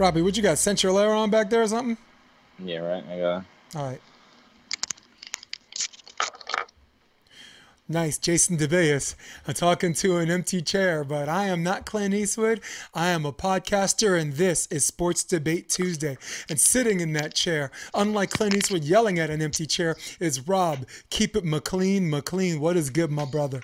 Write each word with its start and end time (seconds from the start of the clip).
Robbie, 0.00 0.22
what 0.22 0.34
you 0.34 0.42
got? 0.42 0.56
Central 0.56 0.98
Air 0.98 1.12
on 1.12 1.28
back 1.28 1.50
there 1.50 1.60
or 1.60 1.68
something? 1.68 1.98
Yeah, 2.58 2.78
right. 2.78 3.04
I 3.06 3.18
got. 3.18 3.44
All 3.76 3.86
right. 3.86 4.00
Nice, 7.86 8.16
Jason 8.16 8.56
DeBeas. 8.56 9.14
I'm 9.46 9.52
talking 9.52 9.92
to 9.94 10.16
an 10.16 10.30
empty 10.30 10.62
chair, 10.62 11.04
but 11.04 11.28
I 11.28 11.48
am 11.48 11.62
not 11.62 11.84
Clint 11.84 12.14
Eastwood. 12.14 12.62
I 12.94 13.08
am 13.08 13.26
a 13.26 13.32
podcaster, 13.32 14.18
and 14.18 14.32
this 14.32 14.66
is 14.68 14.86
Sports 14.86 15.22
Debate 15.22 15.68
Tuesday. 15.68 16.16
And 16.48 16.58
sitting 16.58 17.00
in 17.00 17.12
that 17.12 17.34
chair, 17.34 17.70
unlike 17.92 18.30
Clint 18.30 18.54
Eastwood 18.54 18.84
yelling 18.84 19.18
at 19.18 19.28
an 19.28 19.42
empty 19.42 19.66
chair, 19.66 19.96
is 20.18 20.48
Rob. 20.48 20.86
Keep 21.10 21.36
it 21.36 21.44
McLean. 21.44 22.08
McLean, 22.08 22.58
what 22.58 22.78
is 22.78 22.88
good, 22.88 23.10
my 23.10 23.26
brother? 23.26 23.60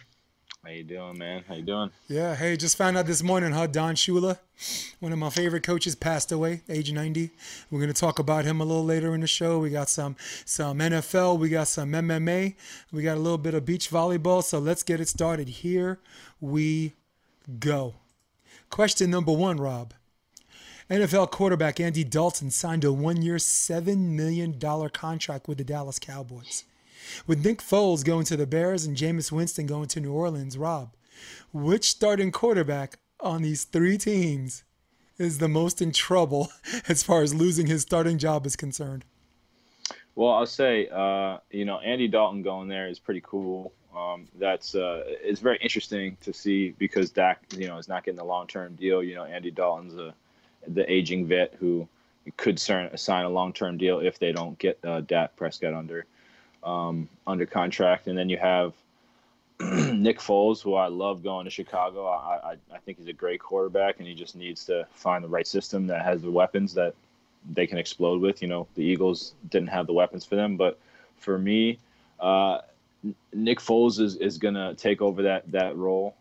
How 0.67 0.73
you 0.73 0.83
doing, 0.83 1.17
man? 1.17 1.45
How 1.47 1.55
you 1.55 1.63
doing? 1.63 1.93
Yeah, 2.09 2.35
hey, 2.35 2.57
just 2.57 2.77
found 2.77 2.99
out 2.99 3.07
this 3.07 3.23
morning 3.23 3.53
how 3.53 3.69
Don 3.69 3.95
Shula, 3.95 4.37
one 4.99 5.13
of 5.13 5.19
my 5.21 5.31
favorite 5.31 5.63
coaches, 5.63 5.95
passed 5.95 6.33
away, 6.33 6.63
age 6.69 6.91
90. 6.91 7.31
We're 7.71 7.79
gonna 7.79 7.93
talk 7.93 8.19
about 8.19 8.45
him 8.45 8.61
a 8.61 8.65
little 8.65 8.85
later 8.85 9.15
in 9.15 9.21
the 9.21 9.29
show. 9.29 9.61
We 9.61 9.71
got 9.71 9.89
some 9.89 10.17
some 10.45 10.81
NFL, 10.81 11.39
we 11.39 11.51
got 11.51 11.69
some 11.69 11.93
MMA, 11.93 12.57
we 12.91 13.03
got 13.05 13.17
a 13.17 13.21
little 13.21 13.39
bit 13.39 13.55
of 13.55 13.65
beach 13.65 13.89
volleyball. 13.89 14.43
So 14.43 14.59
let's 14.59 14.83
get 14.83 14.99
it 14.99 15.07
started. 15.07 15.49
Here 15.49 16.01
we 16.41 16.95
go. 17.61 17.95
Question 18.69 19.09
number 19.09 19.31
one, 19.31 19.59
Rob. 19.59 19.95
NFL 20.91 21.31
quarterback 21.31 21.79
Andy 21.79 22.03
Dalton 22.03 22.51
signed 22.51 22.83
a 22.83 22.93
one-year, 22.93 23.39
seven 23.39 24.17
million 24.17 24.59
dollar 24.59 24.89
contract 24.89 25.47
with 25.47 25.59
the 25.59 25.65
Dallas 25.65 26.01
Cowboys. 26.01 26.65
With 27.27 27.45
Nick 27.45 27.59
Foles 27.59 28.05
going 28.05 28.25
to 28.27 28.37
the 28.37 28.47
Bears 28.47 28.85
and 28.85 28.97
Jameis 28.97 29.33
Winston 29.33 29.67
going 29.67 29.89
to 29.89 30.01
New 30.01 30.13
Orleans, 30.13 30.59
Rob, 30.59 30.95
which 31.53 31.91
starting 31.91 32.33
quarterback 32.33 32.99
on 33.21 33.43
these 33.43 33.65
three 33.65 33.99
teams 33.99 34.65
is 35.19 35.39
the 35.39 35.49
most 35.49 35.81
in 35.81 35.93
trouble 35.93 36.51
as 36.89 37.03
far 37.03 37.23
as 37.23 37.35
losing 37.35 37.67
his 37.67 37.83
starting 37.83 38.19
job 38.19 38.47
is 38.47 38.57
concerned? 38.57 39.05
Well, 40.15 40.33
I'll 40.33 40.47
say, 40.47 40.89
uh, 40.89 41.39
you 41.51 41.65
know, 41.65 41.79
Andy 41.81 42.09
Dalton 42.09 42.43
going 42.43 42.69
there 42.69 42.89
is 42.89 42.99
pretty 42.99 43.23
cool. 43.23 43.73
Um, 43.95 44.27
that's 44.39 44.75
uh, 44.75 45.03
it's 45.07 45.41
very 45.41 45.59
interesting 45.63 46.17
to 46.23 46.33
see 46.33 46.71
because 46.79 47.11
Dak, 47.11 47.43
you 47.57 47.67
know, 47.67 47.79
is 47.79 47.89
not 47.89 48.05
getting 48.05 48.19
the 48.19 48.25
long 48.25 48.47
term 48.47 48.75
deal. 48.77 49.03
You 49.03 49.15
know, 49.15 49.25
Andy 49.25 49.51
Dalton's 49.51 49.95
a, 49.95 50.15
the 50.69 50.91
aging 50.91 51.27
vet 51.27 51.55
who 51.59 51.89
could 52.37 52.59
sign 52.59 52.91
a 53.25 53.29
long 53.29 53.53
term 53.53 53.79
deal 53.79 54.01
if 54.01 54.19
they 54.19 54.33
don't 54.33 54.59
get 54.59 54.79
uh, 54.85 55.01
Dak 55.03 55.37
Prescott 55.37 55.75
under 55.75 56.05
um, 56.67 57.09
under 57.27 57.47
contract, 57.47 58.09
and 58.09 58.19
then 58.19 58.29
you 58.29 58.37
have 58.37 58.75
Nick 59.61 60.19
Foles, 60.19 60.61
who 60.61 60.75
I 60.75 60.89
love 60.89 61.23
going 61.23 61.45
to 61.45 61.51
Chicago. 61.51 62.07
I, 62.07 62.53
I, 62.53 62.57
I 62.75 62.79
think 62.85 62.99
he's 62.99 63.07
a 63.07 63.15
great 63.15 63.41
quarterback, 63.41 63.99
and 63.99 64.07
he 64.07 64.15
just 64.15 64.37
needs 64.37 64.67
to 64.67 64.87
find 64.93 65.25
the 65.25 65.29
right 65.29 65.47
system 65.47 65.87
that 65.87 66.05
has 66.05 66.21
the 66.21 66.31
weapons 66.31 66.75
that 66.75 66.95
they 67.55 67.67
can 67.67 67.79
explode 67.79 68.21
with. 68.21 68.43
You 68.43 68.49
know, 68.49 68.67
the 68.75 68.83
Eagles 68.83 69.35
didn't 69.49 69.69
have 69.69 69.87
the 69.87 69.95
weapons 69.95 70.27
for 70.27 70.35
them, 70.35 70.57
but 70.57 70.79
for 71.17 71.39
me, 71.39 71.79
uh, 72.21 72.61
Nick 73.33 73.61
Foles 73.61 74.01
is, 74.01 74.17
is 74.17 74.37
gonna 74.37 74.75
take 74.75 75.01
over 75.01 75.23
that 75.23 75.51
that 75.53 75.77
role. 75.77 76.17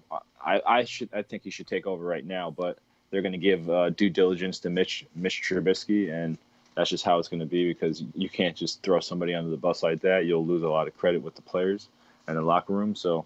I, 0.45 0.61
I 0.65 0.83
should 0.85 1.09
I 1.11 1.23
think 1.23 1.43
he 1.43 1.49
should 1.49 1.67
take 1.67 1.87
over 1.87 2.05
right 2.05 2.25
now, 2.25 2.51
but 2.51 2.77
they're 3.09 3.23
gonna 3.23 3.37
give 3.37 3.69
uh, 3.69 3.89
due 3.89 4.09
diligence 4.09 4.59
to 4.59 4.69
Mitch 4.69 5.05
Mitch 5.15 5.41
Trubisky, 5.41 6.13
and 6.13 6.37
that's 6.75 6.89
just 6.89 7.05
how 7.05 7.17
it's 7.19 7.27
going 7.27 7.39
to 7.39 7.45
be 7.45 7.71
because 7.71 8.03
you 8.13 8.29
can't 8.29 8.55
just 8.55 8.83
throw 8.83 8.99
somebody 8.99 9.33
under 9.33 9.49
the 9.49 9.57
bus 9.57 9.81
like 9.81 10.01
that. 10.01 10.25
You'll 10.25 10.45
lose 10.45 10.63
a 10.63 10.69
lot 10.69 10.87
of 10.87 10.97
credit 10.97 11.21
with 11.21 11.35
the 11.35 11.41
players 11.41 11.87
and 12.27 12.37
the 12.37 12.41
locker 12.41 12.73
room. 12.73 12.95
So 12.95 13.25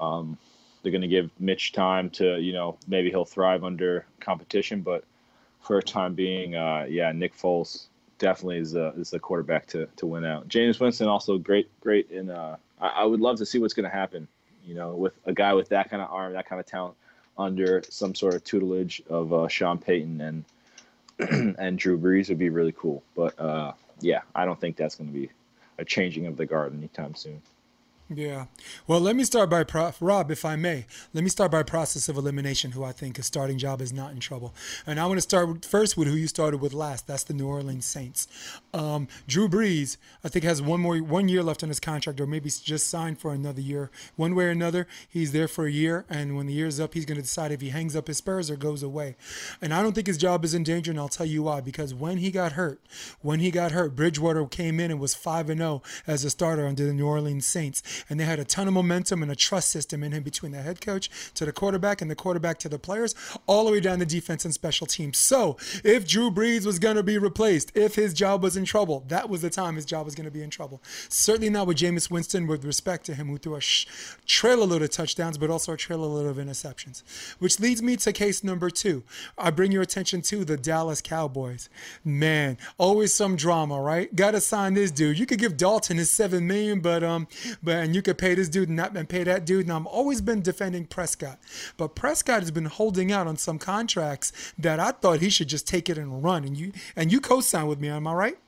um, 0.00 0.38
they're 0.82 0.92
going 0.92 1.02
to 1.02 1.08
give 1.08 1.30
Mitch 1.38 1.72
time 1.72 2.10
to, 2.10 2.38
you 2.38 2.52
know, 2.52 2.78
maybe 2.88 3.10
he'll 3.10 3.24
thrive 3.24 3.64
under 3.64 4.06
competition, 4.18 4.80
but 4.80 5.04
for 5.60 5.78
a 5.78 5.82
time 5.82 6.14
being, 6.14 6.56
uh, 6.56 6.86
yeah, 6.88 7.12
Nick 7.12 7.36
Foles 7.36 7.86
definitely 8.18 8.58
is 8.58 8.72
the 8.72 8.92
is 8.96 9.10
the 9.10 9.18
quarterback 9.18 9.66
to 9.66 9.86
to 9.96 10.06
win 10.06 10.24
out. 10.24 10.48
Jameis 10.48 10.80
Winston 10.80 11.08
also 11.08 11.38
great 11.38 11.68
great 11.80 12.10
in. 12.10 12.30
Uh, 12.30 12.56
I, 12.80 12.88
I 12.88 13.04
would 13.04 13.20
love 13.20 13.36
to 13.38 13.46
see 13.46 13.58
what's 13.58 13.74
going 13.74 13.88
to 13.88 13.94
happen. 13.94 14.26
You 14.64 14.74
know, 14.74 14.94
with 14.94 15.18
a 15.26 15.32
guy 15.32 15.52
with 15.54 15.68
that 15.70 15.90
kind 15.90 16.02
of 16.02 16.10
arm, 16.10 16.32
that 16.34 16.48
kind 16.48 16.60
of 16.60 16.66
talent, 16.66 16.94
under 17.36 17.82
some 17.88 18.14
sort 18.14 18.34
of 18.34 18.44
tutelage 18.44 19.02
of 19.08 19.32
uh, 19.32 19.48
Sean 19.48 19.78
Payton 19.78 20.20
and 20.20 20.44
and 21.58 21.78
Drew 21.78 21.98
Brees 21.98 22.28
would 22.28 22.38
be 22.38 22.50
really 22.50 22.72
cool. 22.72 23.02
But 23.14 23.38
uh, 23.38 23.72
yeah, 24.00 24.22
I 24.34 24.44
don't 24.44 24.60
think 24.60 24.76
that's 24.76 24.94
going 24.94 25.08
to 25.08 25.18
be 25.18 25.30
a 25.78 25.84
changing 25.84 26.26
of 26.26 26.36
the 26.36 26.46
guard 26.46 26.74
anytime 26.74 27.14
soon. 27.14 27.42
Yeah. 28.12 28.46
Well, 28.88 28.98
let 28.98 29.14
me 29.14 29.22
start 29.22 29.50
by 29.50 29.62
pro- 29.62 29.92
Rob, 30.00 30.32
if 30.32 30.44
I 30.44 30.56
may. 30.56 30.86
Let 31.14 31.22
me 31.22 31.30
start 31.30 31.52
by 31.52 31.62
process 31.62 32.08
of 32.08 32.16
elimination, 32.16 32.72
who 32.72 32.82
I 32.82 32.90
think 32.90 33.20
a 33.20 33.22
starting 33.22 33.56
job 33.56 33.80
is 33.80 33.92
not 33.92 34.10
in 34.10 34.18
trouble. 34.18 34.52
And 34.84 34.98
I 34.98 35.06
want 35.06 35.18
to 35.18 35.22
start 35.22 35.64
first 35.64 35.96
with 35.96 36.08
who 36.08 36.14
you 36.14 36.26
started 36.26 36.60
with 36.60 36.72
last. 36.72 37.06
That's 37.06 37.22
the 37.22 37.34
New 37.34 37.46
Orleans 37.46 37.84
Saints. 37.84 38.26
Um, 38.74 39.06
Drew 39.28 39.48
Brees, 39.48 39.96
I 40.24 40.28
think, 40.28 40.44
has 40.44 40.60
one 40.60 40.80
more 40.80 40.98
one 40.98 41.28
year 41.28 41.44
left 41.44 41.62
on 41.62 41.68
his 41.68 41.78
contract, 41.78 42.20
or 42.20 42.26
maybe 42.26 42.50
just 42.50 42.88
signed 42.88 43.20
for 43.20 43.32
another 43.32 43.60
year. 43.60 43.92
One 44.16 44.34
way 44.34 44.46
or 44.46 44.50
another, 44.50 44.88
he's 45.08 45.30
there 45.30 45.46
for 45.46 45.66
a 45.66 45.70
year, 45.70 46.04
and 46.10 46.36
when 46.36 46.46
the 46.46 46.52
year's 46.52 46.80
up, 46.80 46.94
he's 46.94 47.04
going 47.04 47.16
to 47.16 47.22
decide 47.22 47.52
if 47.52 47.60
he 47.60 47.68
hangs 47.68 47.94
up 47.94 48.08
his 48.08 48.16
spurs 48.16 48.50
or 48.50 48.56
goes 48.56 48.82
away. 48.82 49.14
And 49.62 49.72
I 49.72 49.82
don't 49.82 49.94
think 49.94 50.08
his 50.08 50.18
job 50.18 50.44
is 50.44 50.52
in 50.52 50.64
danger, 50.64 50.90
and 50.90 50.98
I'll 50.98 51.08
tell 51.08 51.26
you 51.26 51.44
why. 51.44 51.60
Because 51.60 51.94
when 51.94 52.18
he 52.18 52.32
got 52.32 52.52
hurt, 52.52 52.80
when 53.22 53.38
he 53.38 53.52
got 53.52 53.70
hurt, 53.70 53.94
Bridgewater 53.94 54.44
came 54.46 54.80
in 54.80 54.90
and 54.90 54.98
was 54.98 55.14
five 55.14 55.48
and 55.48 55.60
zero 55.60 55.82
oh 55.84 55.88
as 56.08 56.24
a 56.24 56.30
starter 56.30 56.66
under 56.66 56.84
the 56.84 56.92
New 56.92 57.06
Orleans 57.06 57.46
Saints 57.46 57.99
and 58.08 58.18
they 58.18 58.24
had 58.24 58.38
a 58.38 58.44
ton 58.44 58.68
of 58.68 58.74
momentum 58.74 59.22
and 59.22 59.30
a 59.30 59.36
trust 59.36 59.70
system 59.70 60.02
in 60.02 60.12
him 60.12 60.22
between 60.22 60.52
the 60.52 60.62
head 60.62 60.80
coach 60.80 61.10
to 61.34 61.44
the 61.44 61.52
quarterback 61.52 62.00
and 62.00 62.10
the 62.10 62.14
quarterback 62.14 62.58
to 62.58 62.68
the 62.68 62.78
players, 62.78 63.14
all 63.46 63.64
the 63.64 63.72
way 63.72 63.80
down 63.80 63.98
the 63.98 64.06
defense 64.06 64.44
and 64.44 64.54
special 64.54 64.86
teams. 64.86 65.18
So 65.18 65.56
if 65.84 66.06
Drew 66.06 66.30
Brees 66.30 66.64
was 66.64 66.78
going 66.78 66.96
to 66.96 67.02
be 67.02 67.18
replaced, 67.18 67.76
if 67.76 67.94
his 67.94 68.14
job 68.14 68.42
was 68.42 68.56
in 68.56 68.64
trouble, 68.64 69.04
that 69.08 69.28
was 69.28 69.42
the 69.42 69.50
time 69.50 69.76
his 69.76 69.84
job 69.84 70.04
was 70.04 70.14
going 70.14 70.24
to 70.24 70.30
be 70.30 70.42
in 70.42 70.50
trouble. 70.50 70.82
Certainly 71.08 71.50
not 71.50 71.66
with 71.66 71.78
Jameis 71.78 72.10
Winston, 72.10 72.46
with 72.46 72.64
respect 72.64 73.06
to 73.06 73.14
him, 73.14 73.28
who 73.28 73.38
threw 73.38 73.56
a 73.56 73.60
sh- 73.60 73.86
trail 74.26 74.62
a 74.62 74.64
load 74.64 74.82
of 74.82 74.90
touchdowns, 74.90 75.38
but 75.38 75.50
also 75.50 75.72
a 75.72 75.76
trail 75.76 76.04
a 76.04 76.06
load 76.06 76.26
of 76.26 76.36
interceptions. 76.36 77.02
Which 77.38 77.60
leads 77.60 77.82
me 77.82 77.96
to 77.96 78.12
case 78.12 78.44
number 78.44 78.70
two. 78.70 79.02
I 79.38 79.50
bring 79.50 79.72
your 79.72 79.82
attention 79.82 80.22
to 80.22 80.44
the 80.44 80.56
Dallas 80.56 81.00
Cowboys. 81.00 81.68
Man, 82.04 82.58
always 82.78 83.14
some 83.14 83.36
drama, 83.36 83.80
right? 83.80 84.14
Got 84.14 84.32
to 84.32 84.40
sign 84.40 84.74
this 84.74 84.90
dude. 84.90 85.18
You 85.18 85.26
could 85.26 85.38
give 85.38 85.56
Dalton 85.56 85.96
his 85.96 86.10
seven 86.10 86.46
million, 86.46 86.80
but 86.80 87.02
um, 87.02 87.28
but 87.62 87.76
and 87.90 87.96
you 87.96 88.02
could 88.02 88.18
pay 88.18 88.36
this 88.36 88.48
dude 88.48 88.68
and 88.68 88.76
not 88.76 88.96
and 88.96 89.08
pay 89.08 89.24
that 89.24 89.44
dude. 89.44 89.66
And 89.66 89.72
I've 89.72 89.84
always 89.84 90.20
been 90.20 90.42
defending 90.42 90.86
Prescott, 90.86 91.40
but 91.76 91.96
Prescott 91.96 92.38
has 92.38 92.52
been 92.52 92.66
holding 92.66 93.10
out 93.10 93.26
on 93.26 93.36
some 93.36 93.58
contracts 93.58 94.54
that 94.56 94.78
I 94.78 94.92
thought 94.92 95.18
he 95.18 95.28
should 95.28 95.48
just 95.48 95.66
take 95.66 95.90
it 95.90 95.98
and 95.98 96.22
run. 96.22 96.44
And 96.44 96.56
you 96.56 96.70
and 96.94 97.10
you 97.10 97.20
co-sign 97.20 97.66
with 97.66 97.80
me, 97.80 97.88
am 97.88 98.06
I 98.06 98.12
right? 98.12 98.38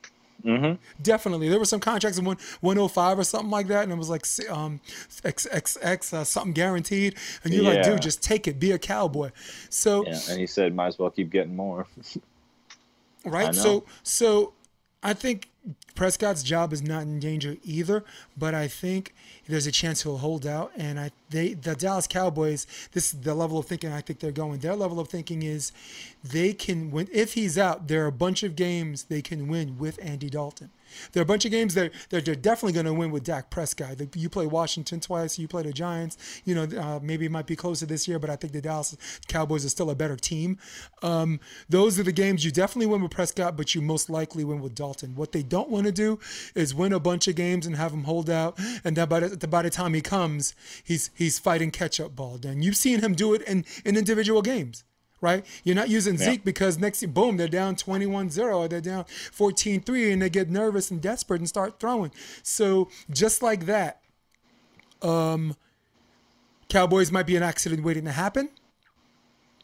Mm-hmm. 0.45 0.81
Definitely, 1.01 1.49
there 1.49 1.59
were 1.59 1.65
some 1.65 1.81
contracts 1.81 2.17
in 2.17 2.23
one 2.23 2.37
105 2.61 3.19
or 3.19 3.25
something 3.25 3.49
like 3.49 3.67
that, 3.67 3.83
and 3.83 3.91
it 3.91 3.97
was 3.97 4.09
like 4.09 4.25
um, 4.49 4.79
X 5.25 5.45
X 5.51 5.77
X 5.81 6.13
uh, 6.13 6.23
something 6.23 6.53
guaranteed, 6.53 7.15
and 7.43 7.53
you're 7.53 7.65
yeah. 7.65 7.71
like, 7.71 7.83
dude, 7.83 8.01
just 8.01 8.23
take 8.23 8.47
it, 8.47 8.61
be 8.61 8.71
a 8.71 8.79
cowboy. 8.79 9.31
So 9.69 10.05
yeah, 10.05 10.19
and 10.29 10.39
he 10.39 10.47
said, 10.47 10.73
might 10.73 10.87
as 10.87 10.99
well 10.99 11.09
keep 11.09 11.31
getting 11.31 11.53
more. 11.53 11.85
right. 13.25 13.53
So 13.53 13.83
so 14.03 14.53
I 15.03 15.13
think 15.13 15.49
Prescott's 15.95 16.43
job 16.43 16.73
is 16.73 16.81
not 16.81 17.03
in 17.03 17.19
danger 17.19 17.55
either, 17.63 18.03
but 18.37 18.53
I 18.53 18.67
think 18.67 19.13
there's 19.47 19.67
a 19.67 19.71
chance 19.71 20.03
he'll 20.03 20.17
hold 20.17 20.45
out. 20.45 20.71
And 20.75 20.99
I 20.99 21.11
they 21.29 21.53
the 21.53 21.75
Dallas 21.75 22.07
Cowboys, 22.07 22.67
this 22.91 23.13
is 23.13 23.21
the 23.21 23.33
level 23.33 23.57
of 23.59 23.65
thinking 23.65 23.91
I 23.91 24.01
think 24.01 24.19
they're 24.19 24.31
going. 24.31 24.59
Their 24.59 24.75
level 24.75 24.99
of 24.99 25.07
thinking 25.07 25.43
is 25.43 25.71
they 26.23 26.53
can 26.53 26.91
win 26.91 27.07
if 27.11 27.33
he's 27.33 27.57
out. 27.57 27.87
There 27.87 28.03
are 28.03 28.07
a 28.07 28.11
bunch 28.11 28.43
of 28.43 28.55
games 28.55 29.03
they 29.05 29.21
can 29.21 29.47
win 29.47 29.77
with 29.77 29.99
Andy 30.01 30.29
Dalton. 30.29 30.69
There 31.11 31.21
are 31.21 31.23
a 31.23 31.27
bunch 31.27 31.45
of 31.45 31.51
games 31.51 31.73
that 31.75 31.91
they're, 32.09 32.21
they're 32.21 32.35
definitely 32.35 32.73
going 32.73 32.85
to 32.85 32.93
win 32.93 33.11
with 33.11 33.23
Dak 33.23 33.49
Prescott. 33.49 34.01
You 34.15 34.29
play 34.29 34.45
Washington 34.45 34.99
twice, 34.99 35.37
you 35.37 35.47
play 35.47 35.63
the 35.63 35.73
Giants. 35.73 36.17
You 36.45 36.55
know, 36.55 36.63
uh, 36.63 36.99
maybe 37.01 37.25
it 37.25 37.31
might 37.31 37.47
be 37.47 37.55
closer 37.55 37.85
this 37.85 38.07
year, 38.07 38.19
but 38.19 38.29
I 38.29 38.35
think 38.35 38.53
the 38.53 38.61
Dallas 38.61 38.95
Cowboys 39.27 39.65
are 39.65 39.69
still 39.69 39.89
a 39.89 39.95
better 39.95 40.15
team. 40.15 40.57
Um, 41.01 41.39
those 41.69 41.99
are 41.99 42.03
the 42.03 42.11
games 42.11 42.45
you 42.45 42.51
definitely 42.51 42.87
win 42.87 43.01
with 43.01 43.11
Prescott, 43.11 43.57
but 43.57 43.75
you 43.75 43.81
most 43.81 44.09
likely 44.09 44.43
win 44.43 44.61
with 44.61 44.75
Dalton. 44.75 45.15
What 45.15 45.31
they 45.31 45.43
don't 45.43 45.69
want 45.69 45.85
to 45.85 45.91
do 45.91 46.19
is 46.55 46.73
win 46.73 46.93
a 46.93 46.99
bunch 46.99 47.27
of 47.27 47.35
games 47.35 47.65
and 47.65 47.75
have 47.75 47.91
him 47.91 48.03
hold 48.03 48.29
out, 48.29 48.59
and 48.83 48.95
then 48.95 49.07
by 49.07 49.21
the, 49.21 49.47
by 49.47 49.61
the 49.61 49.69
time 49.69 49.93
he 49.93 50.01
comes, 50.01 50.55
he's 50.83 51.09
he's 51.13 51.39
fighting 51.39 51.71
catch 51.71 51.99
up 51.99 52.15
ball. 52.15 52.37
Then 52.37 52.61
you've 52.61 52.77
seen 52.77 53.01
him 53.01 53.13
do 53.13 53.33
it 53.33 53.41
in, 53.43 53.65
in 53.85 53.97
individual 53.97 54.41
games 54.41 54.83
right? 55.23 55.45
You're 55.63 55.75
not 55.75 55.89
using 55.89 56.15
yeah. 56.15 56.25
Zeke 56.25 56.43
because 56.43 56.77
next, 56.77 57.03
boom, 57.13 57.37
they're 57.37 57.47
down 57.47 57.77
21 57.77 58.29
0 58.29 58.59
or 58.59 58.67
they're 58.67 58.81
down 58.81 59.05
14 59.31 59.81
3 59.81 60.11
and 60.11 60.21
they 60.21 60.29
get 60.29 60.49
nervous 60.49 60.91
and 60.91 61.01
desperate 61.01 61.39
and 61.39 61.47
start 61.47 61.79
throwing. 61.79 62.11
So 62.43 62.89
just 63.09 63.41
like 63.41 63.65
that, 63.65 64.01
um, 65.01 65.55
Cowboys 66.67 67.11
might 67.11 67.25
be 67.25 67.35
an 67.35 67.43
accident 67.43 67.83
waiting 67.83 68.05
to 68.05 68.11
happen, 68.11 68.49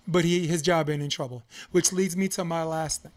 but 0.07 0.23
he, 0.23 0.47
his 0.47 0.61
job 0.61 0.89
ain't 0.89 1.03
in 1.03 1.09
trouble. 1.09 1.43
Which 1.71 1.91
leads 1.91 2.15
me 2.15 2.29
to 2.29 2.45
my 2.45 2.63
last 2.63 3.03
thing. 3.03 3.11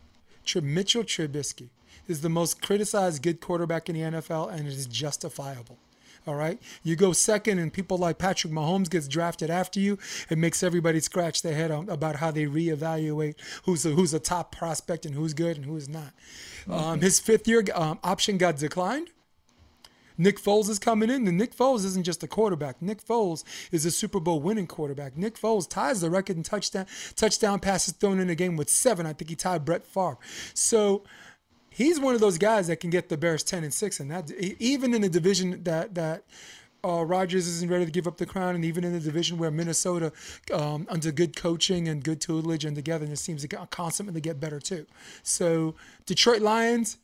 Mitchell 0.63 1.05
Trubisky 1.05 1.69
is 2.09 2.21
the 2.21 2.29
most 2.29 2.61
criticized 2.61 3.23
good 3.23 3.41
quarterback 3.41 3.89
in 3.89 3.95
the 3.95 4.01
NFL, 4.01 4.53
and 4.53 4.67
it 4.67 4.73
is 4.73 4.87
justifiable. 4.87 5.79
All 6.27 6.37
right, 6.37 6.61
you 6.85 6.95
go 6.95 7.13
second, 7.13 7.59
and 7.59 7.73
people 7.73 7.99
like 7.99 8.19
Patrick 8.19 8.53
Mahomes 8.53 8.89
gets 8.89 9.09
drafted 9.09 9.51
after 9.51 9.81
you. 9.81 9.99
It 10.31 10.39
makes 10.39 10.63
everybody 10.63 11.01
scratch 11.01 11.43
their 11.43 11.55
head 11.55 11.71
about 11.71 12.17
how 12.17 12.31
they 12.31 12.45
reevaluate 12.45 13.35
who's 13.65 13.85
a, 13.85 13.91
who's 13.91 14.15
a 14.15 14.21
top 14.21 14.55
prospect 14.55 15.05
and 15.05 15.15
who's 15.15 15.35
good 15.35 15.57
and 15.57 15.67
who's 15.67 15.89
not. 15.89 16.13
Um, 16.71 17.01
his 17.01 17.19
fifth 17.19 17.49
year 17.49 17.65
um, 17.75 17.99
option 18.05 18.39
got 18.39 18.57
declined. 18.57 19.09
Nick 20.19 20.39
Foles 20.39 20.69
is 20.69 20.79
coming 20.79 21.11
in, 21.11 21.27
and 21.27 21.39
Nick 21.39 21.57
Foles 21.57 21.85
isn't 21.85 22.05
just 22.05 22.23
a 22.23 22.29
quarterback. 22.29 22.81
Nick 22.81 23.05
Foles 23.05 23.43
is 23.73 23.85
a 23.85 23.91
Super 23.91 24.21
Bowl 24.21 24.41
winning 24.41 24.67
quarterback. 24.67 25.17
Nick 25.17 25.37
Foles 25.37 25.69
ties 25.69 26.01
the 26.01 26.11
record 26.11 26.37
in 26.37 26.43
touchdown 26.43 26.87
touchdown 27.17 27.59
passes 27.59 27.95
thrown 27.95 28.21
in 28.21 28.31
a 28.31 28.35
game 28.35 28.57
with 28.57 28.69
seven. 28.69 29.07
I 29.07 29.13
think 29.13 29.31
he 29.31 29.37
tied 29.37 29.65
Brett 29.65 29.85
Favre. 29.85 30.19
So 30.55 31.03
he's 31.75 31.99
one 32.01 32.15
of 32.15 32.21
those 32.21 32.39
guys 32.39 32.67
that 32.67 32.77
can 32.77 32.91
get 32.91 33.09
the 33.09 33.17
Bears 33.17 33.43
ten 33.43 33.65
and 33.65 33.73
six, 33.73 34.01
and 34.01 34.11
that 34.11 34.31
even 34.59 34.95
in 34.95 35.05
a 35.05 35.09
division 35.09 35.63
that 35.65 35.95
that. 35.95 36.25
Uh, 36.85 37.05
Rodgers 37.05 37.47
isn't 37.47 37.71
ready 37.71 37.85
to 37.85 37.93
give 37.93 38.09
up 38.09 38.17
the 38.17 38.27
crown, 38.27 38.57
and 38.57 38.65
even 38.65 38.83
in 38.83 38.93
the 38.93 38.99
division 38.99 39.39
where 39.39 39.53
Minnesota, 39.53 40.13
um, 40.53 40.85
under 40.91 41.13
good 41.13 41.37
coaching 41.37 41.87
and 41.87 42.03
good 42.03 42.21
tutelage 42.21 42.65
and 42.65 42.75
togetherness, 42.75 43.21
seems 43.21 43.47
to 43.47 43.67
constantly 43.69 44.21
get 44.21 44.41
better 44.41 44.59
too. 44.59 44.85
So, 45.23 45.77
Detroit 46.07 46.43
Lions, 46.43 46.99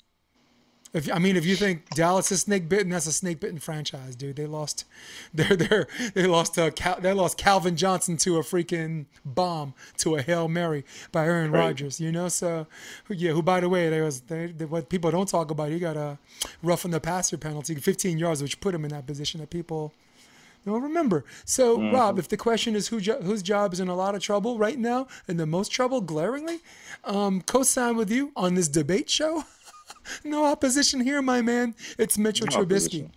if 0.92 1.12
I 1.12 1.18
mean, 1.18 1.36
if 1.36 1.44
you 1.44 1.56
think 1.56 1.88
Dallas 1.90 2.32
is 2.32 2.42
snake 2.42 2.68
bitten, 2.68 2.90
that's 2.90 3.06
a 3.06 3.12
snake 3.12 3.40
bitten 3.40 3.58
franchise, 3.58 4.16
dude. 4.16 4.36
They 4.36 4.46
lost, 4.46 4.84
they're 5.34 5.56
they're, 5.56 5.86
they 6.14 6.26
lost 6.26 6.58
uh, 6.58 6.70
Cal, 6.70 7.00
they 7.00 7.12
lost 7.12 7.36
Calvin 7.36 7.76
Johnson 7.76 8.16
to 8.18 8.38
a 8.38 8.42
freaking 8.42 9.06
bomb 9.24 9.74
to 9.98 10.16
a 10.16 10.22
hail 10.22 10.48
mary 10.48 10.84
by 11.12 11.24
Aaron 11.24 11.52
right. 11.52 11.60
Rodgers. 11.60 12.00
You 12.00 12.12
know, 12.12 12.28
so 12.28 12.66
yeah. 13.08 13.32
Who, 13.32 13.42
by 13.42 13.60
the 13.60 13.68
way, 13.68 13.90
there 13.90 14.04
was 14.04 14.20
they, 14.22 14.46
they, 14.46 14.64
what 14.64 14.88
people 14.88 15.10
don't 15.10 15.28
talk 15.28 15.50
about. 15.50 15.70
He 15.70 15.78
got 15.78 15.96
a 15.96 16.18
roughing 16.62 16.90
the 16.90 17.00
passer 17.00 17.36
penalty, 17.36 17.74
15 17.74 18.18
yards, 18.18 18.42
which 18.42 18.60
put 18.60 18.74
him 18.74 18.84
in 18.84 18.90
that 18.90 19.06
position 19.06 19.40
that 19.40 19.50
people 19.50 19.92
don't 20.66 20.82
remember. 20.82 21.24
So, 21.44 21.78
mm-hmm. 21.78 21.94
Rob, 21.94 22.18
if 22.18 22.28
the 22.28 22.36
question 22.36 22.74
is 22.74 22.88
who 22.88 23.00
jo- 23.00 23.20
whose 23.22 23.42
job 23.42 23.72
is 23.72 23.80
in 23.80 23.88
a 23.88 23.94
lot 23.94 24.14
of 24.14 24.22
trouble 24.22 24.58
right 24.58 24.78
now, 24.78 25.06
and 25.26 25.38
the 25.38 25.46
most 25.46 25.70
trouble, 25.70 26.00
glaringly, 26.00 26.60
um, 27.04 27.42
co-sign 27.42 27.96
with 27.96 28.10
you 28.10 28.32
on 28.36 28.54
this 28.54 28.68
debate 28.68 29.10
show. 29.10 29.44
no 30.24 30.44
opposition 30.44 31.00
here, 31.00 31.22
my 31.22 31.42
man. 31.42 31.74
It's 31.98 32.18
Mitchell 32.18 32.46
no 32.50 32.58
Trubisky. 32.58 33.10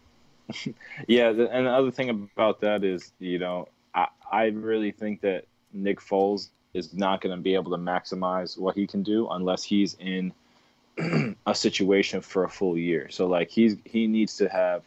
yeah, 1.08 1.32
the, 1.32 1.50
and 1.52 1.66
the 1.66 1.72
other 1.72 1.92
thing 1.92 2.10
about 2.10 2.62
that 2.62 2.84
is, 2.84 3.12
you 3.20 3.40
know, 3.40 3.68
I, 3.94 4.08
I 4.32 4.46
really 4.46 4.92
think 4.92 5.22
that 5.22 5.46
Nick 5.74 6.00
Foles 6.00 6.50
is 6.74 6.94
not 6.94 7.22
going 7.22 7.36
to 7.36 7.42
be 7.42 7.54
able 7.54 7.72
to 7.72 7.78
maximize 7.78 8.58
what 8.58 8.76
he 8.76 8.88
can 8.88 9.04
do 9.04 9.28
unless 9.30 9.64
he's 9.64 9.96
in 10.00 10.34
a 11.48 11.56
situation 11.56 12.22
for 12.22 12.44
a 12.44 12.50
full 12.50 12.78
year. 12.78 13.10
So 13.10 13.28
like 13.28 13.50
he's 13.50 13.78
he 13.86 14.08
needs 14.08 14.38
to 14.38 14.48
have, 14.50 14.84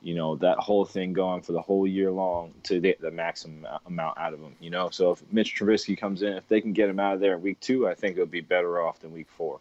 you 0.00 0.14
know, 0.14 0.36
that 0.36 0.58
whole 0.58 0.84
thing 0.84 1.12
going 1.12 1.42
for 1.42 1.52
the 1.52 1.60
whole 1.60 1.86
year 1.86 2.10
long 2.10 2.52
to 2.64 2.80
get 2.80 3.00
the 3.00 3.10
maximum 3.10 3.66
amount 3.86 4.18
out 4.18 4.32
of 4.32 4.40
him. 4.40 4.54
You 4.60 4.70
know, 4.70 4.90
so 4.90 5.12
if 5.12 5.22
Mitch 5.32 5.56
Trubisky 5.56 5.98
comes 5.98 6.22
in, 6.22 6.34
if 6.34 6.46
they 6.48 6.60
can 6.60 6.72
get 6.72 6.88
him 6.88 7.00
out 7.00 7.14
of 7.14 7.20
there 7.20 7.34
in 7.34 7.42
week 7.42 7.60
two, 7.60 7.88
I 7.88 7.94
think 7.94 8.16
it'll 8.16 8.26
be 8.26 8.40
better 8.40 8.80
off 8.80 9.00
than 9.00 9.12
week 9.12 9.28
four. 9.36 9.60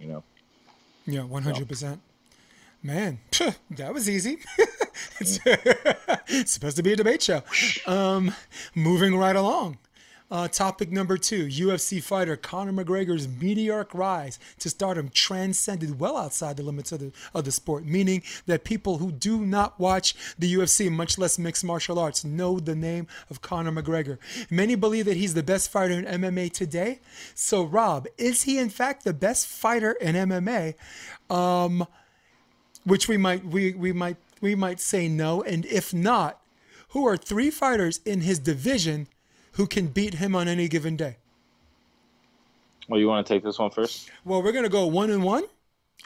You 0.00 0.08
know. 0.08 0.22
Yeah, 1.06 1.22
one 1.22 1.42
hundred 1.42 1.68
percent. 1.68 2.00
Man, 2.82 3.18
that 3.70 3.92
was 3.94 4.08
easy. 4.08 4.38
it's, 5.20 5.40
it's, 5.44 6.52
supposed 6.52 6.76
to 6.76 6.82
be 6.82 6.92
a 6.92 6.96
debate 6.96 7.22
show. 7.22 7.42
Um, 7.86 8.34
moving 8.74 9.16
right 9.16 9.36
along. 9.36 9.78
Uh, 10.28 10.48
topic 10.48 10.90
number 10.90 11.16
two 11.16 11.46
UFC 11.46 12.02
fighter 12.02 12.36
Conor 12.36 12.72
McGregor's 12.72 13.28
meteoric 13.28 13.94
rise 13.94 14.40
to 14.58 14.68
stardom 14.68 15.08
transcended 15.08 16.00
well 16.00 16.16
outside 16.16 16.56
the 16.56 16.64
limits 16.64 16.90
of 16.90 16.98
the, 16.98 17.12
of 17.32 17.44
the 17.44 17.52
sport, 17.52 17.84
meaning 17.84 18.24
that 18.46 18.64
people 18.64 18.98
who 18.98 19.12
do 19.12 19.38
not 19.46 19.78
watch 19.78 20.16
the 20.36 20.52
UFC, 20.52 20.90
much 20.90 21.16
less 21.16 21.38
mixed 21.38 21.62
martial 21.62 22.00
arts, 22.00 22.24
know 22.24 22.58
the 22.58 22.74
name 22.74 23.06
of 23.30 23.40
Conor 23.40 23.70
McGregor. 23.70 24.18
Many 24.50 24.74
believe 24.74 25.04
that 25.04 25.16
he's 25.16 25.34
the 25.34 25.44
best 25.44 25.70
fighter 25.70 25.94
in 25.94 26.04
MMA 26.04 26.52
today. 26.52 26.98
So, 27.36 27.62
Rob, 27.62 28.08
is 28.18 28.42
he 28.42 28.58
in 28.58 28.68
fact 28.68 29.04
the 29.04 29.14
best 29.14 29.46
fighter 29.46 29.92
in 29.92 30.16
MMA? 30.16 30.74
Um, 31.30 31.86
which 32.82 33.06
we 33.08 33.16
might 33.16 33.44
we, 33.44 33.74
we 33.74 33.92
might 33.92 34.16
we 34.40 34.56
might 34.56 34.80
say 34.80 35.08
no, 35.08 35.42
and 35.42 35.64
if 35.66 35.94
not, 35.94 36.40
who 36.88 37.06
are 37.06 37.16
three 37.16 37.50
fighters 37.50 38.00
in 38.04 38.22
his 38.22 38.40
division 38.40 39.06
who 39.56 39.66
can 39.66 39.86
beat 39.88 40.14
him 40.14 40.34
on 40.34 40.48
any 40.48 40.68
given 40.68 40.96
day. 40.96 41.16
Well, 42.88 43.00
you 43.00 43.08
want 43.08 43.26
to 43.26 43.34
take 43.34 43.42
this 43.42 43.58
one 43.58 43.70
first? 43.70 44.10
Well, 44.24 44.42
we're 44.42 44.52
gonna 44.52 44.68
go 44.68 44.86
one 44.86 45.10
and 45.10 45.24
one. 45.24 45.44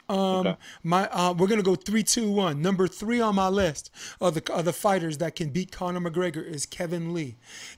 Um, 0.09 0.47
okay. 0.47 0.55
my 0.83 1.07
uh, 1.09 1.33
we're 1.33 1.47
gonna 1.47 1.61
go 1.61 1.75
three, 1.75 2.03
two, 2.03 2.29
one. 2.29 2.61
Number 2.61 2.87
three 2.87 3.21
on 3.21 3.35
my 3.35 3.49
list 3.49 3.91
of 4.19 4.33
the 4.33 4.53
of 4.53 4.65
the 4.65 4.73
fighters 4.73 5.19
that 5.19 5.35
can 5.35 5.49
beat 5.49 5.71
Conor 5.71 5.99
McGregor 5.99 6.43
is 6.43 6.65
Kevin 6.65 7.13
Lee. 7.13 7.35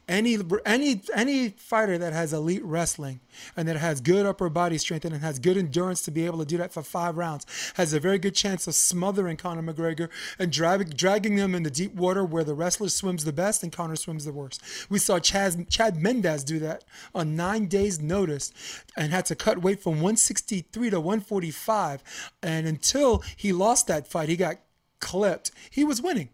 Any 0.07 0.37
any 0.65 1.01
any 1.13 1.49
fighter 1.49 1.97
that 1.97 2.13
has 2.13 2.33
elite 2.33 2.63
wrestling 2.63 3.19
and 3.55 3.67
that 3.67 3.77
has 3.77 4.01
good 4.01 4.25
upper 4.25 4.49
body 4.49 4.77
strength 4.77 5.05
and 5.05 5.15
has 5.15 5.39
good 5.39 5.57
endurance 5.57 6.01
to 6.03 6.11
be 6.11 6.25
able 6.25 6.39
to 6.39 6.45
do 6.45 6.57
that 6.57 6.73
for 6.73 6.83
five 6.83 7.17
rounds 7.17 7.45
has 7.75 7.93
a 7.93 7.99
very 7.99 8.17
good 8.17 8.35
chance 8.35 8.67
of 8.67 8.75
smothering 8.75 9.37
Conor 9.37 9.61
McGregor 9.61 10.09
and 10.39 10.51
drag, 10.51 10.95
dragging 10.95 11.35
them 11.35 11.55
in 11.55 11.63
the 11.63 11.71
deep 11.71 11.93
water 11.95 12.23
where 12.23 12.43
the 12.43 12.53
wrestler 12.53 12.89
swims 12.89 13.25
the 13.25 13.33
best 13.33 13.63
and 13.63 13.71
Conor 13.71 13.95
swims 13.95 14.25
the 14.25 14.31
worst. 14.31 14.61
We 14.89 14.99
saw 14.99 15.19
Chad 15.19 15.69
Chad 15.69 16.01
Mendes 16.01 16.43
do 16.43 16.59
that 16.59 16.83
on 17.13 17.35
nine 17.35 17.67
days' 17.67 17.99
notice 17.99 18.51
and 18.95 19.11
had 19.11 19.25
to 19.25 19.35
cut 19.35 19.61
weight 19.61 19.81
from 19.81 19.93
163 19.93 20.89
to 20.89 20.99
145 20.99 22.03
and 22.41 22.67
until 22.67 23.23
he 23.35 23.53
lost 23.53 23.87
that 23.87 24.07
fight, 24.07 24.29
he 24.29 24.35
got 24.35 24.57
clipped. 24.99 25.51
He 25.69 25.83
was 25.83 26.01
winning. 26.01 26.29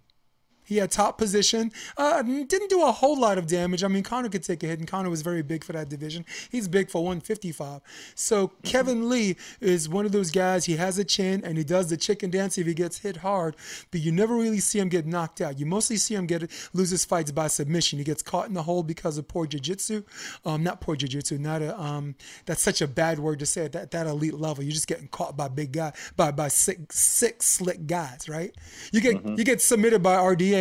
He 0.69 0.77
had 0.77 0.91
top 0.91 1.17
position. 1.17 1.71
Uh, 1.97 2.21
didn't 2.21 2.69
do 2.69 2.83
a 2.83 2.91
whole 2.91 3.19
lot 3.19 3.39
of 3.39 3.47
damage. 3.47 3.83
I 3.83 3.87
mean, 3.87 4.03
Conor 4.03 4.29
could 4.29 4.43
take 4.43 4.61
a 4.61 4.67
hit, 4.67 4.77
and 4.77 4.87
Conor 4.87 5.09
was 5.09 5.23
very 5.23 5.41
big 5.41 5.63
for 5.63 5.73
that 5.73 5.89
division. 5.89 6.23
He's 6.51 6.67
big 6.67 6.91
for 6.91 7.03
155. 7.03 7.81
So 8.13 8.51
Kevin 8.61 9.09
Lee 9.09 9.35
is 9.59 9.89
one 9.89 10.05
of 10.05 10.11
those 10.11 10.29
guys. 10.29 10.65
He 10.65 10.75
has 10.75 10.99
a 10.99 11.03
chin, 11.03 11.41
and 11.43 11.57
he 11.57 11.63
does 11.63 11.89
the 11.89 11.97
chicken 11.97 12.29
dance 12.29 12.59
if 12.59 12.67
he 12.67 12.75
gets 12.75 12.99
hit 12.99 13.17
hard. 13.17 13.55
But 13.89 14.01
you 14.01 14.11
never 14.11 14.35
really 14.35 14.59
see 14.59 14.77
him 14.77 14.89
get 14.89 15.07
knocked 15.07 15.41
out. 15.41 15.59
You 15.59 15.65
mostly 15.65 15.97
see 15.97 16.13
him 16.13 16.27
get 16.27 16.51
loses 16.71 17.03
fights 17.03 17.31
by 17.31 17.47
submission. 17.47 17.97
He 17.97 18.05
gets 18.05 18.21
caught 18.21 18.47
in 18.47 18.53
the 18.53 18.61
hole 18.61 18.83
because 18.83 19.17
of 19.17 19.27
poor 19.27 19.47
jiu-jitsu. 19.47 20.03
Um, 20.45 20.61
not 20.61 20.81
poor 20.81 20.95
jiu-jitsu. 20.95 21.39
Not 21.39 21.63
a. 21.63 21.79
Um, 21.81 22.13
that's 22.45 22.61
such 22.61 22.83
a 22.83 22.87
bad 22.87 23.17
word 23.17 23.39
to 23.39 23.47
say 23.47 23.65
at 23.65 23.71
that, 23.71 23.89
that 23.89 24.05
elite 24.05 24.35
level. 24.35 24.63
You're 24.63 24.73
just 24.73 24.87
getting 24.87 25.07
caught 25.07 25.35
by 25.35 25.47
big 25.47 25.71
guy 25.71 25.93
by 26.15 26.29
by 26.29 26.47
sick, 26.47 26.93
sick, 26.93 27.41
slick 27.41 27.87
guys, 27.87 28.29
right? 28.29 28.53
You 28.91 29.01
get 29.01 29.15
mm-hmm. 29.15 29.35
you 29.35 29.43
get 29.43 29.61
submitted 29.61 30.03
by 30.03 30.15
RDA 30.15 30.58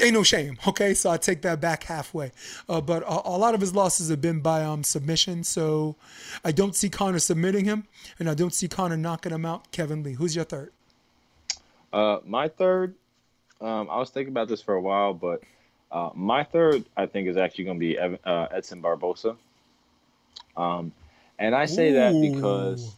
ain't 0.00 0.14
no 0.14 0.22
shame. 0.22 0.58
Okay, 0.66 0.94
so 0.94 1.10
I 1.10 1.16
take 1.16 1.42
that 1.42 1.60
back 1.60 1.84
halfway. 1.84 2.32
Uh, 2.68 2.80
but 2.80 3.02
a, 3.02 3.28
a, 3.28 3.36
lot 3.36 3.54
of 3.54 3.60
his 3.60 3.74
losses 3.74 4.10
have 4.10 4.20
been 4.20 4.40
by 4.40 4.62
um, 4.62 4.84
submission, 4.84 5.44
so 5.44 5.96
I 6.44 6.52
don't 6.52 6.74
see 6.74 6.88
Conor 6.88 7.18
submitting 7.18 7.64
him, 7.64 7.86
and 8.18 8.28
I 8.28 8.34
don't 8.34 8.54
see 8.54 8.68
Conor 8.68 8.96
knocking 8.96 9.32
him 9.32 9.44
out. 9.44 9.70
Kevin 9.72 10.02
Lee, 10.02 10.14
who's 10.14 10.34
your 10.34 10.44
third? 10.44 10.72
Uh, 11.92 12.18
my 12.24 12.48
third, 12.48 12.94
um, 13.60 13.88
I 13.90 13.98
was 13.98 14.10
thinking 14.10 14.32
about 14.32 14.48
this 14.48 14.60
for 14.60 14.74
a 14.74 14.80
while, 14.80 15.14
but 15.14 15.42
uh, 15.90 16.10
my 16.14 16.44
third, 16.44 16.84
I 16.96 17.06
think, 17.06 17.28
is 17.28 17.36
actually 17.36 17.64
going 17.64 17.76
to 17.76 17.80
be 17.80 17.98
Evan, 17.98 18.18
uh, 18.24 18.48
Edson 18.50 18.80
Barboza. 18.80 19.36
Um, 20.56 20.92
and 21.38 21.54
I 21.54 21.66
say 21.66 21.90
Ooh. 21.90 21.94
that 21.94 22.12
because 22.20 22.96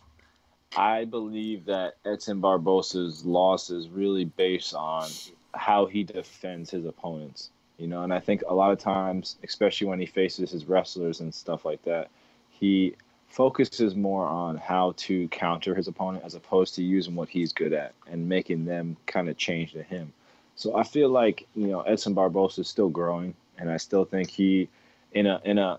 I 0.77 1.05
believe 1.05 1.67
that 1.67 1.97
Edson 2.05 2.41
Barboza's 2.41 3.25
loss 3.25 3.71
is 3.71 3.89
really 3.89 4.25
based 4.25 4.75
on 4.75 5.09
how 5.55 5.87
he 5.87 6.05
defends 6.05 6.71
his 6.71 6.85
opponents. 6.85 7.51
You 7.79 7.87
know, 7.87 8.03
and 8.03 8.13
I 8.13 8.19
think 8.19 8.43
a 8.49 8.55
lot 8.55 8.73
of 8.73 8.79
times, 8.79 9.37
especially 9.45 9.87
when 9.87 10.01
he 10.01 10.07
faces 10.07 10.51
his 10.51 10.67
wrestlers 10.67 11.21
and 11.21 11.33
stuff 11.33 11.65
like 11.65 11.83
that, 11.85 12.11
he 12.51 12.97
focuses 13.29 13.95
more 13.95 14.27
on 14.27 14.57
how 14.57 14.95
to 14.97 15.29
counter 15.29 15.75
his 15.75 15.87
opponent 15.87 16.25
as 16.25 16.35
opposed 16.35 16.75
to 16.75 16.83
using 16.83 17.15
what 17.15 17.29
he's 17.29 17.53
good 17.53 17.73
at 17.73 17.93
and 18.11 18.29
making 18.29 18.65
them 18.65 18.97
kind 19.07 19.29
of 19.29 19.37
change 19.37 19.73
to 19.73 19.83
him. 19.83 20.13
So 20.57 20.77
I 20.77 20.83
feel 20.83 21.09
like 21.09 21.47
you 21.55 21.69
know 21.69 21.83
Edson 21.83 22.15
Barboza 22.15 22.63
is 22.63 22.69
still 22.69 22.89
growing, 22.89 23.35
and 23.59 23.71
I 23.71 23.77
still 23.77 24.05
think 24.05 24.29
he, 24.29 24.69
in 25.13 25.27
a 25.27 25.41
in 25.45 25.59
a 25.59 25.79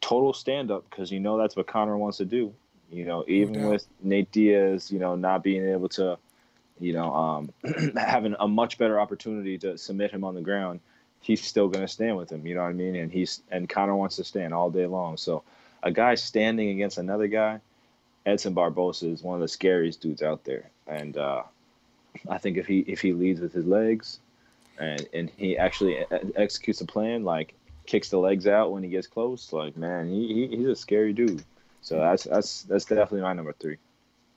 total 0.00 0.32
stand 0.32 0.72
up, 0.72 0.84
because 0.90 1.12
you 1.12 1.20
know 1.20 1.38
that's 1.38 1.54
what 1.54 1.68
Conor 1.68 1.96
wants 1.96 2.18
to 2.18 2.24
do. 2.24 2.52
You 2.90 3.04
know, 3.04 3.24
even 3.28 3.68
with 3.68 3.86
Nate 4.02 4.30
Diaz, 4.32 4.90
you 4.90 4.98
know, 4.98 5.14
not 5.16 5.42
being 5.42 5.64
able 5.68 5.88
to 5.90 6.18
you 6.78 6.92
know, 6.92 7.14
um, 7.14 7.52
having 7.96 8.36
a 8.38 8.48
much 8.48 8.78
better 8.78 9.00
opportunity 9.00 9.58
to 9.58 9.78
submit 9.78 10.10
him 10.10 10.24
on 10.24 10.34
the 10.34 10.42
ground, 10.42 10.80
he's 11.20 11.42
still 11.42 11.68
going 11.68 11.84
to 11.84 11.92
stand 11.92 12.16
with 12.16 12.30
him. 12.30 12.46
You 12.46 12.54
know 12.54 12.62
what 12.62 12.70
I 12.70 12.74
mean? 12.74 12.96
And 12.96 13.10
he's 13.10 13.42
and 13.50 13.68
Conor 13.68 13.96
wants 13.96 14.16
to 14.16 14.24
stand 14.24 14.54
all 14.54 14.70
day 14.70 14.86
long. 14.86 15.16
So 15.16 15.42
a 15.82 15.90
guy 15.90 16.14
standing 16.14 16.70
against 16.70 16.98
another 16.98 17.26
guy, 17.26 17.60
Edson 18.24 18.54
Barboza 18.54 19.08
is 19.08 19.22
one 19.22 19.36
of 19.36 19.40
the 19.40 19.48
scariest 19.48 20.00
dudes 20.00 20.22
out 20.22 20.44
there. 20.44 20.70
And 20.86 21.16
uh, 21.16 21.42
I 22.28 22.38
think 22.38 22.56
if 22.56 22.66
he 22.66 22.80
if 22.80 23.00
he 23.00 23.12
leads 23.12 23.40
with 23.40 23.52
his 23.52 23.66
legs, 23.66 24.20
and 24.78 25.06
and 25.12 25.30
he 25.36 25.56
actually 25.56 26.04
executes 26.36 26.80
a 26.80 26.86
plan 26.86 27.24
like 27.24 27.54
kicks 27.86 28.10
the 28.10 28.18
legs 28.18 28.46
out 28.46 28.72
when 28.72 28.82
he 28.82 28.88
gets 28.88 29.06
close, 29.06 29.52
like 29.52 29.76
man, 29.76 30.08
he, 30.08 30.48
he 30.48 30.56
he's 30.56 30.68
a 30.68 30.76
scary 30.76 31.12
dude. 31.12 31.44
So 31.80 31.98
that's 31.98 32.24
that's 32.24 32.62
that's 32.62 32.84
definitely 32.84 33.22
my 33.22 33.32
number 33.32 33.52
three. 33.52 33.78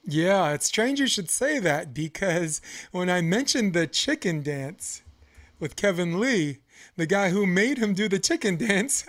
Yeah, 0.06 0.54
it's 0.54 0.66
strange 0.66 1.00
you 1.00 1.08
should 1.08 1.30
say 1.30 1.60
that 1.60 1.94
because 1.94 2.62
when 2.92 3.10
I 3.10 3.22
mentioned 3.22 3.74
the 3.74 3.86
chicken 3.88 4.42
dance 4.42 5.02
with 5.60 5.76
Kevin 5.76 6.20
Lee, 6.20 6.60
the 6.96 7.06
guy 7.06 7.30
who 7.30 7.46
made 7.46 7.78
him 7.78 7.94
do 7.94 8.08
the 8.10 8.20
chicken 8.20 8.58
dance 8.58 9.06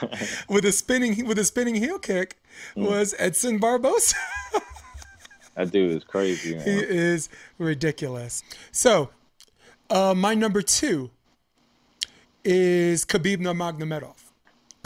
with 0.48 0.64
a 0.64 0.72
spinning 0.72 1.26
with 1.26 1.38
a 1.38 1.44
spinning 1.44 1.74
heel 1.74 1.98
kick 1.98 2.40
was 2.76 3.14
Edson 3.18 3.58
Barboza. 3.58 4.16
that 5.54 5.70
dude 5.70 5.96
is 5.96 6.04
crazy. 6.04 6.54
Man. 6.54 6.64
He 6.64 6.78
is 6.78 7.28
ridiculous. 7.58 8.42
So, 8.72 9.10
uh, 9.90 10.14
my 10.16 10.34
number 10.34 10.62
two 10.62 11.10
is 12.44 13.04
Khabib 13.04 13.38
Nurmagomedov. 13.38 14.27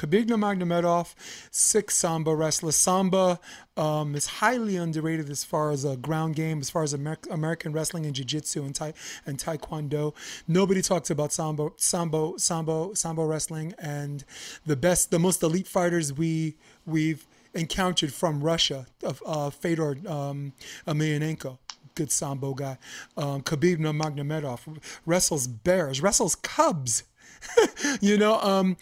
Khabib 0.03 0.27
Nurmagomedov, 0.27 1.15
six 1.53 1.95
Samba 1.97 2.35
wrestler. 2.35 2.73
Samba 2.73 3.39
um, 3.77 4.17
is 4.17 4.27
highly 4.27 4.75
underrated 4.75 5.31
as 5.31 5.45
far 5.45 5.71
as 5.71 5.85
a 5.85 5.97
ground 5.97 6.35
game, 6.35 6.59
as 6.59 6.71
far 6.71 6.83
as 6.83 6.93
Amer- 6.93 7.19
American 7.31 7.73
wrestling 7.73 8.05
and 8.05 8.13
jiu-jitsu 8.13 8.65
and, 8.65 8.75
tai- 8.75 8.95
and 9.25 9.39
taekwondo. 9.39 10.13
Nobody 10.49 10.83
talks 10.83 11.09
about 11.09 11.33
Samba, 11.33 11.71
Sambo, 11.77 12.37
Sambo, 12.37 12.95
Sambo 12.95 13.25
wrestling, 13.25 13.75
and 13.79 14.25
the 14.67 14.75
best, 14.75 15.13
the 15.13 15.21
most 15.21 15.41
elite 15.41 15.69
fighters 15.69 16.13
we 16.13 16.57
we've 16.85 17.25
encountered 17.55 18.13
from 18.13 18.43
Russia, 18.43 18.87
of 19.05 19.23
uh, 19.25 19.51
Fedor 19.51 19.99
um, 20.09 20.53
Emelianenko 20.85 21.59
good 21.95 22.11
sambo 22.11 22.55
guy. 22.55 22.79
Um, 23.19 23.43
Khabib 23.43 23.77
Nurmagomedov 23.77 24.79
wrestles 25.05 25.47
bears, 25.47 26.01
wrestles 26.01 26.35
cubs. 26.35 27.05
you 28.01 28.17
know, 28.17 28.41
um, 28.41 28.77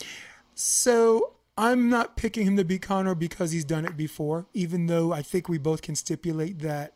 so 0.63 1.37
I'm 1.57 1.89
not 1.89 2.17
picking 2.19 2.47
him 2.47 2.59
to 2.59 2.65
be 2.67 2.79
Conor 2.79 3.15
because 3.15 3.51
he's 3.53 3.65
done 3.65 3.87
it 3.87 3.97
before, 3.97 4.47
even 4.53 4.89
though 4.89 5.11
I 5.11 5.23
think 5.23 5.49
we 5.49 5.57
both 5.57 5.81
can 5.81 5.95
stipulate 5.95 6.59
that 6.59 6.95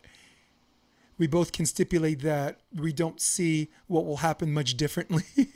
we 1.16 1.26
both 1.26 1.52
can 1.52 1.64
stipulate 1.64 2.20
that 2.22 2.60
we 2.74 2.92
don't 2.92 3.20
see 3.20 3.70
what 3.86 4.04
will 4.04 4.18
happen 4.18 4.52
much 4.52 4.76
differently 4.76 5.22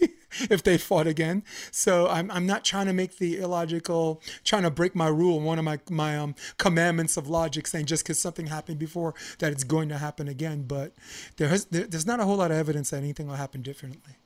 if 0.50 0.62
they 0.62 0.78
fought 0.78 1.06
again. 1.06 1.42
So 1.70 2.06
I'm, 2.08 2.30
I'm 2.30 2.46
not 2.46 2.64
trying 2.64 2.86
to 2.86 2.92
make 2.92 3.18
the 3.18 3.38
illogical, 3.38 4.22
trying 4.44 4.62
to 4.62 4.70
break 4.70 4.94
my 4.94 5.08
rule, 5.08 5.40
one 5.40 5.58
of 5.58 5.64
my 5.64 5.80
my 5.90 6.16
um, 6.16 6.34
commandments 6.58 7.16
of 7.16 7.28
logic, 7.28 7.66
saying 7.66 7.86
just 7.86 8.04
because 8.04 8.20
something 8.20 8.46
happened 8.46 8.78
before 8.78 9.14
that 9.40 9.52
it's 9.52 9.64
going 9.64 9.88
to 9.88 9.98
happen 9.98 10.28
again. 10.28 10.62
But 10.62 10.94
there 11.36 11.48
has 11.48 11.64
there, 11.66 11.86
there's 11.86 12.06
not 12.06 12.20
a 12.20 12.24
whole 12.24 12.36
lot 12.36 12.50
of 12.50 12.56
evidence 12.56 12.90
that 12.90 12.98
anything 12.98 13.26
will 13.26 13.34
happen 13.34 13.62
differently. 13.62 14.16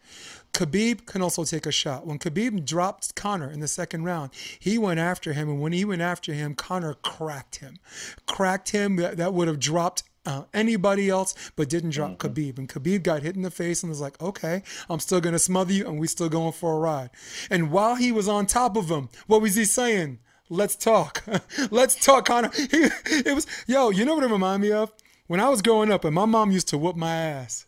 Khabib 0.52 1.06
can 1.06 1.23
also 1.23 1.44
take 1.44 1.66
a 1.66 1.73
shot. 1.73 2.06
When 2.06 2.18
Khabib 2.18 2.64
dropped 2.66 3.14
Conor 3.14 3.50
in 3.50 3.61
the 3.61 3.68
second 3.68 4.04
round, 4.04 4.30
he 4.59 4.76
went 4.76 5.00
after 5.00 5.32
him, 5.32 5.49
and 5.49 5.61
when 5.61 5.73
he 5.73 5.85
went 5.85 6.02
after 6.02 6.32
him, 6.32 6.54
Conor 6.54 6.94
cracked 6.94 7.56
him, 7.56 7.78
cracked 8.26 8.71
him. 8.71 8.97
That, 8.97 9.16
that 9.16 9.32
would 9.32 9.49
have 9.49 9.59
dropped 9.59 10.02
uh, 10.26 10.44
anybody 10.52 11.09
else, 11.09 11.35
but 11.56 11.68
didn't 11.68 11.90
drop 11.90 12.18
mm-hmm. 12.18 12.28
Khabib. 12.28 12.59
And 12.59 12.68
Khabib 12.68 13.02
got 13.02 13.23
hit 13.23 13.35
in 13.35 13.42
the 13.42 13.50
face 13.50 13.82
and 13.82 13.90
was 13.90 14.00
like, 14.00 14.21
okay, 14.21 14.62
I'm 14.88 15.00
still 15.00 15.21
going 15.21 15.32
to 15.32 15.38
smother 15.38 15.73
you, 15.73 15.87
and 15.87 15.99
we 15.99 16.06
still 16.06 16.28
going 16.28 16.52
for 16.52 16.76
a 16.76 16.78
ride. 16.78 17.11
And 17.50 17.71
while 17.71 17.97
he 17.97 18.12
was 18.12 18.28
on 18.28 18.47
top 18.47 18.76
of 18.76 18.90
him, 18.90 19.09
what 19.26 19.40
was 19.40 19.54
he 19.54 19.64
saying? 19.64 20.18
Let's 20.49 20.76
talk. 20.76 21.25
Let's 21.71 21.94
talk, 21.94 22.26
Conor. 22.26 22.50
He, 22.71 22.88
it 23.09 23.35
was, 23.35 23.47
yo, 23.66 23.90
you 23.90 24.04
know 24.04 24.14
what 24.14 24.25
it 24.25 24.30
reminded 24.30 24.68
me 24.68 24.73
of? 24.73 24.92
When 25.26 25.40
I 25.40 25.49
was 25.49 25.62
growing 25.62 25.90
up 25.90 26.04
and 26.04 26.14
my 26.14 26.26
mom 26.26 26.50
used 26.50 26.68
to 26.68 26.78
whoop 26.78 26.97
my 26.97 27.14
ass. 27.14 27.66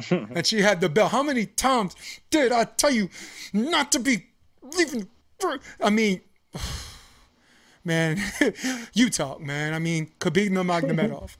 and 0.10 0.46
she 0.46 0.60
had 0.60 0.80
the 0.80 0.88
bell. 0.88 1.08
How 1.08 1.22
many 1.22 1.46
times 1.46 1.94
did 2.30 2.52
I 2.52 2.64
tell 2.64 2.90
you 2.90 3.08
not 3.52 3.92
to 3.92 3.98
be 3.98 4.26
leaving? 4.62 5.08
I 5.80 5.90
mean, 5.90 6.20
man, 7.84 8.20
you 8.94 9.10
talk, 9.10 9.40
man. 9.40 9.74
I 9.74 9.78
mean, 9.78 10.10
Khabib 10.20 10.50
Nurmagomedov. 10.50 11.36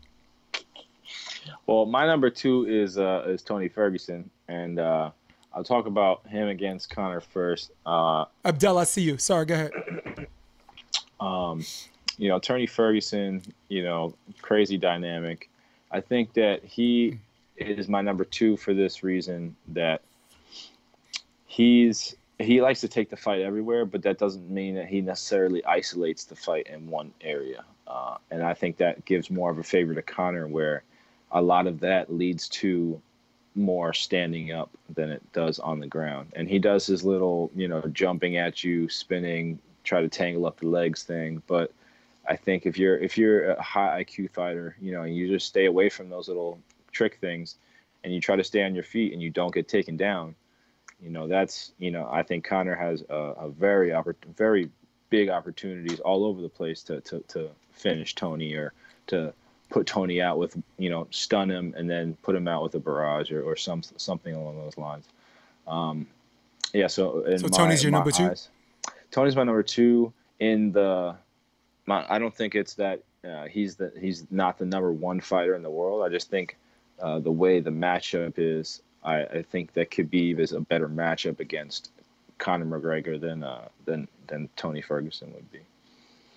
well, 1.66 1.86
my 1.86 2.06
number 2.06 2.30
two 2.30 2.66
is 2.66 2.98
uh, 2.98 3.24
is 3.26 3.42
Tony 3.42 3.68
Ferguson, 3.68 4.28
and 4.48 4.78
uh, 4.78 5.10
I'll 5.54 5.64
talk 5.64 5.86
about 5.86 6.26
him 6.26 6.48
against 6.48 6.90
Conor 6.90 7.20
first. 7.20 7.72
Uh, 7.86 8.26
Abdel, 8.44 8.78
I 8.78 8.84
see 8.84 9.02
you. 9.02 9.18
Sorry, 9.18 9.46
go 9.46 9.54
ahead. 9.54 10.26
Um, 11.20 11.64
you 12.18 12.28
know, 12.28 12.40
Tony 12.40 12.66
Ferguson, 12.66 13.42
you 13.68 13.84
know, 13.84 14.12
crazy 14.40 14.76
dynamic. 14.76 15.48
I 15.92 16.00
think 16.00 16.32
that 16.32 16.64
he 16.64 17.20
is 17.68 17.88
my 17.88 18.00
number 18.00 18.24
two 18.24 18.56
for 18.56 18.74
this 18.74 19.02
reason 19.02 19.56
that 19.68 20.02
he's 21.46 22.16
he 22.38 22.60
likes 22.60 22.80
to 22.80 22.88
take 22.88 23.10
the 23.10 23.16
fight 23.16 23.40
everywhere, 23.40 23.84
but 23.84 24.02
that 24.02 24.18
doesn't 24.18 24.50
mean 24.50 24.74
that 24.74 24.88
he 24.88 25.00
necessarily 25.00 25.64
isolates 25.64 26.24
the 26.24 26.34
fight 26.34 26.66
in 26.66 26.88
one 26.88 27.12
area. 27.20 27.64
Uh, 27.86 28.16
and 28.30 28.42
I 28.42 28.54
think 28.54 28.78
that 28.78 29.04
gives 29.04 29.30
more 29.30 29.50
of 29.50 29.58
a 29.58 29.62
favor 29.62 29.94
to 29.94 30.02
Conor, 30.02 30.48
where 30.48 30.82
a 31.30 31.40
lot 31.40 31.66
of 31.66 31.80
that 31.80 32.12
leads 32.12 32.48
to 32.48 33.00
more 33.54 33.92
standing 33.92 34.52
up 34.52 34.70
than 34.94 35.10
it 35.10 35.22
does 35.32 35.58
on 35.58 35.78
the 35.78 35.86
ground. 35.86 36.32
And 36.34 36.48
he 36.48 36.58
does 36.58 36.86
his 36.86 37.04
little, 37.04 37.50
you 37.54 37.68
know, 37.68 37.82
jumping 37.92 38.36
at 38.36 38.64
you, 38.64 38.88
spinning, 38.88 39.58
try 39.84 40.00
to 40.00 40.08
tangle 40.08 40.46
up 40.46 40.60
the 40.60 40.68
legs 40.68 41.04
thing. 41.04 41.42
But 41.46 41.72
I 42.26 42.36
think 42.36 42.66
if 42.66 42.78
you're 42.78 42.98
if 42.98 43.18
you're 43.18 43.50
a 43.52 43.62
high 43.62 44.04
IQ 44.04 44.30
fighter, 44.30 44.76
you 44.80 44.92
know, 44.92 45.04
you 45.04 45.28
just 45.28 45.46
stay 45.46 45.66
away 45.66 45.88
from 45.88 46.08
those 46.08 46.28
little 46.28 46.58
trick 46.92 47.16
things 47.16 47.56
and 48.04 48.14
you 48.14 48.20
try 48.20 48.36
to 48.36 48.44
stay 48.44 48.62
on 48.62 48.74
your 48.74 48.84
feet 48.84 49.12
and 49.12 49.22
you 49.22 49.30
don't 49.30 49.52
get 49.52 49.68
taken 49.68 49.96
down, 49.96 50.34
you 51.02 51.10
know, 51.10 51.26
that's, 51.26 51.72
you 51.78 51.90
know, 51.90 52.08
I 52.10 52.22
think 52.22 52.44
Conor 52.44 52.76
has 52.76 53.04
a, 53.08 53.14
a 53.14 53.48
very, 53.48 53.90
oppor- 53.90 54.14
very 54.36 54.70
big 55.10 55.28
opportunities 55.28 56.00
all 56.00 56.24
over 56.24 56.40
the 56.40 56.48
place 56.48 56.82
to, 56.84 57.00
to, 57.02 57.20
to 57.28 57.50
finish 57.72 58.14
Tony 58.14 58.54
or 58.54 58.72
to 59.08 59.32
put 59.68 59.86
Tony 59.86 60.22
out 60.22 60.38
with, 60.38 60.56
you 60.78 60.90
know, 60.90 61.08
stun 61.10 61.50
him 61.50 61.74
and 61.76 61.90
then 61.90 62.16
put 62.22 62.36
him 62.36 62.46
out 62.46 62.62
with 62.62 62.74
a 62.74 62.78
barrage 62.78 63.32
or, 63.32 63.42
or 63.42 63.56
some, 63.56 63.82
something 63.82 64.34
along 64.34 64.58
those 64.58 64.78
lines. 64.78 65.08
Um, 65.66 66.06
yeah. 66.72 66.86
So, 66.86 67.24
so 67.36 67.48
my, 67.48 67.56
Tony's 67.56 67.82
your 67.82 67.92
number 67.92 68.10
two? 68.10 68.24
Eyes, 68.24 68.48
Tony's 69.10 69.36
my 69.36 69.44
number 69.44 69.62
two 69.62 70.12
in 70.40 70.72
the, 70.72 71.16
my, 71.86 72.06
I 72.08 72.18
don't 72.18 72.34
think 72.34 72.54
it's 72.54 72.74
that 72.74 73.02
uh, 73.24 73.46
he's 73.46 73.76
the, 73.76 73.92
he's 74.00 74.24
not 74.30 74.58
the 74.58 74.66
number 74.66 74.92
one 74.92 75.20
fighter 75.20 75.54
in 75.54 75.62
the 75.62 75.70
world. 75.70 76.04
I 76.04 76.08
just 76.08 76.30
think 76.30 76.56
uh, 77.00 77.18
the 77.18 77.32
way 77.32 77.60
the 77.60 77.70
matchup 77.70 78.34
is, 78.36 78.82
I, 79.04 79.24
I 79.24 79.42
think 79.42 79.72
that 79.74 79.90
Khabib 79.90 80.38
is 80.38 80.52
a 80.52 80.60
better 80.60 80.88
matchup 80.88 81.40
against 81.40 81.90
Conor 82.38 82.66
McGregor 82.66 83.20
than 83.20 83.42
uh, 83.42 83.68
than 83.84 84.08
than 84.26 84.48
Tony 84.56 84.82
Ferguson 84.82 85.32
would 85.34 85.50
be. 85.50 85.60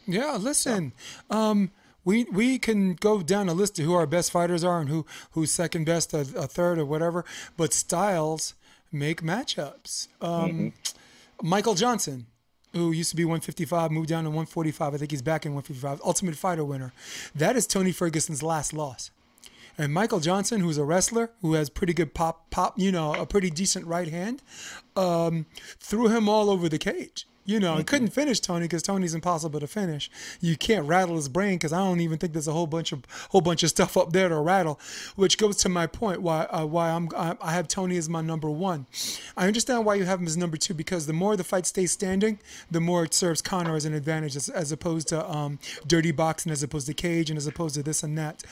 Yeah, 0.07 0.37
listen, 0.39 0.93
um, 1.29 1.71
we 2.03 2.25
we 2.25 2.59
can 2.59 2.93
go 2.93 3.21
down 3.21 3.49
a 3.49 3.53
list 3.53 3.79
of 3.79 3.85
who 3.85 3.93
our 3.93 4.05
best 4.05 4.31
fighters 4.31 4.63
are 4.63 4.79
and 4.79 4.89
who 4.89 5.05
who's 5.31 5.51
second 5.51 5.85
best, 5.85 6.13
a, 6.13 6.19
a 6.19 6.47
third, 6.47 6.77
or 6.77 6.85
whatever. 6.85 7.25
But 7.57 7.73
styles 7.73 8.53
make 8.91 9.21
matchups. 9.21 10.07
Um, 10.21 10.29
mm-hmm. 10.29 11.47
Michael 11.47 11.75
Johnson, 11.75 12.27
who 12.73 12.91
used 12.91 13.09
to 13.09 13.15
be 13.15 13.25
155, 13.25 13.91
moved 13.91 14.09
down 14.09 14.23
to 14.23 14.29
145. 14.29 14.93
I 14.93 14.97
think 14.97 15.11
he's 15.11 15.21
back 15.21 15.45
in 15.45 15.53
155. 15.53 16.01
Ultimate 16.05 16.35
Fighter 16.35 16.63
winner. 16.63 16.93
That 17.33 17.55
is 17.55 17.67
Tony 17.67 17.91
Ferguson's 17.91 18.43
last 18.43 18.73
loss. 18.73 19.11
And 19.77 19.93
Michael 19.93 20.19
Johnson, 20.19 20.61
who's 20.61 20.77
a 20.77 20.85
wrestler 20.85 21.31
who 21.41 21.53
has 21.53 21.69
pretty 21.69 21.93
good 21.93 22.13
pop, 22.13 22.49
pop, 22.49 22.79
you 22.79 22.91
know, 22.91 23.13
a 23.13 23.25
pretty 23.25 23.49
decent 23.49 23.85
right 23.85 24.07
hand, 24.07 24.41
um, 24.95 25.45
threw 25.79 26.07
him 26.07 26.29
all 26.29 26.49
over 26.49 26.69
the 26.69 26.77
cage. 26.77 27.27
You 27.47 27.59
know, 27.59 27.71
mm-hmm. 27.71 27.77
he 27.77 27.83
couldn't 27.83 28.07
finish 28.07 28.39
Tony 28.39 28.65
because 28.65 28.81
Tony's 28.81 29.13
impossible 29.13 29.59
to 29.59 29.67
finish. 29.67 30.09
You 30.41 30.57
can't 30.57 30.87
rattle 30.87 31.15
his 31.15 31.29
brain 31.29 31.55
because 31.55 31.71
I 31.71 31.77
don't 31.77 32.01
even 32.01 32.17
think 32.17 32.33
there's 32.33 32.47
a 32.47 32.53
whole 32.53 32.65
bunch 32.65 32.91
of 32.91 33.03
whole 33.29 33.41
bunch 33.41 33.61
of 33.61 33.69
stuff 33.69 33.95
up 33.95 34.13
there 34.13 34.29
to 34.29 34.39
rattle. 34.39 34.79
Which 35.15 35.37
goes 35.37 35.55
to 35.57 35.69
my 35.69 35.85
point 35.85 36.23
why 36.23 36.45
uh, 36.45 36.65
why 36.65 36.89
I'm 36.89 37.07
I 37.15 37.51
have 37.51 37.67
Tony 37.67 37.97
as 37.97 38.09
my 38.09 38.21
number 38.21 38.49
one. 38.49 38.87
I 39.37 39.45
understand 39.45 39.85
why 39.85 39.93
you 39.93 40.05
have 40.05 40.19
him 40.19 40.25
as 40.25 40.35
number 40.35 40.57
two 40.57 40.73
because 40.73 41.05
the 41.05 41.13
more 41.13 41.37
the 41.37 41.43
fight 41.43 41.67
stays 41.67 41.91
standing, 41.91 42.39
the 42.71 42.81
more 42.81 43.03
it 43.03 43.13
serves 43.13 43.43
Conor 43.43 43.75
as 43.75 43.85
an 43.85 43.93
advantage 43.93 44.35
as, 44.35 44.49
as 44.49 44.71
opposed 44.71 45.07
to 45.09 45.29
um, 45.29 45.59
dirty 45.85 46.11
boxing, 46.11 46.51
as 46.51 46.63
opposed 46.63 46.87
to 46.87 46.95
cage, 46.95 47.29
and 47.29 47.37
as 47.37 47.45
opposed 47.45 47.75
to 47.75 47.83
this 47.83 48.01
and 48.01 48.17
that 48.17 48.43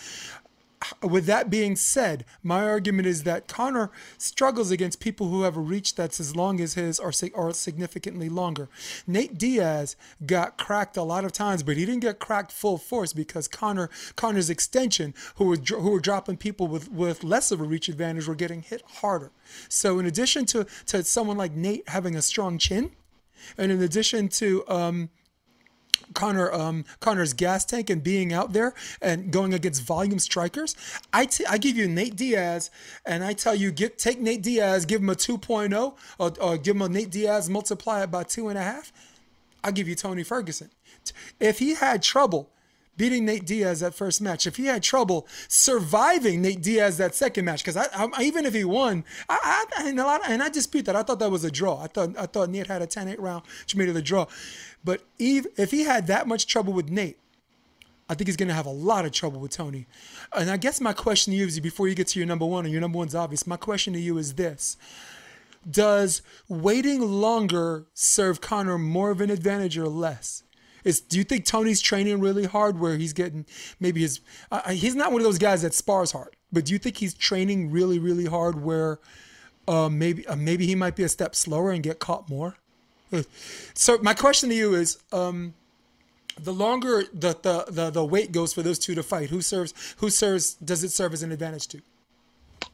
with 1.01 1.25
that 1.25 1.49
being 1.49 1.75
said, 1.75 2.25
my 2.41 2.67
argument 2.67 3.07
is 3.07 3.23
that 3.23 3.47
Conor 3.47 3.91
struggles 4.17 4.71
against 4.71 4.99
people 4.99 5.27
who 5.27 5.43
have 5.43 5.57
a 5.57 5.61
reach 5.61 5.95
that's 5.95 6.19
as 6.19 6.35
long 6.35 6.59
as 6.59 6.73
his 6.73 6.99
or, 6.99 7.11
or 7.33 7.53
significantly 7.53 8.29
longer. 8.29 8.69
Nate 9.07 9.37
Diaz 9.37 9.95
got 10.25 10.57
cracked 10.57 10.97
a 10.97 11.03
lot 11.03 11.25
of 11.25 11.31
times, 11.31 11.63
but 11.63 11.77
he 11.77 11.85
didn't 11.85 12.01
get 12.01 12.19
cracked 12.19 12.51
full 12.51 12.77
force 12.77 13.13
because 13.13 13.47
Conor 13.47 13.89
Conor's 14.15 14.49
extension, 14.49 15.13
who 15.35 15.45
were 15.45 15.57
who 15.57 15.91
were 15.91 15.99
dropping 15.99 16.37
people 16.37 16.67
with 16.67 16.91
with 16.91 17.23
less 17.23 17.51
of 17.51 17.61
a 17.61 17.63
reach 17.63 17.89
advantage, 17.89 18.27
were 18.27 18.35
getting 18.35 18.61
hit 18.61 18.81
harder. 18.99 19.31
So 19.69 19.99
in 19.99 20.05
addition 20.05 20.45
to 20.47 20.65
to 20.87 21.03
someone 21.03 21.37
like 21.37 21.53
Nate 21.53 21.87
having 21.89 22.15
a 22.15 22.21
strong 22.21 22.57
chin, 22.57 22.91
and 23.57 23.71
in 23.71 23.81
addition 23.81 24.29
to 24.29 24.67
um, 24.67 25.09
Conor 26.13 26.53
um, 26.53 26.85
Conor's 26.99 27.33
gas 27.33 27.65
tank 27.65 27.89
and 27.89 28.03
being 28.03 28.33
out 28.33 28.53
there 28.53 28.73
and 29.01 29.31
going 29.31 29.53
against 29.53 29.83
volume 29.83 30.19
strikers. 30.19 30.75
I, 31.11 31.25
t- 31.25 31.45
I 31.45 31.57
give 31.57 31.75
you 31.75 31.87
Nate 31.87 32.15
Diaz 32.15 32.69
and 33.05 33.23
I 33.23 33.33
tell 33.33 33.55
you 33.55 33.71
get 33.71 33.97
take 33.97 34.19
Nate 34.19 34.41
Diaz, 34.41 34.85
give 34.85 35.01
him 35.01 35.09
a 35.09 35.15
2.0 35.15 35.95
or, 36.19 36.33
or 36.41 36.57
give 36.57 36.75
him 36.75 36.81
a 36.81 36.89
Nate 36.89 37.09
Diaz, 37.09 37.49
multiply 37.49 38.03
it 38.03 38.11
by 38.11 38.23
two 38.23 38.49
and 38.49 38.57
a 38.57 38.63
half. 38.63 38.91
I'll 39.63 39.71
give 39.71 39.87
you 39.87 39.95
Tony 39.95 40.23
Ferguson. 40.23 40.69
If 41.39 41.59
he 41.59 41.75
had 41.75 42.03
trouble 42.03 42.49
beating 42.97 43.25
Nate 43.25 43.45
Diaz 43.45 43.79
that 43.79 43.93
first 43.93 44.21
match, 44.21 44.45
if 44.45 44.57
he 44.57 44.65
had 44.65 44.83
trouble 44.83 45.27
surviving 45.47 46.41
Nate 46.41 46.61
Diaz 46.61 46.97
that 46.97 47.15
second 47.15 47.45
match, 47.45 47.63
because 47.63 47.77
I, 47.77 47.87
I, 47.93 48.23
even 48.23 48.45
if 48.45 48.53
he 48.53 48.63
won, 48.63 49.03
I, 49.29 49.65
I 49.77 49.87
and 49.89 49.99
a 49.99 50.03
lot, 50.03 50.21
and 50.27 50.43
I 50.43 50.49
dispute 50.49 50.85
that. 50.85 50.95
I 50.95 51.03
thought 51.03 51.19
that 51.19 51.31
was 51.31 51.43
a 51.43 51.51
draw. 51.51 51.81
I 51.81 51.87
thought 51.87 52.17
I 52.17 52.25
thought 52.25 52.49
Nate 52.49 52.67
had 52.67 52.81
a 52.81 52.87
10-8 52.87 53.15
round, 53.19 53.43
which 53.61 53.75
made 53.75 53.89
it 53.89 53.95
a 53.95 54.01
draw. 54.01 54.27
But 54.83 55.01
Eve, 55.17 55.47
if 55.57 55.71
he 55.71 55.83
had 55.83 56.07
that 56.07 56.27
much 56.27 56.45
trouble 56.47 56.73
with 56.73 56.89
Nate, 56.89 57.17
I 58.09 58.15
think 58.15 58.27
he's 58.27 58.37
going 58.37 58.49
to 58.49 58.53
have 58.53 58.65
a 58.65 58.71
lot 58.71 59.05
of 59.05 59.11
trouble 59.11 59.39
with 59.39 59.51
Tony. 59.51 59.87
And 60.33 60.49
I 60.49 60.57
guess 60.57 60.81
my 60.81 60.93
question 60.93 61.31
to 61.31 61.37
you 61.37 61.47
is 61.47 61.59
before 61.59 61.87
you 61.87 61.95
get 61.95 62.07
to 62.07 62.19
your 62.19 62.27
number 62.27 62.45
one, 62.45 62.65
and 62.65 62.71
your 62.71 62.81
number 62.81 62.97
one's 62.97 63.15
obvious, 63.15 63.47
my 63.47 63.57
question 63.57 63.93
to 63.93 63.99
you 63.99 64.17
is 64.17 64.33
this 64.33 64.77
Does 65.69 66.21
waiting 66.47 67.01
longer 67.01 67.85
serve 67.93 68.41
Conor 68.41 68.77
more 68.77 69.11
of 69.11 69.21
an 69.21 69.29
advantage 69.29 69.77
or 69.77 69.87
less? 69.87 70.43
Is 70.83 71.01
do 71.01 71.17
you 71.17 71.23
think 71.23 71.45
Tony's 71.45 71.81
training 71.81 72.19
really 72.19 72.45
hard 72.45 72.79
where 72.79 72.97
he's 72.97 73.13
getting 73.13 73.45
maybe 73.79 74.01
his 74.01 74.19
uh, 74.51 74.71
he's 74.71 74.95
not 74.95 75.11
one 75.11 75.21
of 75.21 75.25
those 75.25 75.37
guys 75.37 75.61
that 75.61 75.73
spars 75.73 76.11
hard, 76.11 76.35
but 76.51 76.65
do 76.65 76.73
you 76.73 76.79
think 76.79 76.97
he's 76.97 77.13
training 77.13 77.71
really 77.71 77.99
really 77.99 78.25
hard 78.25 78.61
where 78.61 78.99
uh, 79.67 79.89
maybe 79.89 80.25
uh, 80.27 80.35
maybe 80.35 80.65
he 80.65 80.75
might 80.75 80.95
be 80.95 81.03
a 81.03 81.09
step 81.09 81.35
slower 81.35 81.71
and 81.71 81.83
get 81.83 81.99
caught 81.99 82.29
more? 82.29 82.55
So 83.73 83.97
my 83.99 84.13
question 84.13 84.49
to 84.49 84.55
you 84.55 84.73
is 84.73 84.97
um, 85.11 85.53
the 86.39 86.53
longer 86.53 87.03
the, 87.13 87.37
the, 87.41 87.65
the, 87.69 87.89
the 87.89 88.05
wait 88.05 88.31
goes 88.31 88.53
for 88.53 88.61
those 88.61 88.79
two 88.79 88.95
to 88.95 89.03
fight, 89.03 89.29
who 89.29 89.41
serves 89.41 89.95
who 89.97 90.09
serves 90.09 90.55
does 90.55 90.83
it 90.83 90.89
serve 90.89 91.13
as 91.13 91.23
an 91.23 91.31
advantage 91.31 91.67
to? 91.69 91.81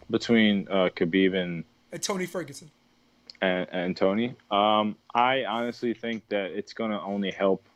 Between 0.09 0.67
uh, 0.69 0.89
Khabib 0.95 1.35
and, 1.35 1.63
and 1.91 2.01
Tony 2.01 2.25
Ferguson. 2.25 2.71
And, 3.41 3.67
and 3.71 3.97
Tony, 3.97 4.35
um, 4.51 4.97
I 5.15 5.45
honestly 5.45 5.93
think 5.93 6.27
that 6.29 6.51
it's 6.51 6.73
going 6.73 6.91
to 6.91 6.99
only 7.01 7.31
help 7.31 7.68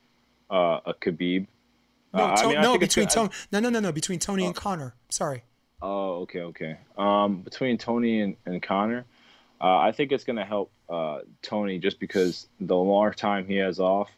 uh, 0.53 0.79
a 0.85 0.93
Khabib. 0.93 1.47
No, 2.13 2.23
uh, 2.23 2.35
to- 2.35 2.43
I 2.43 2.47
mean, 2.47 2.61
no, 2.61 2.77
between 2.77 3.07
Tony. 3.07 3.29
No, 3.51 3.59
no, 3.59 3.69
no, 3.69 3.79
no, 3.79 3.91
between 3.91 4.19
Tony 4.19 4.45
and 4.45 4.55
oh. 4.55 4.59
Conor. 4.59 4.93
Sorry. 5.09 5.43
Oh, 5.81 6.21
okay, 6.21 6.41
okay. 6.41 6.77
Um, 6.97 7.41
between 7.41 7.77
Tony 7.77 8.21
and, 8.21 8.37
and 8.45 8.61
Conor, 8.61 9.03
uh, 9.59 9.79
I 9.79 9.91
think 9.91 10.11
it's 10.11 10.23
going 10.23 10.37
to 10.37 10.45
help 10.45 10.71
uh, 10.89 11.19
Tony 11.41 11.79
just 11.79 11.99
because 11.99 12.47
the 12.59 12.75
more 12.75 13.13
time 13.13 13.47
he 13.47 13.57
has 13.57 13.79
off, 13.79 14.09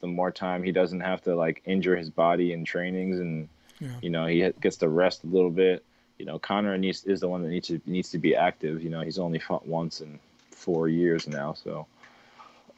the 0.00 0.06
more 0.06 0.30
time 0.30 0.62
he 0.62 0.72
doesn't 0.72 1.00
have 1.00 1.22
to 1.22 1.36
like 1.36 1.62
injure 1.66 1.94
his 1.94 2.08
body 2.08 2.52
in 2.52 2.64
trainings, 2.64 3.18
and 3.18 3.48
yeah. 3.78 3.88
you 4.00 4.10
know 4.10 4.26
he 4.26 4.50
gets 4.60 4.78
to 4.78 4.88
rest 4.88 5.24
a 5.24 5.26
little 5.26 5.50
bit. 5.50 5.84
You 6.18 6.24
know, 6.24 6.38
Conor 6.38 6.76
needs 6.78 7.04
is 7.04 7.20
the 7.20 7.28
one 7.28 7.42
that 7.42 7.50
needs 7.50 7.68
to 7.68 7.80
needs 7.84 8.10
to 8.10 8.18
be 8.18 8.34
active. 8.34 8.82
You 8.82 8.90
know, 8.90 9.02
he's 9.02 9.18
only 9.18 9.38
fought 9.38 9.66
once 9.66 10.00
in 10.00 10.18
four 10.50 10.88
years 10.88 11.28
now, 11.28 11.52
so 11.52 11.86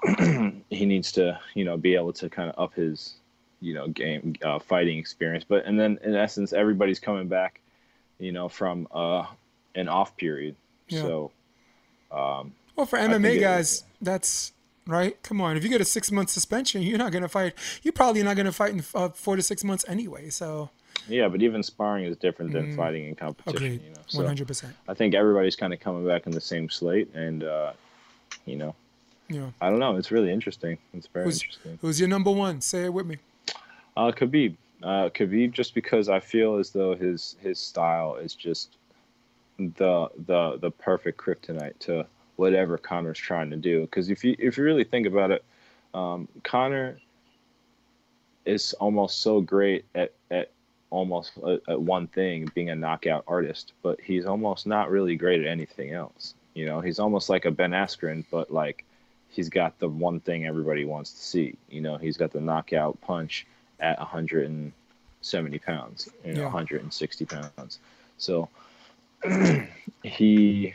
he 0.71 0.85
needs 0.87 1.13
to 1.13 1.39
you 1.55 1.65
know 1.65 1.77
be 1.77 1.95
able 1.95 2.13
to 2.15 2.29
kind 2.29 2.51
of 2.51 2.59
up 2.59 2.75
his 2.75 3.15
you 3.61 3.73
know 3.75 3.89
game 3.89 4.35
uh, 4.43 4.59
fighting 4.59 4.99
experience. 4.99 5.45
But 5.49 5.65
and 5.65 5.79
then 5.79 5.99
in 6.03 6.15
essence, 6.15 6.53
everybody's 6.53 7.01
coming 7.01 7.29
back, 7.29 7.61
you 8.19 8.33
know, 8.33 8.49
from 8.49 8.89
uh, 8.93 9.25
an 9.75 9.89
off 9.89 10.17
period. 10.17 10.57
Yeah. 10.89 11.03
So. 11.03 11.31
Um, 12.11 12.53
well, 12.77 12.85
for 12.85 12.99
MMA 12.99 13.41
guys, 13.41 13.79
it, 13.79 13.85
that's 14.03 14.53
right? 14.87 15.21
Come 15.23 15.41
on, 15.41 15.57
if 15.57 15.63
you 15.63 15.71
get 15.71 15.81
a 15.81 15.85
six 15.85 16.11
month 16.11 16.31
suspension, 16.31 16.83
you're 16.83 16.99
not 16.99 17.13
going 17.13 17.23
to 17.23 17.29
fight. 17.29 17.55
You're 17.83 17.93
probably 17.93 18.23
not 18.23 18.37
going 18.37 18.47
to 18.47 18.53
fight 18.53 18.73
in 18.73 18.85
uh, 18.95 19.11
four 19.11 19.37
to 19.37 19.43
six 19.43 19.65
months 19.65 19.85
anyway. 19.89 20.29
So. 20.29 20.71
Yeah, 21.09 21.27
but 21.29 21.43
even 21.43 21.63
sparring 21.63 22.05
is 22.05 22.17
different 22.17 22.53
than 22.53 22.73
mm, 22.73 22.77
fighting 22.77 23.09
in 23.09 23.15
competition. 23.17 23.57
Agreed. 23.57 23.83
One 24.13 24.27
hundred 24.27 24.47
percent. 24.47 24.75
I 24.87 24.95
think 24.95 25.15
everybody's 25.15 25.57
kind 25.57 25.73
of 25.73 25.81
coming 25.81 26.07
back 26.07 26.27
in 26.27 26.33
the 26.33 26.41
same 26.41 26.69
slate, 26.69 27.13
and 27.15 27.43
uh, 27.43 27.73
you 28.45 28.57
know, 28.57 28.75
yeah. 29.33 29.51
I 29.61 29.71
don't 29.71 29.79
know. 29.79 29.97
It's 29.97 30.11
really 30.11 30.33
interesting. 30.33 30.79
It's 30.95 31.07
very 31.07 31.27
who's, 31.27 31.43
interesting. 31.43 31.79
Who's 31.81 32.01
your 32.01 32.09
number 32.09 32.31
one? 32.31 32.61
Say 32.61 32.85
it 32.85 32.93
with 32.93 33.07
me. 33.07 33.19
Uh, 33.97 34.13
Khabib. 34.13 34.57
Uh, 34.83 35.09
Khabib, 35.11 35.53
just 35.53 35.75
because 35.75 36.09
I 36.09 36.21
feel 36.21 36.57
as 36.57 36.71
though 36.71 36.95
his 36.95 37.37
his 37.41 37.59
style 37.59 38.17
is 38.17 38.35
just 38.35 38.77
the 39.59 40.09
the 40.27 40.59
the 40.61 40.71
perfect 40.71 41.19
kryptonite 41.19 41.79
to 41.81 42.07
whatever 42.37 42.79
Conor's 42.79 43.19
trying 43.19 43.51
to 43.51 43.57
do. 43.57 43.83
Because 43.83 44.11
if 44.11 44.25
you 44.25 44.35
if 44.39 44.57
you 44.57 44.65
really 44.65 44.85
think 44.85 45.07
about 45.07 45.31
it, 45.31 45.45
um, 45.95 46.29
Conor 46.43 46.99
is 48.45 48.73
almost 48.75 49.21
so 49.21 49.41
great 49.41 49.85
at 49.95 50.13
at 50.31 50.51
almost 50.91 51.33
a, 51.43 51.59
at 51.69 51.81
one 51.81 52.07
thing, 52.09 52.51
being 52.55 52.71
a 52.71 52.75
knockout 52.75 53.25
artist, 53.27 53.73
but 53.83 54.01
he's 54.01 54.27
almost 54.27 54.67
not 54.67 54.91
really 54.91 55.17
great 55.17 55.41
at 55.41 55.47
anything 55.47 55.93
else. 55.93 56.35
You 56.55 56.67
know, 56.67 56.81
he's 56.81 56.99
almost 56.99 57.31
like 57.31 57.47
a 57.47 57.51
Ben 57.51 57.71
Askren, 57.71 58.25
but 58.31 58.53
like 58.53 58.85
he's 59.33 59.49
got 59.49 59.79
the 59.79 59.89
one 59.89 60.21
thing 60.21 60.47
everybody 60.47 60.85
wants 60.85 61.13
to 61.13 61.21
see. 61.21 61.57
You 61.71 61.81
know, 61.81 61.97
he's 61.97 62.17
got 62.17 62.31
the 62.33 62.41
knockout 62.41 63.01
punch 63.01 63.47
at 63.81 63.99
170 63.99 65.59
pounds, 65.59 66.09
know, 66.25 66.33
yeah. 66.33 66.45
160 66.45 67.25
pounds. 67.25 67.79
So 68.19 68.49
he 70.05 70.73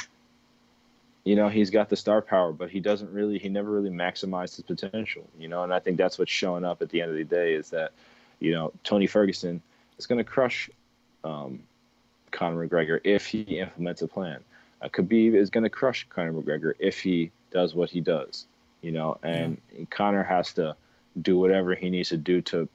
you 1.24 1.36
know 1.36 1.50
he's 1.50 1.70
got 1.70 1.90
the 1.90 1.96
star 1.96 2.22
power 2.22 2.54
but 2.54 2.70
he 2.70 2.80
doesn't 2.80 3.12
really 3.12 3.38
he 3.38 3.50
never 3.50 3.70
really 3.70 3.90
maximized 3.90 4.56
his 4.56 4.64
potential 4.64 5.28
you 5.38 5.50
know 5.50 5.64
and 5.64 5.74
i 5.74 5.80
think 5.80 5.98
that's 5.98 6.18
what's 6.18 6.32
showing 6.32 6.64
up 6.64 6.82
at 6.82 6.88
the 6.88 7.02
end 7.02 7.12
of 7.12 7.18
the 7.18 7.24
day 7.26 7.54
is 7.54 7.70
that 7.70 7.92
you 8.40 8.54
know 8.54 8.72
tony 8.86 9.06
ferguson 9.06 9.62
is 9.98 10.06
going 10.06 10.18
to 10.18 10.24
crush 10.24 10.70
um, 11.26 11.60
conor 12.32 12.66
mcgregor 12.66 13.02
if 13.04 13.28
he 13.28 13.42
implements 13.42 14.02
a 14.02 14.08
plan 14.08 14.40
uh, 14.82 14.88
khabib 14.88 15.36
is 15.36 15.50
going 15.50 15.66
to 15.66 15.70
crush 15.70 16.08
conor 16.10 16.32
mcgregor 16.32 16.72
if 16.80 17.02
he 17.02 17.30
does 17.52 17.76
what 17.76 17.90
he 17.90 18.02
does 18.02 18.46
you 18.82 18.92
know 18.92 19.18
and 19.24 19.60
yeah. 19.76 19.86
conor 19.90 20.24
has 20.24 20.54
to 20.54 20.76
do 21.22 21.38
whatever 21.38 21.74
he 21.76 21.90
needs 21.90 22.10
to 22.10 22.18
do 22.18 22.42
to 22.42 22.68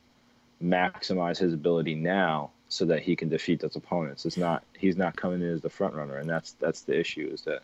maximize 0.62 1.38
his 1.38 1.52
ability 1.52 1.94
now 1.94 2.50
so 2.68 2.85
that 2.85 3.02
he 3.02 3.14
can 3.14 3.28
defeat 3.28 3.61
those 3.61 3.76
opponents 3.76 4.24
it's 4.24 4.37
not 4.37 4.62
he's 4.78 4.96
not 4.96 5.16
coming 5.16 5.42
in 5.42 5.48
as 5.48 5.61
the 5.61 5.70
front 5.70 5.94
runner 5.94 6.16
and 6.16 6.28
that's 6.28 6.52
that's 6.52 6.82
the 6.82 6.98
issue 6.98 7.28
is 7.32 7.42
that 7.42 7.62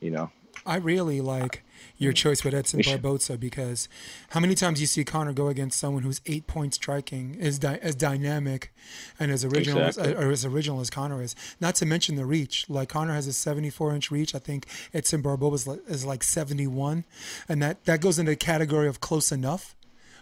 you 0.00 0.10
know. 0.10 0.30
I 0.64 0.76
really 0.76 1.20
like 1.20 1.62
your 1.98 2.12
choice 2.12 2.44
with 2.44 2.54
Edson 2.54 2.82
Barboza 2.84 3.38
because 3.38 3.88
how 4.30 4.40
many 4.40 4.54
times 4.54 4.80
you 4.80 4.86
see 4.86 5.04
Conor 5.04 5.32
go 5.32 5.48
against 5.48 5.78
someone 5.78 6.02
who's 6.02 6.20
eight 6.26 6.46
point 6.46 6.74
striking 6.74 7.34
is 7.34 7.58
di- 7.58 7.78
as 7.82 7.94
dynamic 7.94 8.72
and 9.18 9.30
as 9.30 9.44
original 9.44 9.82
exactly. 9.82 10.14
as, 10.14 10.24
or 10.24 10.30
as 10.30 10.44
original 10.44 10.80
as 10.80 10.90
Conor 10.90 11.22
is. 11.22 11.34
Not 11.60 11.74
to 11.76 11.86
mention 11.86 12.16
the 12.16 12.26
reach. 12.26 12.68
Like 12.68 12.88
Conor 12.88 13.14
has 13.14 13.26
a 13.26 13.32
74 13.32 13.94
inch 13.94 14.10
reach. 14.10 14.34
I 14.34 14.38
think 14.38 14.66
Edson 14.92 15.22
Barboza 15.22 15.80
is 15.88 16.04
like 16.04 16.22
71, 16.22 17.04
and 17.48 17.62
that 17.62 17.84
that 17.84 18.00
goes 18.00 18.18
into 18.18 18.32
the 18.32 18.36
category 18.36 18.88
of 18.88 19.00
close 19.00 19.32
enough 19.32 19.74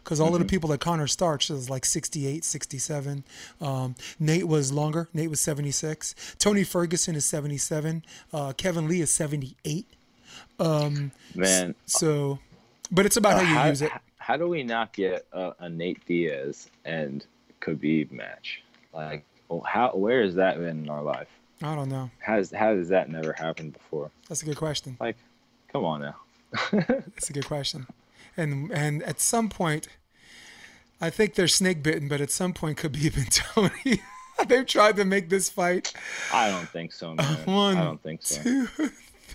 because 0.05 0.21
all 0.21 0.27
mm-hmm. 0.27 0.35
of 0.35 0.41
the 0.41 0.45
mm-hmm. 0.45 0.51
people 0.51 0.71
that 0.71 0.81
Conor 0.81 1.07
starts 1.07 1.51
is 1.51 1.71
like 1.71 1.85
68, 1.85 2.45
67. 2.45 3.25
Um, 3.61 3.95
Nate 4.21 4.47
was 4.47 4.73
longer. 4.73 5.09
Nate 5.15 5.31
was 5.31 5.41
76. 5.41 6.15
Tony 6.39 6.63
Ferguson 6.63 7.17
is 7.17 7.25
77. 7.25 8.05
Uh, 8.33 8.53
Kevin 8.53 8.87
Lee 8.87 9.01
is 9.01 9.11
78. 9.11 9.89
Um, 10.59 11.11
Man. 11.35 11.75
So, 11.87 12.39
but 12.91 13.07
it's 13.07 13.17
about 13.17 13.35
uh, 13.35 13.39
how 13.39 13.51
you 13.51 13.59
how, 13.59 13.67
use 13.67 13.83
it. 13.83 13.93
How 14.19 14.37
do 14.37 14.49
we 14.49 14.63
not 14.63 14.93
get 14.93 15.27
a, 15.33 15.53
a 15.61 15.69
Nate 15.69 16.05
Diaz 16.07 16.71
and 16.85 17.25
Khabib 17.61 18.11
match? 18.11 18.63
Like, 18.93 19.25
how 19.67 19.91
where 19.95 20.23
has 20.23 20.35
that 20.37 20.59
been 20.59 20.85
in 20.85 20.89
our 20.89 21.03
life? 21.03 21.29
I 21.63 21.75
don't 21.75 21.89
know. 21.89 22.11
Does 22.27 22.51
how 22.51 22.75
does 22.75 22.89
that 22.89 23.09
never 23.09 23.33
happened 23.33 23.73
before? 23.73 24.11
That's 24.29 24.43
a 24.43 24.45
good 24.45 24.57
question. 24.57 24.97
Like, 25.01 25.17
come 25.73 25.85
on 25.85 26.01
now. 26.01 26.17
That's 26.73 27.31
a 27.31 27.33
good 27.33 27.47
question 27.47 27.87
and 28.37 28.71
and 28.73 29.03
at 29.03 29.21
some 29.21 29.49
point, 29.49 29.89
I 31.01 31.11
think 31.11 31.35
they're 31.35 31.49
snake 31.49 31.83
bitten, 31.83 32.09
but 32.09 32.21
at 32.21 32.31
some 32.31 32.53
point, 32.53 32.79
Khabib 32.79 33.17
and 33.17 33.31
Tony. 33.81 34.03
They've 34.47 34.67
tried 34.67 34.97
to 34.97 35.05
make 35.05 35.29
this 35.29 35.49
fight. 35.49 35.93
I 36.33 36.51
don't 36.51 36.69
think 36.69 36.93
so, 36.93 37.15
man. 37.15 37.39
One, 37.45 37.77
I 37.77 37.85
don't 37.85 38.03
think 38.03 38.21
so. 38.23 38.43
Two, 38.43 38.67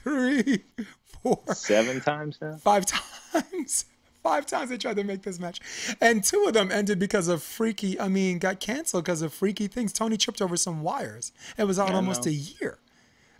three, 0.03 0.63
four, 1.23 1.39
seven 1.53 2.01
times 2.01 2.37
now. 2.41 2.55
Five 2.57 2.85
times. 2.85 3.85
Five 4.21 4.45
times 4.45 4.69
they 4.69 4.77
tried 4.77 4.97
to 4.97 5.05
make 5.05 5.21
this 5.21 5.39
match, 5.39 5.61
and 6.01 6.21
two 6.21 6.43
of 6.45 6.53
them 6.53 6.73
ended 6.73 6.99
because 6.99 7.29
of 7.29 7.41
freaky. 7.41 7.97
I 7.97 8.09
mean, 8.09 8.37
got 8.37 8.59
canceled 8.59 9.05
because 9.05 9.21
of 9.21 9.33
freaky 9.33 9.67
things. 9.67 9.93
Tony 9.93 10.17
tripped 10.17 10.41
over 10.41 10.57
some 10.57 10.83
wires. 10.83 11.31
It 11.57 11.63
was 11.63 11.79
out 11.79 11.91
almost 11.91 12.25
a 12.25 12.33
year. 12.33 12.79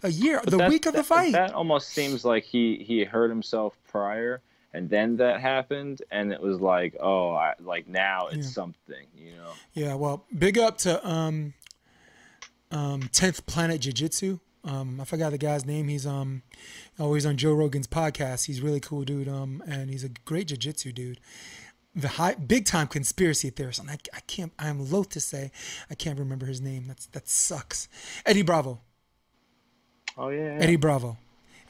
A 0.04 0.10
year, 0.10 0.39
but 0.42 0.52
the 0.52 0.58
that, 0.58 0.70
week 0.70 0.86
of 0.86 0.94
that, 0.94 1.00
the 1.00 1.04
fight. 1.04 1.34
That 1.34 1.52
almost 1.52 1.89
seems 1.89 2.24
like 2.24 2.46
he 2.46 2.82
he 2.88 3.04
hurt 3.04 3.30
himself 3.30 3.78
prior 3.89 4.42
and 4.74 4.89
then 4.89 5.18
that 5.18 5.39
happened 5.39 6.02
and 6.12 6.32
it 6.32 6.42
was 6.42 6.60
like 6.60 6.96
oh 7.00 7.32
I, 7.32 7.54
like 7.60 7.88
now 7.88 8.28
it's 8.28 8.48
yeah. 8.48 8.54
something 8.54 9.08
you 9.15 9.32
know 9.32 9.52
yeah 9.74 9.94
well 9.96 10.26
big 10.38 10.58
up 10.58 10.78
to 10.80 11.08
um 11.08 11.54
um 12.72 13.02
10th 13.04 13.46
planet 13.46 13.82
jiu-jitsu 13.82 14.39
um 14.63 15.00
i 15.00 15.04
forgot 15.04 15.32
the 15.32 15.38
guy's 15.38 15.65
name. 15.65 15.88
He's 15.88 16.06
um 16.06 16.43
always 17.00 17.26
on 17.26 17.38
joe 17.38 17.54
rogan's 17.54 17.88
podcast. 17.88 18.45
He's 18.45 18.62
really 18.62 18.80
cool 18.80 19.04
dude 19.04 19.28
um 19.28 19.63
and 19.67 19.89
he's 19.89 20.04
a 20.04 20.10
great 20.26 20.48
jiu-jitsu 20.48 20.91
dude. 20.91 21.19
The 21.95 22.08
high 22.10 22.36
big 22.36 22.65
time 22.65 22.88
conspiracy 22.88 23.50
theorist. 23.50 23.80
And 23.80 23.89
I, 23.89 23.98
I 24.13 24.19
can't 24.22 24.54
i'm 24.60 24.91
loath 24.91 25.10
to 25.10 25.19
say 25.19 25.52
i 25.89 25.95
can't 25.95 26.19
remember 26.19 26.45
his 26.45 26.62
name. 26.62 26.86
That's 26.88 27.06
that 27.08 27.28
sucks. 27.28 27.88
Eddie 28.26 28.43
bravo. 28.43 28.82
Oh 30.17 30.30
yeah, 30.30 30.56
yeah. 30.56 30.63
eddie 30.63 30.76
bravo. 30.76 31.17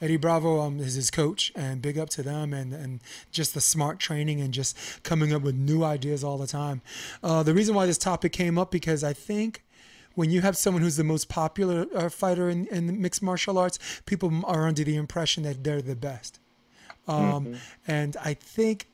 Eddie 0.00 0.16
Bravo 0.16 0.60
um, 0.60 0.80
is 0.80 0.94
his 0.94 1.10
coach, 1.10 1.52
and 1.54 1.82
big 1.82 1.98
up 1.98 2.08
to 2.10 2.22
them, 2.22 2.54
and 2.54 2.72
and 2.72 3.00
just 3.30 3.52
the 3.52 3.60
smart 3.60 3.98
training 3.98 4.40
and 4.40 4.54
just 4.54 5.02
coming 5.02 5.32
up 5.34 5.42
with 5.42 5.54
new 5.54 5.84
ideas 5.84 6.24
all 6.24 6.38
the 6.38 6.46
time. 6.46 6.80
Uh, 7.22 7.42
the 7.42 7.52
reason 7.52 7.74
why 7.74 7.86
this 7.86 7.98
topic 7.98 8.32
came 8.32 8.58
up 8.58 8.70
because 8.70 9.04
I 9.04 9.12
think 9.12 9.62
when 10.14 10.30
you 10.30 10.40
have 10.40 10.56
someone 10.56 10.82
who's 10.82 10.96
the 10.96 11.04
most 11.04 11.28
popular 11.28 11.86
uh, 11.94 12.08
fighter 12.08 12.48
in, 12.48 12.66
in 12.66 13.00
mixed 13.00 13.22
martial 13.22 13.58
arts, 13.58 13.78
people 14.06 14.42
are 14.44 14.66
under 14.66 14.84
the 14.84 14.96
impression 14.96 15.42
that 15.44 15.62
they're 15.64 15.82
the 15.82 15.96
best. 15.96 16.38
Um, 17.06 17.46
mm-hmm. 17.46 17.54
And 17.86 18.16
I 18.22 18.34
think 18.34 18.86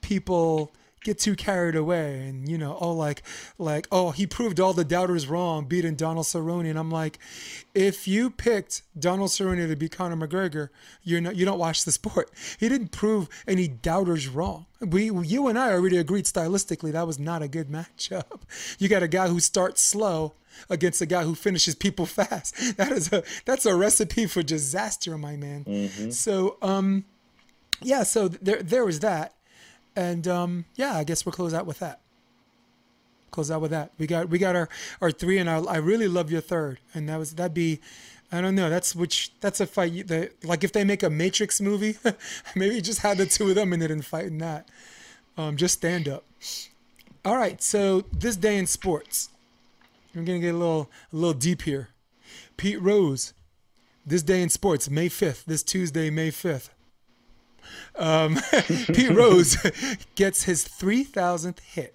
people 0.00 0.72
get 1.02 1.18
too 1.18 1.34
carried 1.34 1.74
away 1.74 2.28
and 2.28 2.48
you 2.48 2.58
know 2.58 2.76
oh 2.80 2.92
like 2.92 3.22
like 3.56 3.86
oh 3.90 4.10
he 4.10 4.26
proved 4.26 4.60
all 4.60 4.72
the 4.72 4.84
doubters 4.84 5.26
wrong 5.26 5.64
beating 5.64 5.94
Donald 5.94 6.26
Cerrone. 6.26 6.68
And 6.68 6.78
I'm 6.78 6.90
like 6.90 7.18
if 7.74 8.06
you 8.06 8.30
picked 8.30 8.82
Donald 8.98 9.30
Cerrone 9.30 9.66
to 9.66 9.76
be 9.76 9.88
Conor 9.88 10.16
McGregor 10.16 10.68
you're 11.02 11.20
not 11.20 11.36
you 11.36 11.44
don't 11.44 11.58
watch 11.58 11.84
the 11.84 11.92
sport. 11.92 12.30
He 12.58 12.68
didn't 12.68 12.90
prove 12.90 13.28
any 13.46 13.68
doubters 13.68 14.28
wrong. 14.28 14.66
We 14.80 15.04
you 15.04 15.48
and 15.48 15.58
I 15.58 15.72
already 15.72 15.96
agreed 15.96 16.26
stylistically 16.26 16.92
that 16.92 17.06
was 17.06 17.18
not 17.18 17.42
a 17.42 17.48
good 17.48 17.68
matchup. 17.68 18.40
You 18.78 18.88
got 18.88 19.02
a 19.02 19.08
guy 19.08 19.28
who 19.28 19.40
starts 19.40 19.80
slow 19.80 20.34
against 20.68 21.00
a 21.00 21.06
guy 21.06 21.22
who 21.22 21.34
finishes 21.34 21.74
people 21.74 22.06
fast. 22.18 22.76
That 22.76 22.92
is 22.92 23.12
a 23.12 23.22
that's 23.44 23.64
a 23.66 23.74
recipe 23.74 24.26
for 24.26 24.42
disaster 24.42 25.16
my 25.16 25.36
man. 25.36 25.64
Mm-hmm. 25.64 26.10
so 26.10 26.56
um 26.60 27.04
yeah 27.82 28.02
so 28.02 28.28
there 28.28 28.62
there 28.62 28.84
was 28.84 29.00
that 29.00 29.34
and 29.96 30.26
um, 30.28 30.64
yeah, 30.76 30.96
I 30.96 31.04
guess 31.04 31.24
we'll 31.24 31.32
close 31.32 31.54
out 31.54 31.66
with 31.66 31.78
that. 31.80 32.00
Close 33.30 33.50
out 33.50 33.60
with 33.60 33.70
that. 33.70 33.92
We 33.98 34.06
got 34.06 34.28
we 34.28 34.38
got 34.38 34.56
our 34.56 34.68
our 35.00 35.10
three, 35.10 35.38
and 35.38 35.48
our, 35.48 35.68
I 35.68 35.76
really 35.76 36.08
love 36.08 36.30
your 36.30 36.40
third, 36.40 36.80
and 36.94 37.08
that 37.08 37.18
was 37.18 37.34
that'd 37.34 37.54
be. 37.54 37.80
I 38.32 38.40
don't 38.40 38.54
know. 38.54 38.70
That's 38.70 38.94
which. 38.94 39.32
That's 39.40 39.60
a 39.60 39.66
fight. 39.66 40.06
That, 40.08 40.44
like 40.44 40.62
if 40.62 40.72
they 40.72 40.84
make 40.84 41.02
a 41.02 41.10
Matrix 41.10 41.60
movie, 41.60 41.96
maybe 42.54 42.80
just 42.80 43.00
have 43.00 43.18
the 43.18 43.26
two 43.26 43.48
of 43.48 43.56
them 43.56 43.72
in 43.72 43.82
it 43.82 43.90
and 43.90 44.04
fight 44.04 44.26
in 44.26 44.38
that. 44.38 44.68
Um, 45.36 45.56
just 45.56 45.74
stand 45.74 46.08
up. 46.08 46.24
All 47.24 47.36
right. 47.36 47.60
So 47.62 48.02
this 48.12 48.36
day 48.36 48.56
in 48.56 48.66
sports, 48.66 49.30
we're 50.14 50.22
gonna 50.22 50.38
get 50.38 50.54
a 50.54 50.58
little 50.58 50.90
a 51.12 51.16
little 51.16 51.34
deep 51.34 51.62
here. 51.62 51.88
Pete 52.56 52.80
Rose, 52.80 53.32
this 54.06 54.22
day 54.22 54.42
in 54.42 54.48
sports, 54.48 54.88
May 54.90 55.08
fifth. 55.08 55.44
This 55.46 55.62
Tuesday, 55.62 56.10
May 56.10 56.30
fifth. 56.30 56.70
Um, 57.96 58.38
Pete 58.92 59.10
Rose 59.10 59.56
gets 60.14 60.44
his 60.44 60.66
3,000th 60.66 61.60
hit. 61.60 61.94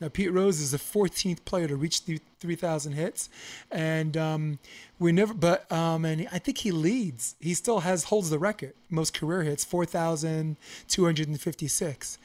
Now, 0.00 0.08
Pete 0.08 0.32
Rose 0.32 0.60
is 0.60 0.70
the 0.70 0.78
14th 0.78 1.44
player 1.44 1.66
to 1.66 1.74
reach 1.74 2.04
the 2.04 2.20
3,000 2.40 2.92
hits, 2.92 3.28
and 3.70 4.16
um, 4.16 4.58
we 5.00 5.10
never. 5.10 5.34
But 5.34 5.70
um, 5.72 6.04
and 6.04 6.28
I 6.30 6.38
think 6.38 6.58
he 6.58 6.70
leads. 6.70 7.34
He 7.40 7.52
still 7.54 7.80
has 7.80 8.04
holds 8.04 8.30
the 8.30 8.38
record 8.38 8.74
most 8.90 9.12
career 9.12 9.42
hits, 9.42 9.64
4,256. 9.64 12.18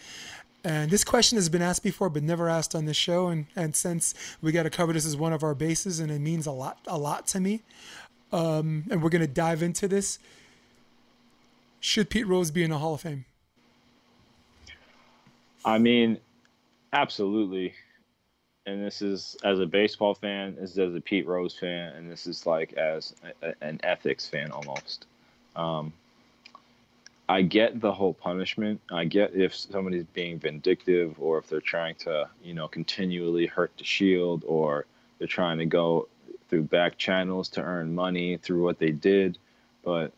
And 0.65 0.89
this 0.91 1.03
question 1.03 1.37
has 1.37 1.49
been 1.49 1.61
asked 1.61 1.83
before, 1.83 2.07
but 2.09 2.23
never 2.23 2.47
asked 2.47 2.73
on 2.75 2.85
this 2.85 2.95
show. 2.95 3.27
And 3.27 3.47
and 3.55 3.75
since 3.75 4.13
we 4.41 4.51
got 4.51 4.63
to 4.63 4.69
cover 4.69 4.93
this 4.93 5.07
as 5.07 5.17
one 5.17 5.33
of 5.33 5.43
our 5.43 5.55
bases, 5.55 5.99
and 5.99 6.11
it 6.11 6.19
means 6.19 6.45
a 6.45 6.51
lot 6.51 6.77
a 6.85 6.99
lot 6.99 7.25
to 7.27 7.39
me. 7.39 7.61
Um, 8.31 8.83
and 8.91 9.01
we're 9.01 9.09
gonna 9.09 9.25
dive 9.27 9.63
into 9.63 9.87
this. 9.87 10.19
Should 11.83 12.09
Pete 12.09 12.25
Rose 12.25 12.49
be 12.49 12.63
in 12.63 12.69
the 12.69 12.77
Hall 12.77 12.93
of 12.93 13.01
Fame? 13.01 13.25
I 15.65 15.77
mean, 15.77 16.17
absolutely. 16.93 17.73
And 18.65 18.81
this 18.81 19.01
is 19.01 19.35
as 19.43 19.59
a 19.59 19.65
baseball 19.65 20.15
fan, 20.15 20.55
this 20.55 20.71
is 20.71 20.79
as 20.79 20.95
a 20.95 21.01
Pete 21.01 21.27
Rose 21.27 21.53
fan, 21.53 21.93
and 21.95 22.09
this 22.09 22.25
is 22.25 22.47
like 22.47 22.71
as 22.73 23.13
a, 23.41 23.53
an 23.61 23.81
ethics 23.83 24.25
fan 24.25 24.49
almost. 24.51 25.07
Um, 25.57 25.91
I 27.27 27.41
get 27.41 27.81
the 27.81 27.91
whole 27.91 28.13
punishment. 28.13 28.79
I 28.89 29.03
get 29.03 29.35
if 29.35 29.53
somebody's 29.53 30.05
being 30.13 30.39
vindictive 30.39 31.17
or 31.19 31.37
if 31.37 31.49
they're 31.49 31.59
trying 31.59 31.95
to, 31.95 32.29
you 32.41 32.53
know, 32.53 32.69
continually 32.69 33.45
hurt 33.45 33.73
the 33.77 33.83
shield 33.83 34.45
or 34.47 34.85
they're 35.19 35.27
trying 35.27 35.57
to 35.57 35.65
go 35.65 36.07
through 36.47 36.63
back 36.63 36.97
channels 36.97 37.49
to 37.49 37.61
earn 37.61 37.93
money 37.93 38.37
through 38.37 38.63
what 38.63 38.79
they 38.79 38.91
did. 38.91 39.37
But 39.83 40.13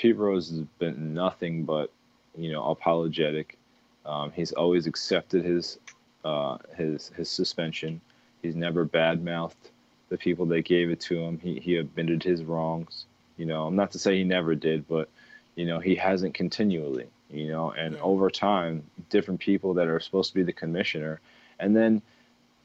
Pete 0.00 0.16
Rose 0.16 0.48
has 0.48 0.60
been 0.78 1.12
nothing 1.12 1.64
but, 1.64 1.92
you 2.34 2.50
know, 2.50 2.64
apologetic. 2.70 3.58
Um, 4.06 4.32
he's 4.34 4.50
always 4.52 4.86
accepted 4.86 5.44
his 5.44 5.78
uh, 6.24 6.56
his 6.74 7.08
his 7.16 7.28
suspension. 7.28 8.00
He's 8.40 8.56
never 8.56 8.86
badmouthed 8.86 9.68
the 10.08 10.16
people 10.16 10.46
that 10.46 10.62
gave 10.62 10.88
it 10.88 11.00
to 11.00 11.18
him. 11.18 11.38
He 11.38 11.60
he 11.60 11.76
admitted 11.76 12.22
his 12.22 12.42
wrongs. 12.44 13.04
You 13.36 13.44
know, 13.44 13.66
I'm 13.66 13.76
not 13.76 13.90
to 13.90 13.98
say 13.98 14.16
he 14.16 14.24
never 14.24 14.54
did, 14.54 14.88
but 14.88 15.10
you 15.54 15.66
know, 15.66 15.80
he 15.80 15.94
hasn't 15.96 16.32
continually. 16.32 17.08
You 17.28 17.48
know, 17.48 17.72
and 17.72 17.94
yeah. 17.94 18.00
over 18.00 18.30
time, 18.30 18.82
different 19.10 19.40
people 19.40 19.74
that 19.74 19.86
are 19.86 20.00
supposed 20.00 20.30
to 20.30 20.34
be 20.34 20.42
the 20.42 20.52
commissioner, 20.54 21.20
and 21.58 21.76
then 21.76 22.00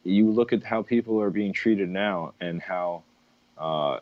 you 0.05 0.29
look 0.31 0.53
at 0.53 0.63
how 0.63 0.83
people 0.83 1.21
are 1.21 1.31
being 1.31 1.51
treated 1.51 1.89
now 1.89 2.33
and 2.39 2.61
how 2.61 3.03
uh, 3.57 3.99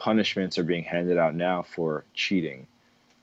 punishments 0.00 0.58
are 0.58 0.64
being 0.64 0.82
handed 0.82 1.18
out 1.18 1.36
now 1.36 1.62
for 1.62 2.04
cheating. 2.14 2.66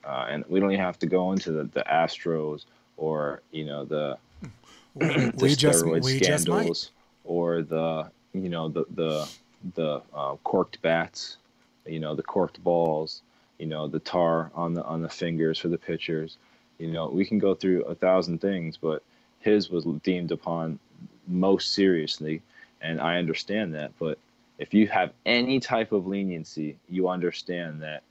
Uh, 0.04 0.26
and 0.30 0.44
we 0.48 0.58
don't 0.60 0.72
even 0.72 0.82
have 0.82 0.98
to 1.00 1.06
go 1.06 1.32
into 1.32 1.52
the, 1.52 1.64
the 1.64 1.84
Astros 1.90 2.64
or 2.96 3.42
you 3.50 3.66
know 3.66 3.84
the, 3.84 4.16
the 4.96 5.32
we 5.36 5.50
steroid 5.50 6.02
just, 6.18 6.44
scandals 6.44 6.90
or 7.24 7.60
the 7.60 8.10
you 8.32 8.48
know 8.48 8.68
the 8.68 8.84
the 8.94 9.28
the 9.74 10.00
uh, 10.14 10.36
corked 10.44 10.80
bats, 10.80 11.36
you 11.84 12.00
know 12.00 12.14
the 12.14 12.22
corked 12.22 12.62
balls, 12.64 13.22
you 13.58 13.66
know 13.66 13.86
the 13.86 13.98
tar 13.98 14.50
on 14.54 14.72
the 14.72 14.84
on 14.84 15.02
the 15.02 15.08
fingers 15.08 15.58
for 15.58 15.68
the 15.68 15.76
pitchers. 15.76 16.38
You 16.78 16.90
know 16.90 17.08
we 17.08 17.26
can 17.26 17.38
go 17.38 17.54
through 17.54 17.82
a 17.82 17.94
thousand 17.94 18.40
things, 18.40 18.78
but 18.78 19.02
his 19.40 19.68
was 19.68 19.84
deemed 20.02 20.32
upon 20.32 20.78
most 21.26 21.74
seriously, 21.74 22.40
and 22.80 23.00
I 23.00 23.18
understand 23.18 23.74
that. 23.74 23.92
But 23.98 24.18
if 24.58 24.74
you 24.74 24.88
have 24.88 25.12
any 25.24 25.60
type 25.60 25.92
of 25.92 26.06
leniency, 26.06 26.76
you 26.88 27.08
understand 27.08 27.82
that 27.82 28.02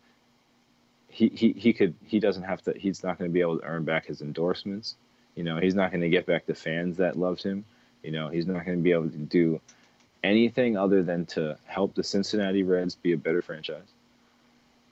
he, 1.09 1.29
he, 1.29 1.51
he 1.53 1.73
could 1.73 1.93
he 2.05 2.19
doesn't 2.19 2.43
have 2.43 2.61
to 2.63 2.73
he's 2.77 3.03
not 3.03 3.17
going 3.17 3.29
to 3.29 3.33
be 3.33 3.41
able 3.41 3.59
to 3.59 3.65
earn 3.65 3.83
back 3.83 4.05
his 4.05 4.21
endorsements. 4.21 4.95
You 5.35 5.43
know 5.43 5.59
he's 5.59 5.75
not 5.75 5.91
going 5.91 6.01
to 6.01 6.09
get 6.09 6.25
back 6.25 6.45
the 6.45 6.55
fans 6.55 6.97
that 6.97 7.17
loved 7.17 7.43
him. 7.43 7.65
You 8.03 8.11
know 8.11 8.29
he's 8.29 8.47
not 8.47 8.65
going 8.65 8.77
to 8.77 8.83
be 8.83 8.91
able 8.91 9.09
to 9.09 9.17
do 9.17 9.59
anything 10.23 10.77
other 10.77 11.03
than 11.03 11.25
to 11.27 11.57
help 11.65 11.95
the 11.95 12.03
cincinnati 12.03 12.63
reds 12.63 12.95
be 12.95 13.13
a 13.13 13.17
better 13.17 13.41
franchise. 13.41 13.87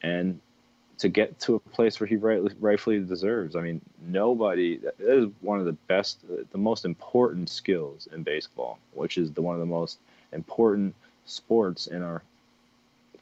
And 0.02 0.40
to 0.98 1.10
get 1.10 1.38
to 1.42 1.56
a 1.56 1.60
place 1.60 2.00
where 2.00 2.08
he 2.08 2.16
right, 2.16 2.42
rightfully 2.60 3.00
deserves 3.00 3.56
i 3.56 3.62
mean 3.62 3.82
nobody 4.08 4.78
that 4.78 4.96
is 5.00 5.28
one 5.42 5.60
of 5.60 5.66
the 5.66 5.74
best 5.88 6.20
the 6.52 6.58
most 6.58 6.86
important 6.86 7.50
skills 7.50 8.08
in 8.14 8.24
baseball 8.24 8.80
which 8.94 9.18
is 9.18 9.32
the 9.34 9.42
one 9.42 9.56
of 9.56 9.60
the 9.60 9.66
most 9.66 10.00
important 10.32 10.96
sports 11.26 11.88
in 11.88 12.02
our 12.02 12.24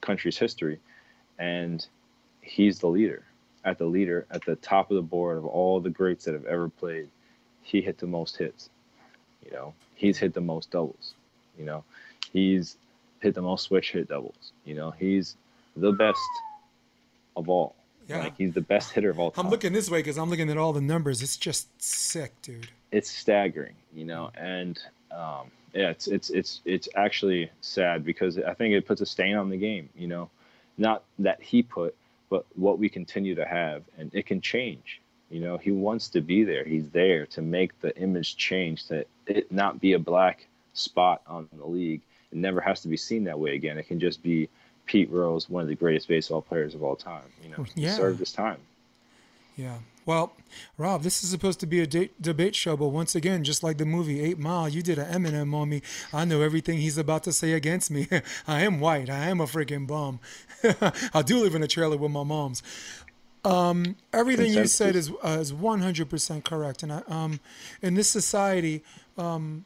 country's 0.02 0.38
history 0.38 0.80
and 1.40 1.88
he's 2.42 2.80
the 2.80 2.88
leader. 2.88 3.24
At 3.66 3.78
the 3.78 3.86
leader, 3.86 4.26
at 4.30 4.44
the 4.46 4.56
top 4.58 4.92
of 4.92 4.96
the 4.96 5.02
board 5.02 5.38
of 5.38 5.46
all 5.46 5.80
the 5.80 5.90
greats 5.90 6.26
that 6.26 6.34
have 6.34 6.46
ever 6.46 6.68
played, 6.68 7.08
he 7.62 7.82
hit 7.82 7.98
the 7.98 8.08
most 8.08 8.36
hits. 8.36 8.70
You 9.46 9.52
know, 9.52 9.74
he's 9.96 10.18
hit 10.18 10.34
the 10.34 10.42
most 10.42 10.70
doubles. 10.70 11.14
You 11.58 11.66
know, 11.66 11.84
he's 12.32 12.78
hit 13.22 13.36
the 13.36 13.42
most 13.42 13.64
switch 13.64 13.92
hit 13.92 14.10
doubles. 14.10 14.52
You 14.66 14.76
know, 14.76 14.92
he's 14.92 15.38
the 15.78 15.94
best 15.94 16.20
of 17.36 17.50
all. 17.50 17.76
Yeah. 18.08 18.20
Like 18.20 18.38
he's 18.38 18.54
the 18.54 18.62
best 18.62 18.92
hitter 18.92 19.10
of 19.10 19.20
all 19.20 19.32
time. 19.32 19.46
I'm 19.46 19.52
looking 19.52 19.72
this 19.72 19.90
way 19.90 20.00
because 20.00 20.18
I'm 20.18 20.30
looking 20.30 20.50
at 20.50 20.58
all 20.58 20.74
the 20.74 20.82
numbers. 20.82 21.22
It's 21.22 21.38
just 21.38 21.70
sick, 21.82 22.34
dude. 22.42 22.68
It's 22.92 23.10
staggering, 23.10 23.76
you 23.94 24.04
know, 24.04 24.30
and 24.36 24.78
um, 25.12 25.50
yeah, 25.74 25.90
it's 25.90 26.08
it's 26.08 26.30
it's 26.30 26.62
it's 26.66 26.88
actually 26.96 27.50
sad 27.62 28.06
because 28.06 28.38
I 28.38 28.54
think 28.54 28.74
it 28.74 28.86
puts 28.86 29.02
a 29.02 29.06
stain 29.06 29.36
on 29.36 29.50
the 29.50 29.58
game. 29.58 29.90
You 29.96 30.08
know, 30.08 30.30
not 30.78 31.04
that 31.20 31.42
he 31.42 31.64
put, 31.64 31.96
but 32.30 32.46
what 32.56 32.80
we 32.80 32.90
continue 32.90 33.36
to 33.36 33.46
have, 33.46 33.84
and 33.98 34.12
it 34.14 34.26
can 34.26 34.40
change. 34.40 35.02
You 35.30 35.40
know, 35.40 35.58
he 35.58 35.72
wants 35.72 36.10
to 36.10 36.22
be 36.22 36.44
there. 36.44 36.64
He's 36.64 36.90
there 36.90 37.26
to 37.28 37.42
make 37.42 37.80
the 37.82 37.96
image 37.98 38.38
change, 38.38 38.86
to 38.88 39.06
it 39.26 39.52
not 39.52 39.82
be 39.82 39.94
a 39.94 40.00
black 40.00 40.46
spot 40.74 41.22
on 41.26 41.50
the 41.58 41.66
league. 41.66 42.02
It 42.32 42.38
never 42.38 42.62
has 42.62 42.82
to 42.82 42.88
be 42.88 42.98
seen 42.98 43.24
that 43.24 43.40
way 43.40 43.56
again. 43.56 43.80
It 43.80 43.88
can 43.88 44.00
just 44.00 44.22
be 44.22 44.50
Pete 44.86 45.10
Rose, 45.10 45.50
one 45.50 45.64
of 45.64 45.70
the 45.70 45.76
greatest 45.76 46.08
baseball 46.08 46.42
players 46.42 46.76
of 46.76 46.84
all 46.84 46.96
time. 46.96 47.24
You 47.42 47.50
know, 47.50 47.66
yeah. 47.76 47.90
he 47.90 47.96
served 47.96 48.20
his 48.20 48.32
time. 48.32 48.58
Yeah. 49.56 49.78
Well, 50.06 50.34
Rob, 50.78 51.04
this 51.04 51.24
is 51.24 51.30
supposed 51.30 51.60
to 51.62 51.66
be 51.66 51.80
a 51.80 51.88
date, 51.88 52.22
debate 52.22 52.56
show, 52.56 52.76
but 52.76 52.90
once 52.90 53.16
again, 53.16 53.44
just 53.44 53.64
like 53.64 53.78
the 53.78 53.86
movie 53.86 54.22
Eight 54.22 54.38
Mile, 54.38 54.70
you 54.70 54.82
did 54.82 55.00
an 55.00 55.12
Eminem 55.12 55.54
on 55.54 55.70
me. 55.70 55.82
I 56.12 56.26
know 56.26 56.42
everything 56.42 56.80
he's 56.80 56.98
about 56.98 57.24
to 57.24 57.32
say 57.32 57.54
against 57.54 57.90
me. 57.90 58.08
I 58.48 58.62
am 58.62 58.80
white. 58.80 59.10
I 59.10 59.30
am 59.30 59.40
a 59.40 59.46
freaking 59.46 59.88
bum. 59.88 60.20
I 61.14 61.22
do 61.22 61.40
live 61.40 61.56
in 61.56 61.64
a 61.64 61.68
trailer 61.68 61.98
with 61.98 62.12
my 62.12 62.24
mom's. 62.24 62.62
Um, 63.46 63.98
everything 64.14 64.54
you 64.54 64.68
said 64.68 64.96
is 64.96 65.12
uh, 65.24 65.38
is 65.40 65.52
100% 65.52 66.44
correct. 66.44 66.84
And 66.84 66.94
I, 66.94 67.04
um, 67.08 67.40
in 67.82 67.96
this 67.96 68.10
society, 68.10 68.84
um, 69.18 69.66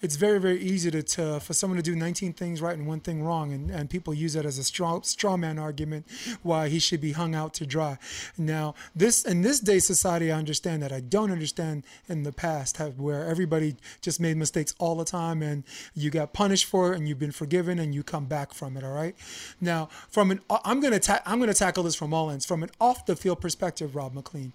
it's 0.00 0.16
very 0.16 0.38
very 0.38 0.60
easy 0.60 0.90
to, 0.90 1.02
to 1.02 1.40
for 1.40 1.52
someone 1.52 1.76
to 1.76 1.82
do 1.82 1.96
19 1.96 2.32
things 2.32 2.62
right 2.62 2.76
and 2.76 2.86
one 2.86 3.00
thing 3.00 3.22
wrong 3.22 3.52
and, 3.52 3.70
and 3.70 3.90
people 3.90 4.14
use 4.14 4.34
that 4.34 4.44
as 4.44 4.58
a 4.58 4.64
straw 4.64 5.00
straw 5.00 5.36
man 5.36 5.58
argument 5.58 6.06
why 6.42 6.68
he 6.68 6.78
should 6.78 7.00
be 7.00 7.12
hung 7.12 7.34
out 7.34 7.54
to 7.54 7.66
dry. 7.66 7.98
Now 8.36 8.74
this 8.94 9.24
in 9.24 9.42
this 9.42 9.60
day 9.60 9.78
society 9.78 10.30
i 10.30 10.38
understand 10.38 10.82
that. 10.82 10.92
I 10.92 11.00
don't 11.00 11.30
understand 11.30 11.84
in 12.08 12.22
the 12.22 12.32
past 12.32 12.76
have, 12.76 12.98
where 12.98 13.24
everybody 13.26 13.76
just 14.00 14.20
made 14.20 14.36
mistakes 14.36 14.74
all 14.78 14.94
the 14.94 15.04
time 15.04 15.42
and 15.42 15.64
you 15.94 16.10
got 16.10 16.32
punished 16.32 16.66
for 16.66 16.92
it 16.92 16.98
and 16.98 17.08
you've 17.08 17.18
been 17.18 17.32
forgiven 17.32 17.78
and 17.78 17.94
you 17.94 18.02
come 18.02 18.26
back 18.26 18.54
from 18.54 18.76
it 18.76 18.84
all 18.84 18.92
right? 18.92 19.16
Now 19.60 19.88
from 20.08 20.30
an 20.30 20.40
uh, 20.48 20.58
i'm 20.64 20.80
going 20.80 20.92
to 20.92 21.00
ta- 21.00 21.22
i'm 21.26 21.40
to 21.40 21.54
tackle 21.54 21.82
this 21.82 21.94
from 21.94 22.14
all 22.14 22.30
ends. 22.30 22.44
From 22.44 22.62
an 22.62 22.70
off 22.80 23.06
the 23.06 23.16
field 23.16 23.40
perspective 23.40 23.96
rob 23.96 24.14
mclean 24.14 24.52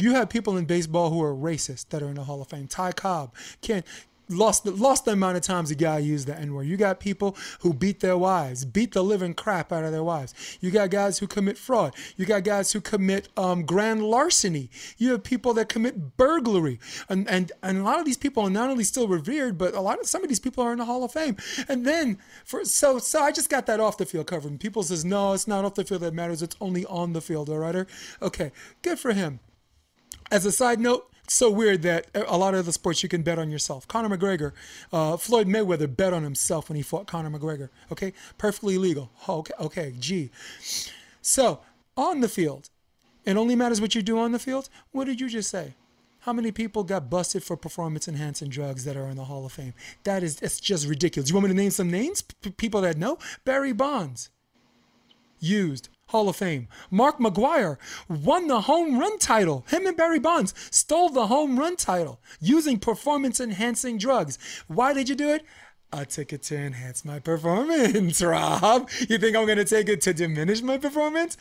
you 0.00 0.12
have 0.12 0.28
people 0.28 0.56
in 0.56 0.64
baseball 0.64 1.10
who 1.10 1.22
are 1.22 1.34
racist 1.34 1.90
that 1.90 2.02
are 2.02 2.08
in 2.08 2.14
the 2.14 2.24
Hall 2.24 2.40
of 2.40 2.48
Fame. 2.48 2.66
Ty 2.66 2.92
Cobb 2.92 3.34
can't 3.60 3.84
lost 4.30 4.66
lost 4.66 5.04
the 5.04 5.12
amount 5.12 5.36
of 5.36 5.42
times 5.42 5.70
a 5.70 5.74
guy 5.74 5.98
used 5.98 6.26
the 6.26 6.38
N 6.38 6.54
word. 6.54 6.66
You 6.66 6.76
got 6.76 7.00
people 7.00 7.36
who 7.60 7.74
beat 7.74 8.00
their 8.00 8.16
wives, 8.16 8.64
beat 8.64 8.92
the 8.92 9.02
living 9.02 9.34
crap 9.34 9.72
out 9.72 9.84
of 9.84 9.92
their 9.92 10.04
wives. 10.04 10.34
You 10.60 10.70
got 10.70 10.90
guys 10.90 11.18
who 11.18 11.26
commit 11.26 11.58
fraud. 11.58 11.94
You 12.16 12.26
got 12.26 12.44
guys 12.44 12.72
who 12.72 12.80
commit 12.80 13.28
um, 13.36 13.64
grand 13.64 14.02
larceny. 14.02 14.70
You 14.98 15.12
have 15.12 15.22
people 15.22 15.54
that 15.54 15.68
commit 15.68 16.16
burglary, 16.16 16.78
and 17.08 17.28
and 17.28 17.52
and 17.62 17.78
a 17.78 17.82
lot 17.82 17.98
of 17.98 18.04
these 18.04 18.16
people 18.16 18.44
are 18.44 18.50
not 18.50 18.70
only 18.70 18.84
still 18.84 19.08
revered, 19.08 19.58
but 19.58 19.74
a 19.74 19.80
lot 19.80 19.98
of 19.98 20.06
some 20.06 20.22
of 20.22 20.28
these 20.28 20.40
people 20.40 20.64
are 20.64 20.72
in 20.72 20.78
the 20.78 20.84
Hall 20.84 21.04
of 21.04 21.12
Fame. 21.12 21.36
And 21.68 21.84
then 21.84 22.18
for 22.44 22.64
so 22.64 22.98
so 22.98 23.22
I 23.22 23.32
just 23.32 23.50
got 23.50 23.66
that 23.66 23.80
off 23.80 23.98
the 23.98 24.06
field 24.06 24.26
covered. 24.26 24.58
People 24.60 24.82
says 24.82 25.04
no, 25.04 25.32
it's 25.32 25.48
not 25.48 25.64
off 25.64 25.74
the 25.74 25.84
field 25.84 26.02
that 26.02 26.14
matters. 26.14 26.42
It's 26.42 26.56
only 26.60 26.86
on 26.86 27.12
the 27.12 27.20
field. 27.20 27.50
All 27.50 27.58
right, 27.58 27.86
okay, 28.22 28.52
good 28.82 28.98
for 28.98 29.12
him. 29.12 29.40
As 30.30 30.46
a 30.46 30.52
side 30.52 30.78
note, 30.78 31.09
so 31.30 31.48
weird 31.48 31.82
that 31.82 32.08
a 32.14 32.36
lot 32.36 32.54
of 32.54 32.66
the 32.66 32.72
sports 32.72 33.04
you 33.04 33.08
can 33.08 33.22
bet 33.22 33.38
on 33.38 33.50
yourself. 33.50 33.86
Conor 33.86 34.16
McGregor, 34.16 34.52
uh, 34.92 35.16
Floyd 35.16 35.46
Mayweather 35.46 35.94
bet 35.94 36.12
on 36.12 36.24
himself 36.24 36.68
when 36.68 36.74
he 36.76 36.82
fought 36.82 37.06
Conor 37.06 37.30
McGregor. 37.30 37.68
Okay, 37.92 38.12
perfectly 38.36 38.78
legal. 38.78 39.10
Okay, 39.28 39.54
okay, 39.60 39.94
G. 39.98 40.30
So 41.22 41.60
on 41.96 42.20
the 42.20 42.28
field, 42.28 42.68
it 43.24 43.36
only 43.36 43.54
matters 43.54 43.80
what 43.80 43.94
you 43.94 44.02
do 44.02 44.18
on 44.18 44.32
the 44.32 44.40
field. 44.40 44.68
What 44.90 45.04
did 45.04 45.20
you 45.20 45.28
just 45.28 45.50
say? 45.50 45.74
How 46.20 46.32
many 46.32 46.50
people 46.50 46.82
got 46.82 47.08
busted 47.08 47.44
for 47.44 47.56
performance 47.56 48.08
enhancing 48.08 48.50
drugs 48.50 48.84
that 48.84 48.96
are 48.96 49.06
in 49.06 49.16
the 49.16 49.24
Hall 49.24 49.46
of 49.46 49.52
Fame? 49.52 49.72
That 50.02 50.24
is, 50.24 50.42
it's 50.42 50.58
just 50.58 50.86
ridiculous. 50.88 51.30
You 51.30 51.36
want 51.36 51.46
me 51.46 51.52
to 51.52 51.56
name 51.56 51.70
some 51.70 51.90
names? 51.90 52.22
P- 52.22 52.50
people 52.50 52.80
that 52.80 52.98
know? 52.98 53.18
Barry 53.44 53.72
Bonds 53.72 54.30
used 55.38 55.88
Hall 56.10 56.28
of 56.28 56.36
Fame. 56.36 56.68
Mark 56.90 57.18
McGwire 57.18 57.78
won 58.08 58.48
the 58.48 58.62
home 58.62 58.98
run 58.98 59.18
title. 59.18 59.64
Him 59.68 59.86
and 59.86 59.96
Barry 59.96 60.18
Bonds 60.18 60.54
stole 60.70 61.08
the 61.08 61.28
home 61.28 61.58
run 61.58 61.76
title 61.76 62.20
using 62.40 62.78
performance 62.78 63.40
enhancing 63.40 63.96
drugs. 63.96 64.38
Why 64.66 64.92
did 64.92 65.08
you 65.08 65.14
do 65.14 65.30
it? 65.30 65.44
I 65.92 66.04
took 66.04 66.32
it 66.32 66.42
to 66.44 66.56
enhance 66.56 67.04
my 67.04 67.18
performance, 67.18 68.22
Rob. 68.22 68.88
You 69.08 69.18
think 69.18 69.36
I'm 69.36 69.46
going 69.46 69.58
to 69.58 69.64
take 69.64 69.88
it 69.88 70.00
to 70.02 70.12
diminish 70.14 70.62
my 70.62 70.78
performance? 70.78 71.36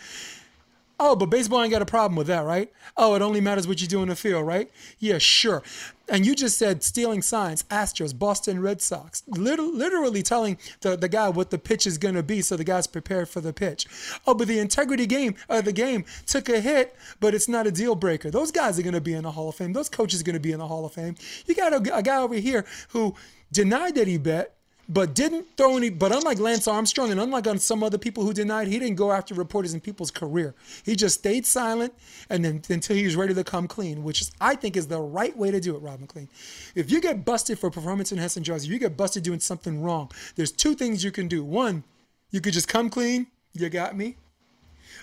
Oh, 1.01 1.15
but 1.15 1.27
baseball 1.27 1.61
ain't 1.61 1.71
got 1.71 1.81
a 1.81 1.85
problem 1.85 2.17
with 2.17 2.27
that, 2.27 2.41
right? 2.41 2.71
Oh, 2.97 3.15
it 3.15 3.21
only 3.21 3.39
matters 3.39 3.67
what 3.67 3.81
you 3.81 3.87
do 3.87 4.03
in 4.03 4.09
the 4.09 4.15
field, 4.15 4.45
right? 4.45 4.69
Yeah, 4.99 5.17
sure. 5.17 5.63
And 6.09 6.25
you 6.25 6.35
just 6.35 6.57
said 6.57 6.83
stealing 6.83 7.21
signs, 7.21 7.63
Astros, 7.63 8.17
Boston 8.17 8.61
Red 8.61 8.81
Sox, 8.81 9.23
literally, 9.27 9.71
literally 9.71 10.23
telling 10.23 10.57
the, 10.81 10.97
the 10.97 11.07
guy 11.07 11.29
what 11.29 11.51
the 11.51 11.57
pitch 11.57 11.87
is 11.87 11.97
going 11.97 12.15
to 12.15 12.23
be 12.23 12.41
so 12.41 12.57
the 12.57 12.63
guy's 12.63 12.87
prepared 12.87 13.29
for 13.29 13.39
the 13.41 13.53
pitch. 13.53 13.87
Oh, 14.27 14.33
but 14.33 14.47
the 14.47 14.59
integrity 14.59 15.05
game 15.05 15.35
of 15.47 15.59
uh, 15.59 15.61
the 15.61 15.71
game 15.71 16.03
took 16.25 16.49
a 16.49 16.59
hit, 16.59 16.95
but 17.19 17.33
it's 17.33 17.47
not 17.47 17.67
a 17.67 17.71
deal 17.71 17.95
breaker. 17.95 18.29
Those 18.29 18.51
guys 18.51 18.77
are 18.77 18.83
going 18.83 18.93
to 18.93 19.01
be 19.01 19.13
in 19.13 19.23
the 19.23 19.31
Hall 19.31 19.49
of 19.49 19.55
Fame. 19.55 19.71
Those 19.71 19.89
coaches 19.89 20.19
are 20.21 20.25
going 20.25 20.33
to 20.33 20.39
be 20.39 20.51
in 20.51 20.59
the 20.59 20.67
Hall 20.67 20.85
of 20.85 20.93
Fame. 20.93 21.15
You 21.45 21.55
got 21.55 21.73
a, 21.73 21.95
a 21.95 22.03
guy 22.03 22.17
over 22.17 22.35
here 22.35 22.65
who 22.89 23.15
denied 23.53 23.95
that 23.95 24.07
he 24.07 24.17
bet, 24.17 24.55
but 24.89 25.13
didn't 25.13 25.47
throw 25.55 25.77
any. 25.77 25.91
But 25.91 26.11
unlike 26.11 26.39
Lance 26.39 26.67
Armstrong 26.67 27.11
and 27.11 27.21
unlike 27.21 27.45
on 27.45 27.59
some 27.59 27.83
other 27.83 27.99
people 27.99 28.23
who 28.23 28.33
denied, 28.33 28.67
he 28.67 28.79
didn't 28.79 28.95
go 28.95 29.11
after 29.11 29.35
reporters 29.35 29.75
in 29.75 29.79
people's 29.79 30.09
career. 30.09 30.55
He 30.83 30.95
just 30.95 31.19
stayed 31.19 31.45
silent 31.45 31.93
and 32.29 32.43
then 32.43 32.61
until 32.69 32.95
he 32.95 33.05
was 33.05 33.15
ready 33.15 33.35
to 33.35 33.43
come 33.43 33.67
clean, 33.67 34.03
which 34.03 34.21
is, 34.21 34.31
I 34.41 34.55
think 34.55 34.75
is 34.75 34.87
the 34.87 34.99
right 34.99 35.37
way 35.37 35.51
to 35.51 35.59
do 35.59 35.75
it, 35.75 35.79
Rob 35.79 35.99
McLean. 35.99 36.27
If 36.73 36.91
you 36.91 36.99
get 36.99 37.23
busted 37.23 37.59
for 37.59 37.69
performance 37.69 38.11
enhancing 38.11 38.43
drugs, 38.43 38.67
you 38.67 38.79
get 38.79 38.97
busted 38.97 39.23
doing 39.23 39.39
something 39.39 39.81
wrong. 39.81 40.11
There's 40.35 40.51
two 40.51 40.73
things 40.73 41.03
you 41.03 41.11
can 41.11 41.27
do. 41.27 41.43
One, 41.43 41.83
you 42.31 42.41
could 42.41 42.53
just 42.53 42.67
come 42.67 42.89
clean. 42.89 43.27
You 43.53 43.69
got 43.69 43.95
me. 43.95 44.17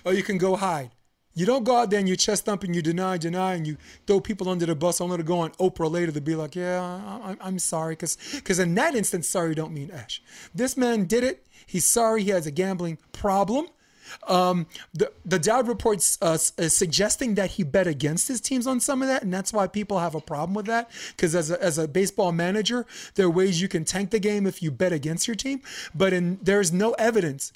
Or 0.04 0.12
you 0.12 0.24
can 0.24 0.38
go 0.38 0.56
hide. 0.56 0.90
You 1.36 1.44
don't 1.44 1.64
go 1.64 1.76
out 1.76 1.90
there 1.90 2.00
and 2.00 2.08
you 2.08 2.16
chest 2.16 2.46
thump 2.46 2.64
and 2.64 2.74
you 2.74 2.80
deny, 2.80 3.18
deny, 3.18 3.52
and 3.52 3.66
you 3.66 3.76
throw 4.06 4.20
people 4.20 4.48
under 4.48 4.64
the 4.64 4.74
bus 4.74 5.02
only 5.02 5.18
to 5.18 5.22
go 5.22 5.40
on 5.40 5.50
Oprah 5.52 5.90
later 5.90 6.10
to 6.10 6.20
be 6.20 6.34
like, 6.34 6.56
yeah, 6.56 7.36
I, 7.40 7.46
am 7.46 7.58
sorry. 7.58 7.94
Because 7.94 8.58
in 8.58 8.74
that 8.76 8.94
instance, 8.94 9.28
sorry 9.28 9.54
don't 9.54 9.72
mean 9.72 9.90
Ash. 9.90 10.22
This 10.54 10.78
man 10.78 11.04
did 11.04 11.22
it. 11.22 11.46
He's 11.66 11.84
sorry 11.84 12.22
he 12.22 12.30
has 12.30 12.46
a 12.46 12.50
gambling 12.50 12.96
problem. 13.12 13.66
Um, 14.28 14.66
the 14.94 15.12
the 15.24 15.38
Dowd 15.38 15.68
reports 15.68 16.16
uh, 16.22 16.38
is 16.58 16.76
suggesting 16.76 17.34
that 17.34 17.52
he 17.52 17.64
bet 17.64 17.88
against 17.88 18.28
his 18.28 18.40
teams 18.40 18.66
on 18.66 18.80
some 18.80 19.02
of 19.02 19.08
that, 19.08 19.22
and 19.22 19.34
that's 19.34 19.52
why 19.52 19.66
people 19.66 19.98
have 19.98 20.14
a 20.14 20.20
problem 20.20 20.54
with 20.54 20.66
that. 20.66 20.90
Because 21.10 21.34
as 21.34 21.50
a, 21.50 21.62
as 21.62 21.76
a 21.76 21.88
baseball 21.88 22.32
manager, 22.32 22.86
there 23.16 23.26
are 23.26 23.30
ways 23.30 23.60
you 23.60 23.68
can 23.68 23.84
tank 23.84 24.10
the 24.10 24.20
game 24.20 24.46
if 24.46 24.62
you 24.62 24.70
bet 24.70 24.92
against 24.92 25.26
your 25.26 25.34
team, 25.34 25.60
but 25.94 26.12
in 26.12 26.38
there's 26.40 26.72
no 26.72 26.92
evidence 26.92 27.52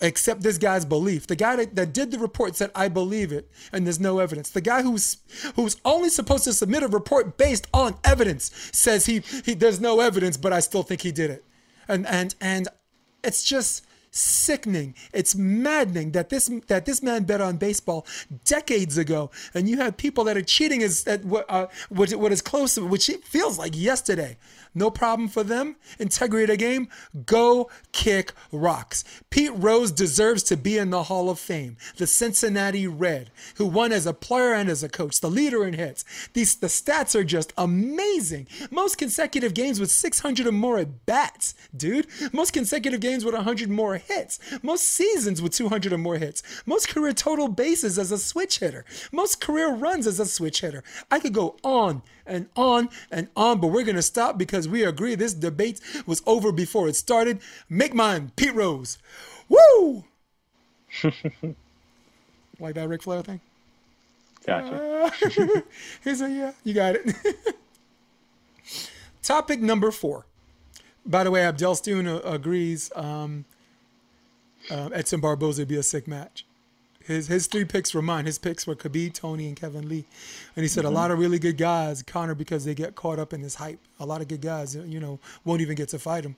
accept 0.00 0.42
this 0.42 0.58
guy's 0.58 0.84
belief. 0.84 1.26
The 1.26 1.36
guy 1.36 1.56
that, 1.56 1.76
that 1.76 1.92
did 1.92 2.10
the 2.10 2.18
report 2.18 2.56
said, 2.56 2.70
I 2.74 2.88
believe 2.88 3.32
it, 3.32 3.50
and 3.72 3.86
there's 3.86 4.00
no 4.00 4.18
evidence. 4.18 4.50
The 4.50 4.60
guy 4.60 4.82
who's 4.82 5.18
who's 5.56 5.76
only 5.84 6.08
supposed 6.08 6.44
to 6.44 6.52
submit 6.52 6.82
a 6.82 6.88
report 6.88 7.36
based 7.36 7.66
on 7.72 7.96
evidence 8.04 8.50
says 8.72 9.06
he, 9.06 9.20
he 9.44 9.54
there's 9.54 9.80
no 9.80 10.00
evidence, 10.00 10.36
but 10.36 10.52
I 10.52 10.60
still 10.60 10.82
think 10.82 11.02
he 11.02 11.12
did 11.12 11.30
it. 11.30 11.44
And 11.88 12.06
and 12.06 12.34
and 12.40 12.68
it's 13.22 13.44
just 13.44 13.86
sickening. 14.10 14.94
It's 15.12 15.34
maddening 15.34 16.12
that 16.12 16.28
this 16.28 16.50
that 16.68 16.86
this 16.86 17.02
man 17.02 17.24
bet 17.24 17.40
on 17.40 17.56
baseball 17.56 18.06
decades 18.44 18.96
ago, 18.96 19.30
and 19.54 19.68
you 19.68 19.78
have 19.78 19.96
people 19.96 20.24
that 20.24 20.36
are 20.36 20.42
cheating 20.42 20.82
as 20.82 21.06
at 21.06 21.24
what 21.24 21.46
uh, 21.48 21.66
what, 21.88 22.12
what 22.14 22.32
is 22.32 22.40
close 22.40 22.74
to 22.74 22.86
which 22.86 23.08
it 23.08 23.24
feels 23.24 23.58
like 23.58 23.76
yesterday. 23.76 24.36
No 24.74 24.90
problem 24.90 25.28
for 25.28 25.44
them. 25.44 25.76
Integrity 25.98 26.44
of 26.44 26.50
the 26.50 26.56
game. 26.56 26.88
Go 27.26 27.70
kick 27.92 28.32
rocks. 28.50 29.04
Pete 29.30 29.52
Rose 29.54 29.92
deserves 29.92 30.42
to 30.44 30.56
be 30.56 30.76
in 30.76 30.90
the 30.90 31.04
Hall 31.04 31.30
of 31.30 31.38
Fame. 31.38 31.76
The 31.96 32.06
Cincinnati 32.06 32.86
Red, 32.86 33.30
who 33.56 33.66
won 33.66 33.92
as 33.92 34.06
a 34.06 34.12
player 34.12 34.52
and 34.52 34.68
as 34.68 34.82
a 34.82 34.88
coach, 34.88 35.20
the 35.20 35.30
leader 35.30 35.64
in 35.64 35.74
hits. 35.74 36.04
These 36.32 36.56
the 36.56 36.66
stats 36.66 37.14
are 37.14 37.24
just 37.24 37.52
amazing. 37.56 38.48
Most 38.70 38.98
consecutive 38.98 39.54
games 39.54 39.78
with 39.78 39.90
600 39.90 40.46
or 40.46 40.52
more 40.52 40.78
at 40.78 41.06
bats, 41.06 41.54
dude. 41.76 42.06
Most 42.32 42.52
consecutive 42.52 43.00
games 43.00 43.24
with 43.24 43.34
100 43.34 43.70
more 43.70 43.96
hits. 43.96 44.40
Most 44.62 44.84
seasons 44.84 45.40
with 45.40 45.52
200 45.52 45.92
or 45.92 45.98
more 45.98 46.18
hits. 46.18 46.42
Most 46.66 46.88
career 46.88 47.12
total 47.12 47.48
bases 47.48 47.98
as 47.98 48.10
a 48.10 48.18
switch 48.18 48.58
hitter. 48.58 48.84
Most 49.12 49.40
career 49.40 49.72
runs 49.72 50.06
as 50.06 50.18
a 50.18 50.26
switch 50.26 50.60
hitter. 50.60 50.82
I 51.10 51.20
could 51.20 51.32
go 51.32 51.56
on 51.62 52.02
and 52.26 52.48
on 52.56 52.88
and 53.10 53.28
on, 53.36 53.60
but 53.60 53.68
we're 53.68 53.84
going 53.84 53.96
to 53.96 54.02
stop 54.02 54.38
because 54.38 54.68
we 54.68 54.84
agree 54.84 55.14
this 55.14 55.34
debate 55.34 55.80
was 56.06 56.22
over 56.26 56.52
before 56.52 56.88
it 56.88 56.96
started. 56.96 57.40
Make 57.68 57.94
mine, 57.94 58.32
Pete 58.36 58.54
Rose. 58.54 58.98
Woo! 59.48 60.04
like 62.58 62.74
that 62.74 62.88
Ric 62.88 63.02
Flair 63.02 63.22
thing? 63.22 63.40
Gotcha. 64.46 64.80
Uh, 65.04 65.60
here's 66.02 66.22
a 66.22 66.30
yeah, 66.30 66.52
you 66.64 66.72
got 66.72 66.94
it. 66.94 67.14
Topic 69.22 69.60
number 69.60 69.90
four. 69.90 70.24
By 71.04 71.24
the 71.24 71.30
way, 71.30 71.42
Abdel 71.42 71.74
Stune 71.74 72.06
uh, 72.06 72.20
agrees 72.24 72.90
um, 72.96 73.44
uh, 74.70 74.88
Edson 74.94 75.20
Barboza 75.20 75.62
would 75.62 75.68
be 75.68 75.76
a 75.76 75.82
sick 75.82 76.08
match. 76.08 76.46
His 77.06 77.26
his 77.26 77.46
three 77.46 77.64
picks 77.64 77.94
were 77.94 78.02
mine. 78.02 78.26
His 78.26 78.38
picks 78.38 78.66
were 78.66 78.74
Khabib, 78.74 79.12
Tony, 79.12 79.46
and 79.46 79.56
Kevin 79.56 79.88
Lee. 79.88 80.04
And 80.56 80.62
he 80.62 80.68
said 80.68 80.84
mm-hmm. 80.84 80.94
a 80.94 80.96
lot 80.96 81.10
of 81.10 81.18
really 81.18 81.38
good 81.38 81.58
guys, 81.58 82.02
Conor, 82.02 82.34
because 82.34 82.64
they 82.64 82.74
get 82.74 82.94
caught 82.94 83.18
up 83.18 83.32
in 83.32 83.42
this 83.42 83.56
hype. 83.56 83.78
A 84.00 84.06
lot 84.06 84.20
of 84.20 84.28
good 84.28 84.40
guys, 84.40 84.74
you 84.74 85.00
know, 85.00 85.18
won't 85.44 85.60
even 85.60 85.76
get 85.76 85.88
to 85.90 85.98
fight 85.98 86.24
him. 86.24 86.36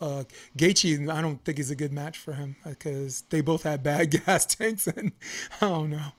Uh, 0.00 0.24
Gaethje, 0.56 1.10
I 1.10 1.20
don't 1.20 1.44
think 1.44 1.58
he's 1.58 1.70
a 1.70 1.76
good 1.76 1.92
match 1.92 2.18
for 2.18 2.32
him 2.32 2.56
because 2.64 3.24
they 3.30 3.40
both 3.40 3.64
have 3.64 3.82
bad 3.82 4.10
gas 4.26 4.46
tanks, 4.46 4.86
and 4.86 5.12
I 5.60 5.68
don't 5.68 5.90
know. 5.90 6.12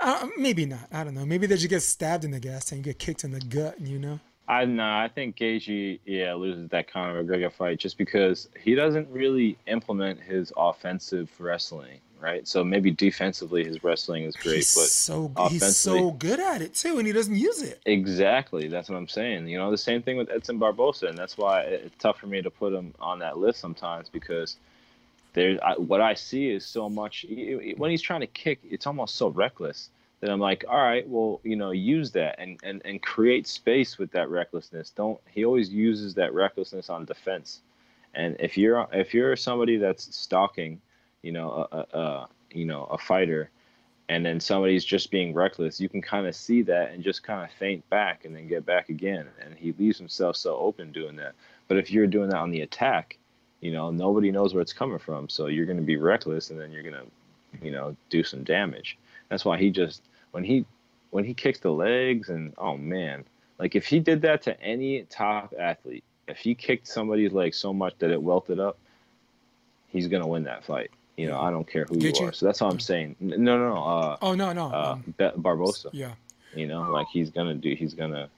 Uh, 0.00 0.28
maybe 0.36 0.66
not. 0.66 0.88
I 0.90 1.04
don't 1.04 1.14
know. 1.14 1.26
Maybe 1.26 1.46
they 1.46 1.56
just 1.56 1.68
get 1.68 1.82
stabbed 1.82 2.24
in 2.24 2.30
the 2.30 2.40
gas 2.40 2.66
tank, 2.66 2.84
get 2.84 2.98
kicked 2.98 3.24
in 3.24 3.30
the 3.30 3.40
gut, 3.40 3.80
you 3.80 3.98
know. 3.98 4.20
I 4.48 4.64
know. 4.64 4.84
I 4.84 5.08
think 5.14 5.36
Gaethje, 5.36 6.00
yeah, 6.04 6.34
loses 6.34 6.68
that 6.70 6.90
Conor 6.90 7.22
McGregor 7.22 7.52
fight 7.52 7.78
just 7.78 7.96
because 7.96 8.48
he 8.60 8.74
doesn't 8.74 9.08
really 9.08 9.56
implement 9.66 10.20
his 10.20 10.52
offensive 10.56 11.30
wrestling 11.38 12.00
right? 12.22 12.46
So 12.46 12.62
maybe 12.62 12.90
defensively 12.90 13.64
his 13.64 13.82
wrestling 13.82 14.24
is 14.24 14.36
great, 14.36 14.56
he's 14.56 14.74
but 14.74 14.84
so 14.84 15.32
he's 15.48 15.76
so 15.76 16.12
good 16.12 16.40
at 16.40 16.62
it 16.62 16.74
too, 16.74 16.98
and 16.98 17.06
he 17.06 17.12
doesn't 17.12 17.36
use 17.36 17.62
it. 17.62 17.80
Exactly, 17.86 18.68
that's 18.68 18.88
what 18.88 18.96
I'm 18.96 19.08
saying. 19.08 19.48
You 19.48 19.58
know, 19.58 19.70
the 19.70 19.78
same 19.78 20.02
thing 20.02 20.16
with 20.16 20.30
Edson 20.30 20.58
Barboza, 20.58 21.06
and 21.06 21.18
that's 21.18 21.36
why 21.36 21.62
it's 21.62 21.94
tough 21.98 22.18
for 22.18 22.26
me 22.26 22.40
to 22.42 22.50
put 22.50 22.72
him 22.72 22.94
on 23.00 23.18
that 23.18 23.38
list 23.38 23.60
sometimes 23.60 24.08
because 24.08 24.56
there's 25.32 25.58
what 25.76 26.00
I 26.00 26.14
see 26.14 26.50
is 26.50 26.64
so 26.64 26.88
much 26.88 27.26
when 27.76 27.90
he's 27.90 28.02
trying 28.02 28.20
to 28.20 28.26
kick, 28.26 28.60
it's 28.70 28.86
almost 28.86 29.16
so 29.16 29.28
reckless. 29.28 29.90
that 30.20 30.30
I'm 30.30 30.40
like, 30.40 30.64
all 30.68 30.80
right, 30.80 31.06
well, 31.08 31.40
you 31.42 31.56
know, 31.56 31.72
use 31.72 32.12
that 32.12 32.36
and, 32.38 32.58
and, 32.62 32.80
and 32.84 33.02
create 33.02 33.46
space 33.48 33.98
with 33.98 34.12
that 34.12 34.30
recklessness. 34.30 34.90
Don't 34.90 35.18
he 35.28 35.44
always 35.44 35.70
uses 35.70 36.14
that 36.14 36.32
recklessness 36.32 36.88
on 36.88 37.04
defense. 37.04 37.60
And 38.14 38.36
if 38.38 38.56
you're 38.56 38.86
if 38.92 39.14
you're 39.14 39.36
somebody 39.36 39.78
that's 39.78 40.14
stalking, 40.14 40.80
you 41.22 41.32
know, 41.32 41.66
a, 41.72 41.98
a, 41.98 42.28
you 42.52 42.64
know 42.64 42.84
a 42.84 42.98
fighter, 42.98 43.50
and 44.08 44.26
then 44.26 44.40
somebody's 44.40 44.84
just 44.84 45.10
being 45.10 45.32
reckless, 45.32 45.80
you 45.80 45.88
can 45.88 46.02
kind 46.02 46.26
of 46.26 46.36
see 46.36 46.62
that 46.62 46.90
and 46.90 47.02
just 47.02 47.22
kind 47.22 47.42
of 47.42 47.50
faint 47.58 47.88
back 47.88 48.24
and 48.24 48.36
then 48.36 48.48
get 48.48 48.66
back 48.66 48.88
again. 48.88 49.26
And 49.40 49.54
he 49.54 49.72
leaves 49.78 49.98
himself 49.98 50.36
so 50.36 50.56
open 50.56 50.92
doing 50.92 51.16
that. 51.16 51.34
But 51.68 51.78
if 51.78 51.90
you're 51.90 52.06
doing 52.06 52.28
that 52.30 52.38
on 52.38 52.50
the 52.50 52.60
attack, 52.60 53.16
you 53.60 53.72
know, 53.72 53.90
nobody 53.90 54.30
knows 54.30 54.52
where 54.52 54.60
it's 54.60 54.72
coming 54.72 54.98
from, 54.98 55.28
so 55.28 55.46
you're 55.46 55.66
going 55.66 55.78
to 55.78 55.82
be 55.82 55.96
reckless, 55.96 56.50
and 56.50 56.60
then 56.60 56.72
you're 56.72 56.82
going 56.82 56.94
to, 56.94 57.64
you 57.64 57.70
know, 57.70 57.96
do 58.10 58.24
some 58.24 58.42
damage. 58.42 58.98
That's 59.28 59.44
why 59.44 59.56
he 59.56 59.70
just 59.70 60.02
when 60.32 60.44
he 60.44 60.66
when 61.10 61.24
he 61.24 61.32
kicks 61.32 61.60
the 61.60 61.70
legs 61.70 62.28
and 62.28 62.52
oh 62.58 62.76
man, 62.76 63.24
like 63.58 63.74
if 63.74 63.86
he 63.86 64.00
did 64.00 64.20
that 64.22 64.42
to 64.42 64.60
any 64.60 65.04
top 65.04 65.54
athlete, 65.58 66.04
if 66.26 66.38
he 66.38 66.54
kicked 66.54 66.88
somebody's 66.88 67.32
leg 67.32 67.54
so 67.54 67.72
much 67.72 67.94
that 67.98 68.10
it 68.10 68.20
welted 68.20 68.58
up, 68.58 68.78
he's 69.86 70.08
gonna 70.08 70.26
win 70.26 70.42
that 70.44 70.64
fight. 70.64 70.90
You 71.16 71.26
know, 71.28 71.38
I 71.40 71.50
don't 71.50 71.66
care 71.70 71.84
who 71.88 71.98
you 71.98 72.12
you? 72.18 72.26
are. 72.26 72.32
So 72.32 72.46
that's 72.46 72.62
all 72.62 72.70
I'm 72.70 72.80
saying. 72.80 73.16
No, 73.20 73.36
no, 73.36 73.74
no. 73.74 73.82
Uh, 73.82 74.16
Oh 74.22 74.34
no, 74.34 74.52
no. 74.52 74.66
uh, 74.72 74.96
um, 75.20 75.32
Barboza. 75.36 75.90
yeah. 75.92 76.12
You 76.54 76.66
know, 76.66 76.90
like 76.90 77.06
he's 77.12 77.30
gonna 77.30 77.54
do. 77.54 77.74
He's 77.74 77.94
gonna. 77.94 78.28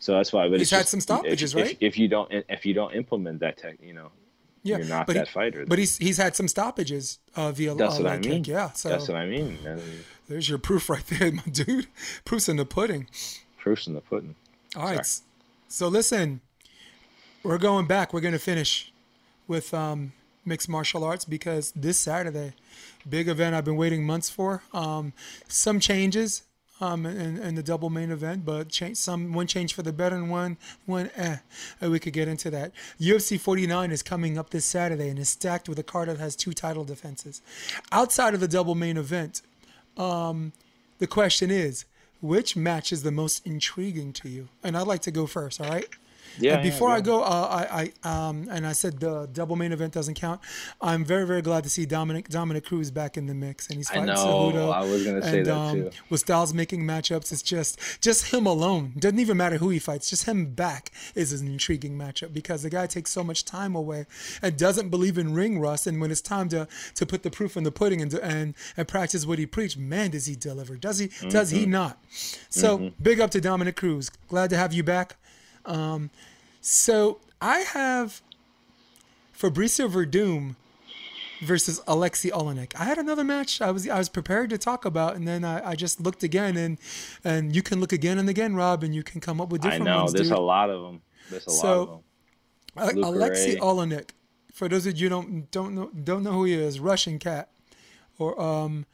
So 0.00 0.12
that's 0.14 0.32
why. 0.32 0.48
But 0.48 0.58
He's 0.58 0.70
had 0.70 0.80
just- 0.80 0.90
some 0.90 1.00
stoppages, 1.00 1.54
if, 1.54 1.60
right? 1.62 1.72
If, 1.72 1.94
if 1.94 1.98
you 1.98 2.08
don't, 2.08 2.30
if 2.48 2.66
you 2.66 2.74
don't 2.74 2.94
implement 2.94 3.40
that 3.40 3.56
tech, 3.58 3.76
you 3.82 3.94
know, 3.94 4.10
Yeah, 4.62 4.78
you're 4.78 4.86
not 4.86 5.06
but 5.06 5.16
he- 5.16 5.20
that 5.20 5.28
fighter. 5.28 5.64
But 5.66 5.78
he's 5.78 5.96
he's 5.98 6.16
had 6.18 6.34
some 6.36 6.48
stoppages 6.48 7.18
uh, 7.36 7.52
via 7.52 7.74
That's 7.74 7.98
uh, 7.98 8.02
what 8.02 8.12
I 8.12 8.18
mean. 8.18 8.42
kick. 8.44 8.48
Yeah, 8.52 8.72
so 8.72 8.88
that's 8.90 9.08
what 9.08 9.16
I 9.16 9.26
mean. 9.26 9.58
And 9.66 9.80
there's 10.28 10.48
your 10.48 10.58
proof 10.58 10.88
right 10.90 11.06
there, 11.06 11.30
my 11.40 11.42
dude. 11.50 11.86
Proof's 12.24 12.48
in 12.48 12.56
the 12.56 12.66
pudding. 12.66 13.06
proof's 13.58 13.86
in 13.86 13.94
the 13.94 14.00
pudding. 14.02 14.34
All 14.76 14.84
right. 14.84 15.20
So 15.68 15.88
listen, 15.88 16.40
we're 17.42 17.58
going 17.58 17.86
back. 17.86 18.12
We're 18.12 18.20
going 18.20 18.32
to 18.32 18.38
finish 18.38 18.92
with 19.48 19.72
um, 19.74 20.12
mixed 20.44 20.68
martial 20.68 21.04
arts 21.04 21.24
because 21.24 21.72
this 21.72 21.98
Saturday, 21.98 22.52
big 23.08 23.28
event 23.28 23.54
I've 23.54 23.64
been 23.64 23.76
waiting 23.76 24.04
months 24.04 24.30
for. 24.30 24.62
Um, 24.72 25.12
some 25.48 25.80
changes 25.80 26.42
um, 26.80 27.06
in, 27.06 27.38
in 27.38 27.54
the 27.54 27.62
double 27.62 27.90
main 27.90 28.10
event, 28.10 28.44
but 28.44 28.68
change 28.68 28.96
some 28.96 29.32
one 29.32 29.46
change 29.46 29.74
for 29.74 29.82
the 29.82 29.92
better 29.92 30.16
and 30.16 30.30
one 30.30 30.56
one 30.86 31.10
eh. 31.16 31.36
We 31.80 31.98
could 31.98 32.12
get 32.12 32.28
into 32.28 32.50
that. 32.50 32.72
UFC 33.00 33.38
49 33.38 33.90
is 33.90 34.02
coming 34.02 34.38
up 34.38 34.50
this 34.50 34.64
Saturday 34.64 35.08
and 35.08 35.18
is 35.18 35.28
stacked 35.28 35.68
with 35.68 35.78
a 35.78 35.84
card 35.84 36.08
that 36.08 36.18
has 36.18 36.36
two 36.36 36.52
title 36.52 36.84
defenses. 36.84 37.42
Outside 37.92 38.34
of 38.34 38.40
the 38.40 38.48
double 38.48 38.74
main 38.74 38.96
event, 38.96 39.42
um, 39.96 40.52
the 40.98 41.06
question 41.06 41.50
is. 41.50 41.84
Which 42.20 42.56
match 42.56 42.90
is 42.90 43.02
the 43.02 43.10
most 43.10 43.46
intriguing 43.46 44.14
to 44.14 44.30
you? 44.30 44.48
And 44.62 44.78
I'd 44.78 44.86
like 44.86 45.02
to 45.02 45.10
go 45.10 45.26
first. 45.26 45.60
All 45.60 45.68
right. 45.68 45.86
Yeah. 46.38 46.54
And 46.54 46.64
yeah, 46.64 46.70
before 46.70 46.90
I 46.90 47.00
go, 47.00 47.22
uh, 47.22 47.26
I, 47.70 47.92
I 48.04 48.28
um, 48.28 48.48
and 48.50 48.66
I 48.66 48.72
said 48.72 49.00
the 49.00 49.28
double 49.32 49.56
main 49.56 49.72
event 49.72 49.92
doesn't 49.92 50.14
count. 50.14 50.40
I'm 50.80 51.04
very, 51.04 51.26
very 51.26 51.42
glad 51.42 51.64
to 51.64 51.70
see 51.70 51.86
Dominick 51.86 52.28
Dominick 52.28 52.64
Cruz 52.64 52.90
back 52.90 53.16
in 53.16 53.26
the 53.26 53.34
mix, 53.34 53.68
and 53.68 53.76
he's 53.76 53.90
I 53.90 53.94
fighting 53.94 54.14
know. 54.14 54.52
Cejudo. 54.52 54.72
I 54.72 54.80
was 54.84 55.04
gonna 55.04 55.22
say 55.22 55.38
and, 55.38 55.46
that 55.46 55.54
um, 55.56 55.76
too. 55.76 55.90
With 56.10 56.20
Styles 56.20 56.52
making 56.54 56.82
matchups, 56.82 57.30
it's 57.32 57.42
just 57.42 57.78
just 58.00 58.32
him 58.32 58.46
alone. 58.46 58.94
Doesn't 58.98 59.18
even 59.18 59.36
matter 59.36 59.58
who 59.58 59.70
he 59.70 59.78
fights. 59.78 60.10
Just 60.10 60.24
him 60.24 60.46
back 60.46 60.90
is 61.14 61.32
an 61.40 61.46
intriguing 61.46 61.96
matchup 61.96 62.32
because 62.32 62.62
the 62.62 62.70
guy 62.70 62.86
takes 62.86 63.10
so 63.10 63.22
much 63.22 63.44
time 63.44 63.74
away 63.74 64.06
and 64.42 64.56
doesn't 64.56 64.88
believe 64.88 65.18
in 65.18 65.34
ring 65.34 65.60
rust. 65.60 65.86
And 65.86 66.00
when 66.00 66.10
it's 66.10 66.20
time 66.20 66.48
to 66.50 66.66
to 66.94 67.06
put 67.06 67.22
the 67.22 67.30
proof 67.30 67.56
in 67.56 67.64
the 67.64 67.72
pudding 67.72 68.00
and 68.02 68.12
and 68.14 68.54
and 68.76 68.88
practice 68.88 69.24
what 69.26 69.38
he 69.38 69.46
preached, 69.46 69.78
man, 69.78 70.10
does 70.10 70.26
he 70.26 70.34
deliver? 70.34 70.76
Does 70.76 70.98
he? 70.98 71.08
Does 71.28 71.50
Mm-hmm. 71.52 71.60
he 71.60 71.66
not? 71.66 71.98
So 72.48 72.92
big 73.02 73.20
up 73.20 73.30
to 73.32 73.40
Dominick 73.40 73.76
Cruz. 73.76 74.10
Glad 74.28 74.50
to 74.50 74.56
have 74.56 74.72
you 74.72 74.82
back. 74.82 75.16
Um, 75.66 76.10
so 76.60 77.18
I 77.40 77.60
have 77.60 78.20
Fabricio 79.38 79.88
Werdum 79.90 80.56
versus 81.42 81.80
Aleksei 81.86 82.30
Oleinik. 82.30 82.74
I 82.78 82.84
had 82.84 82.98
another 82.98 83.24
match 83.24 83.60
I 83.60 83.70
was 83.70 83.88
I 83.88 83.98
was 83.98 84.08
prepared 84.08 84.50
to 84.50 84.58
talk 84.58 84.84
about, 84.84 85.16
and 85.16 85.26
then 85.26 85.44
I, 85.44 85.70
I 85.70 85.74
just 85.74 86.00
looked 86.00 86.22
again, 86.22 86.56
and 86.56 86.78
and 87.24 87.54
you 87.54 87.62
can 87.62 87.80
look 87.80 87.92
again 87.92 88.18
and 88.18 88.28
again, 88.28 88.54
Rob, 88.54 88.82
and 88.82 88.94
you 88.94 89.02
can 89.02 89.20
come 89.20 89.40
up 89.40 89.50
with 89.50 89.62
different. 89.62 89.82
I 89.88 89.92
know. 89.92 90.00
ones, 90.04 90.12
There's 90.12 90.28
dude. 90.28 90.38
a 90.38 90.40
lot 90.40 90.70
of 90.70 90.82
them. 90.82 91.02
There's 91.30 91.46
a 91.46 91.50
So- 91.50 91.66
lot 91.66 91.82
of 91.82 91.88
them. 91.88 92.00
A- 92.76 92.86
Luke 92.96 93.04
Alexei 93.06 93.54
Ray. 93.54 93.60
Oleinik, 93.60 94.10
for 94.52 94.68
those 94.68 94.84
of 94.86 94.98
you 94.98 95.08
who 95.08 95.10
don't 95.10 95.50
don't 95.50 95.74
know 95.74 95.90
don't 95.90 96.22
know 96.24 96.32
who 96.32 96.44
he 96.44 96.54
is, 96.54 96.80
Russian 96.80 97.18
cat, 97.20 97.48
or 98.18 98.40
um, 98.40 98.84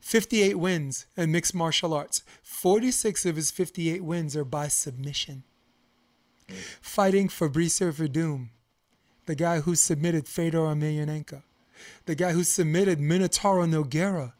58 0.00 0.58
wins 0.58 1.06
in 1.16 1.30
mixed 1.32 1.54
martial 1.54 1.92
arts. 1.94 2.22
46 2.42 3.24
of 3.26 3.36
his 3.36 3.50
58 3.52 4.02
wins 4.02 4.34
are 4.36 4.44
by 4.44 4.66
submission. 4.68 5.44
Fighting 6.80 7.28
Fabricio 7.28 7.92
Werdum, 7.92 8.48
the 9.26 9.34
guy 9.34 9.60
who 9.60 9.74
submitted 9.74 10.26
Fedor 10.26 10.58
Emelianenko, 10.58 11.42
the 12.06 12.14
guy 12.14 12.32
who 12.32 12.44
submitted 12.44 12.98
Minotauro 12.98 13.66
Nogueira, 13.66 14.32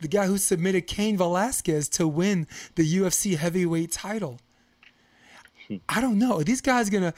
the 0.00 0.08
guy 0.08 0.26
who 0.26 0.38
submitted 0.38 0.86
Cain 0.86 1.16
Velasquez 1.16 1.88
to 1.90 2.06
win 2.06 2.46
the 2.74 2.96
UFC 2.96 3.36
heavyweight 3.36 3.92
title. 3.92 4.40
Hmm. 5.66 5.76
I 5.88 6.00
don't 6.00 6.18
know. 6.18 6.40
Are 6.40 6.44
these 6.44 6.60
guys 6.60 6.90
gonna? 6.90 7.14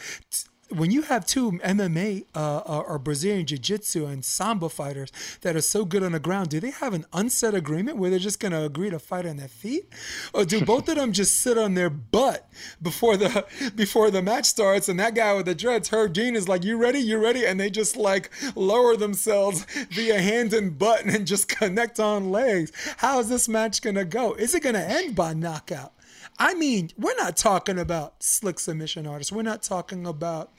When 0.70 0.90
you 0.90 1.02
have 1.02 1.26
two 1.26 1.52
MMA 1.52 2.26
uh, 2.34 2.58
or 2.58 2.98
Brazilian 2.98 3.44
Jiu-Jitsu 3.44 4.06
and 4.06 4.24
Sambo 4.24 4.68
fighters 4.68 5.10
that 5.40 5.56
are 5.56 5.60
so 5.60 5.84
good 5.84 6.02
on 6.02 6.12
the 6.12 6.20
ground, 6.20 6.50
do 6.50 6.60
they 6.60 6.70
have 6.70 6.94
an 6.94 7.06
unsaid 7.12 7.54
agreement 7.54 7.98
where 7.98 8.08
they're 8.08 8.20
just 8.20 8.38
gonna 8.38 8.62
agree 8.62 8.88
to 8.90 8.98
fight 9.00 9.26
on 9.26 9.36
their 9.36 9.48
feet, 9.48 9.88
or 10.32 10.44
do 10.44 10.64
both 10.64 10.88
of 10.88 10.94
them 10.94 11.12
just 11.12 11.40
sit 11.40 11.58
on 11.58 11.74
their 11.74 11.90
butt 11.90 12.48
before 12.80 13.16
the 13.16 13.44
before 13.74 14.10
the 14.10 14.22
match 14.22 14.46
starts? 14.46 14.88
And 14.88 15.00
that 15.00 15.14
guy 15.14 15.34
with 15.34 15.46
the 15.46 15.54
dreads, 15.54 15.88
Herb 15.88 16.12
Dean, 16.12 16.36
is 16.36 16.48
like, 16.48 16.62
"You 16.62 16.76
ready? 16.76 17.00
You 17.00 17.18
ready?" 17.18 17.44
And 17.44 17.58
they 17.58 17.70
just 17.70 17.96
like 17.96 18.30
lower 18.54 18.96
themselves 18.96 19.64
via 19.90 20.20
hand 20.20 20.52
and 20.52 20.78
butt 20.78 21.04
and 21.04 21.26
just 21.26 21.48
connect 21.58 21.98
on 21.98 22.30
legs. 22.30 22.70
How 22.98 23.18
is 23.18 23.28
this 23.28 23.48
match 23.48 23.82
gonna 23.82 24.04
go? 24.04 24.34
Is 24.34 24.54
it 24.54 24.62
gonna 24.62 24.78
end 24.78 25.16
by 25.16 25.34
knockout? 25.34 25.92
I 26.40 26.54
mean, 26.54 26.90
we're 26.96 27.14
not 27.16 27.36
talking 27.36 27.78
about 27.78 28.22
slick 28.22 28.58
submission 28.58 29.06
artists. 29.06 29.30
We're 29.30 29.42
not 29.42 29.62
talking 29.62 30.06
about 30.06 30.50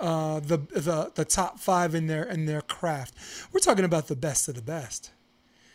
uh, 0.00 0.40
the, 0.40 0.58
the 0.58 1.12
the 1.14 1.24
top 1.24 1.60
five 1.60 1.94
in 1.94 2.08
their 2.08 2.24
in 2.24 2.46
their 2.46 2.60
craft. 2.60 3.14
We're 3.52 3.60
talking 3.60 3.84
about 3.84 4.08
the 4.08 4.16
best 4.16 4.48
of 4.48 4.56
the 4.56 4.62
best. 4.62 5.12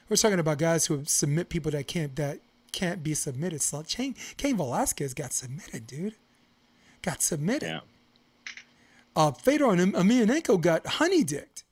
We're 0.09 0.17
talking 0.17 0.39
about 0.39 0.57
guys 0.57 0.87
who 0.87 1.05
submit 1.05 1.47
people 1.47 1.71
that 1.71 1.87
can't 1.87 2.13
that 2.17 2.39
can't 2.73 3.01
be 3.01 3.13
submitted. 3.13 3.61
So 3.61 3.81
Cain, 3.87 4.15
Cain 4.35 4.57
Velasquez 4.57 5.13
got 5.13 5.31
submitted, 5.31 5.87
dude. 5.87 6.15
Got 7.01 7.21
submitted. 7.21 7.67
Yeah. 7.67 7.79
Uh, 9.15 9.31
Fedor 9.31 9.71
and 9.71 9.93
Emelianenko 9.93 10.59
got 10.59 10.85
honey 10.85 11.23
dicked. 11.23 11.63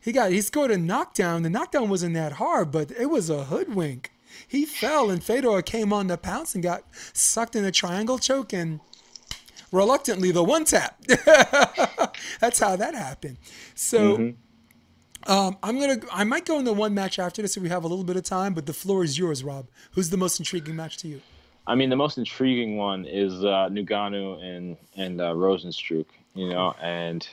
He 0.00 0.12
got 0.12 0.30
he 0.30 0.40
scored 0.40 0.70
a 0.70 0.78
knockdown. 0.78 1.42
The 1.42 1.50
knockdown 1.50 1.88
wasn't 1.88 2.14
that 2.14 2.34
hard, 2.34 2.70
but 2.70 2.92
it 2.92 3.06
was 3.06 3.28
a 3.28 3.46
hoodwink. 3.46 4.12
He 4.46 4.64
fell 4.64 5.10
and 5.10 5.22
Fedor 5.22 5.62
came 5.62 5.92
on 5.92 6.06
the 6.06 6.16
pounce 6.18 6.54
and 6.54 6.62
got 6.62 6.84
sucked 7.12 7.56
in 7.56 7.64
a 7.64 7.72
triangle 7.72 8.18
choke 8.18 8.52
and 8.52 8.80
reluctantly 9.72 10.30
the 10.30 10.44
one 10.44 10.64
tap. 10.64 11.00
That's 12.40 12.60
how 12.60 12.76
that 12.76 12.94
happened. 12.94 13.38
So 13.74 14.16
um, 15.26 15.56
I'm 15.62 15.78
gonna 15.80 16.00
I 16.12 16.24
might 16.24 16.44
go 16.46 16.58
into 16.58 16.72
one 16.72 16.94
match 16.94 17.18
after 17.18 17.42
this 17.42 17.56
if 17.56 17.62
we 17.62 17.68
have 17.68 17.84
a 17.84 17.88
little 17.88 18.04
bit 18.04 18.16
of 18.16 18.22
time, 18.24 18.54
but 18.54 18.66
the 18.66 18.72
floor 18.72 19.04
is 19.04 19.18
yours, 19.18 19.42
Rob. 19.44 19.68
Who's 19.92 20.10
the 20.10 20.16
most 20.16 20.38
intriguing 20.38 20.76
match 20.76 20.96
to 20.98 21.08
you? 21.08 21.20
I 21.66 21.74
mean, 21.74 21.90
the 21.90 21.96
most 21.96 22.16
intriguing 22.16 22.76
one 22.78 23.04
is 23.04 23.44
uh, 23.44 23.68
Ngannou 23.70 24.42
and 24.42 24.76
and 24.96 25.20
uh, 25.20 25.32
Rozenstruik. 25.34 26.06
You 26.34 26.48
know, 26.50 26.74
and 26.80 27.26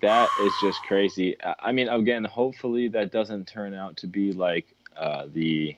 that 0.00 0.28
is 0.42 0.52
just 0.62 0.80
crazy. 0.84 1.36
I- 1.42 1.54
I 1.64 1.72
mean, 1.72 1.88
again, 1.88 2.24
hopefully 2.24 2.88
that 2.88 3.10
doesn't 3.12 3.46
turn 3.46 3.74
out 3.74 3.96
to 3.98 4.06
be 4.06 4.32
like 4.32 4.66
uh, 4.96 5.26
the 5.32 5.76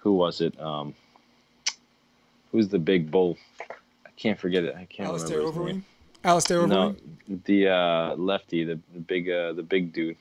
who 0.00 0.12
was 0.14 0.40
it? 0.40 0.58
Um, 0.60 0.94
who's 2.52 2.68
the 2.68 2.78
big 2.78 3.10
bull? 3.10 3.38
I 4.04 4.10
can't 4.16 4.38
forget 4.38 4.64
it. 4.64 4.74
I 4.74 4.84
can't 4.84 5.08
Alistair 5.08 5.38
remember 5.38 5.60
Overeem. 5.60 5.82
Alistair 6.24 6.58
Overeem. 6.58 6.68
No, 6.68 6.96
the 7.46 7.68
uh, 7.68 8.14
lefty, 8.16 8.64
the, 8.64 8.78
the 8.92 9.00
big 9.00 9.30
uh, 9.30 9.52
the 9.54 9.62
big 9.62 9.92
dude 9.92 10.16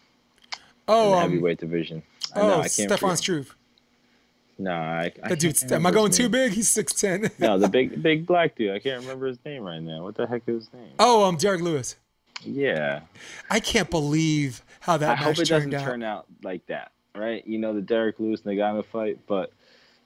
oh, 0.89 1.11
the 1.11 1.15
um, 1.17 1.21
heavyweight 1.21 1.59
division. 1.59 2.03
I 2.35 2.41
oh, 2.41 2.47
know, 2.47 2.53
I 2.55 2.61
can't 2.61 2.71
Stefan 2.71 3.17
Struve. 3.17 3.55
No, 4.57 4.71
I, 4.71 5.03
I 5.03 5.03
That 5.03 5.21
can't 5.21 5.39
dude's. 5.39 5.71
Am 5.71 5.85
I 5.85 5.91
going 5.91 6.11
too 6.11 6.27
big? 6.27 6.51
He's 6.51 6.67
six 6.67 6.91
ten. 6.93 7.31
No, 7.39 7.57
the 7.57 7.69
big 7.69 8.03
big 8.03 8.25
black 8.25 8.55
dude. 8.55 8.75
I 8.75 8.79
can't 8.79 9.01
remember 9.01 9.27
his 9.27 9.37
name 9.45 9.63
right 9.63 9.81
now. 9.81 10.03
What 10.03 10.15
the 10.15 10.27
heck 10.27 10.43
is 10.47 10.65
his 10.65 10.73
name? 10.73 10.91
oh, 10.99 11.23
um, 11.23 11.37
Derrick 11.37 11.61
Lewis. 11.61 11.95
Yeah. 12.43 13.01
I 13.49 13.59
can't 13.59 13.89
believe 13.89 14.63
how 14.79 14.97
that 14.97 15.09
I 15.09 15.15
hope 15.15 15.39
it 15.39 15.47
doesn't 15.47 15.73
out. 15.73 15.83
turn 15.83 16.03
out 16.03 16.25
like 16.41 16.65
that, 16.67 16.91
right? 17.15 17.45
You 17.45 17.57
know, 17.57 17.73
the 17.73 17.81
Derrick 17.81 18.19
Lewis 18.19 18.41
Ngannou 18.41 18.85
fight, 18.85 19.19
but 19.27 19.51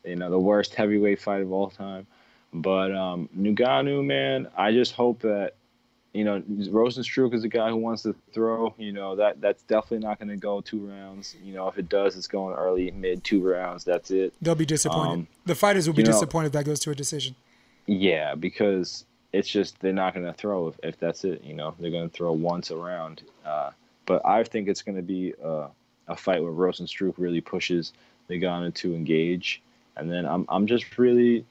you 0.04 0.16
know, 0.16 0.30
the 0.30 0.40
worst 0.40 0.76
heavyweight 0.76 1.22
fight 1.22 1.42
of 1.42 1.52
all 1.52 1.70
time. 1.70 2.08
But 2.54 2.96
um 2.96 3.30
Ngannou, 3.38 4.06
man, 4.06 4.48
I 4.58 4.72
just 4.72 4.94
hope 4.94 5.22
that 5.22 5.56
you 6.14 6.24
know, 6.24 6.42
Rozenstruik 6.42 7.34
is 7.34 7.44
a 7.44 7.48
guy 7.48 7.70
who 7.70 7.78
wants 7.78 8.04
to 8.04 8.16
throw. 8.34 8.74
You 8.78 8.92
know 8.92 9.16
that 9.16 9.42
that's 9.42 9.64
definitely 9.64 10.06
not 10.06 10.20
going 10.20 10.30
to 10.30 10.38
go 10.38 10.62
two 10.62 10.86
rounds. 10.86 11.36
You 11.44 11.56
know, 11.56 11.68
if 11.68 11.78
it 11.78 11.90
does, 11.90 12.16
it's 12.16 12.28
going 12.28 12.56
early, 12.56 12.92
mid 12.92 13.24
two 13.24 13.42
rounds. 13.42 13.84
That's 13.84 14.12
it. 14.12 14.34
They'll 14.42 14.54
be 14.54 14.66
disappointed. 14.66 15.14
Um, 15.14 15.28
the 15.46 15.56
fighters 15.56 15.88
will 15.88 15.96
be 15.96 16.04
know, 16.04 16.12
disappointed 16.12 16.48
if 16.48 16.54
that 16.54 16.66
goes 16.66 16.80
to 16.82 16.92
a 16.92 16.96
decision. 16.96 17.36
Yeah, 17.88 18.36
because 18.36 19.06
it's 19.34 19.50
just 19.50 19.80
they're 19.80 19.92
not 19.92 20.14
going 20.14 20.26
to 20.26 20.34
throw 20.34 20.68
if, 20.68 20.80
if 20.84 21.00
that's 21.00 21.24
it. 21.24 21.44
You 21.44 21.56
know, 21.56 21.74
they're 21.80 21.92
going 21.92 22.10
to 22.10 22.16
throw 22.16 22.32
once 22.32 22.70
around. 22.70 23.24
Uh, 23.44 23.72
but 24.06 24.26
I 24.26 24.44
think 24.44 24.68
it's 24.68 24.84
going 24.84 24.96
to 24.96 25.02
be 25.02 25.34
a, 25.44 25.68
a 26.08 26.16
fight 26.16 26.44
where 26.44 26.52
Rozenstruik 26.52 27.16
really 27.18 27.42
pushes 27.42 27.94
Ngannou 28.30 28.74
to 28.76 28.94
engage, 28.94 29.62
and 29.96 30.12
then 30.12 30.26
I'm 30.26 30.46
I'm 30.50 30.68
just 30.68 30.98
really 30.98 31.46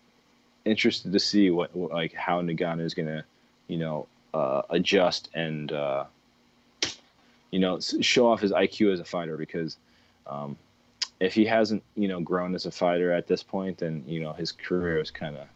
interested 0.64 1.12
to 1.12 1.20
see 1.20 1.50
what 1.50 1.76
like 1.76 2.12
how 2.14 2.40
Ngannou 2.40 2.84
is 2.84 2.94
to, 3.08 3.24
you 3.68 3.78
know, 3.78 4.06
uh, 4.34 4.62
adjust 4.70 5.28
and 5.34 5.70
uh, 5.72 6.04
you 7.50 7.58
know 7.58 7.78
show 7.80 8.30
off 8.30 8.40
his 8.40 8.52
IQ 8.52 8.92
as 8.92 9.00
a 9.00 9.04
fighter 9.04 9.36
because 9.36 9.76
um, 10.26 10.56
if 11.20 11.34
he 11.34 11.44
hasn't 11.44 11.82
you 11.96 12.08
know 12.08 12.20
grown 12.20 12.54
as 12.54 12.66
a 12.66 12.70
fighter 12.70 13.12
at 13.12 13.26
this 13.26 13.42
point, 13.42 13.78
then 13.78 14.04
you 14.06 14.20
know 14.20 14.32
his 14.32 14.52
career 14.52 15.00
is 15.00 15.10
kind 15.10 15.36
of 15.36 15.46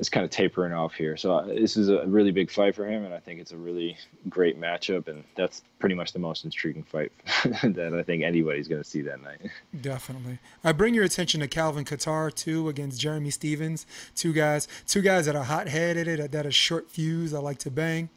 is 0.00 0.08
kind 0.08 0.24
of 0.24 0.30
tapering 0.30 0.72
off 0.72 0.94
here. 0.94 1.14
So 1.16 1.36
uh, 1.36 1.44
this 1.44 1.76
is 1.76 1.90
a 1.90 2.06
really 2.06 2.30
big 2.30 2.50
fight 2.50 2.74
for 2.74 2.86
him, 2.86 3.04
and 3.04 3.12
I 3.12 3.20
think 3.20 3.38
it's 3.38 3.52
a 3.52 3.56
really 3.56 3.98
great 4.30 4.58
matchup, 4.58 5.08
and 5.08 5.22
that's 5.36 5.62
pretty 5.78 5.94
much 5.94 6.12
the 6.12 6.18
most 6.18 6.44
intriguing 6.44 6.82
fight 6.82 7.12
that 7.44 7.94
I 7.94 8.02
think 8.02 8.24
anybody's 8.24 8.66
going 8.66 8.82
to 8.82 8.88
see 8.88 9.02
that 9.02 9.22
night. 9.22 9.50
Definitely. 9.80 10.38
I 10.64 10.72
bring 10.72 10.94
your 10.94 11.04
attention 11.04 11.40
to 11.40 11.48
Calvin 11.48 11.84
Kattar 11.84 12.34
too 12.34 12.70
against 12.70 12.98
Jeremy 12.98 13.30
Stephens. 13.30 13.86
Two 14.14 14.32
guys, 14.32 14.66
two 14.86 15.02
guys 15.02 15.26
that 15.26 15.36
are 15.36 15.44
hot 15.44 15.68
headed, 15.68 16.32
that 16.32 16.46
are 16.46 16.50
short 16.50 16.90
fuse. 16.90 17.34
I 17.34 17.38
like 17.38 17.58
to 17.58 17.70
bang. 17.70 18.08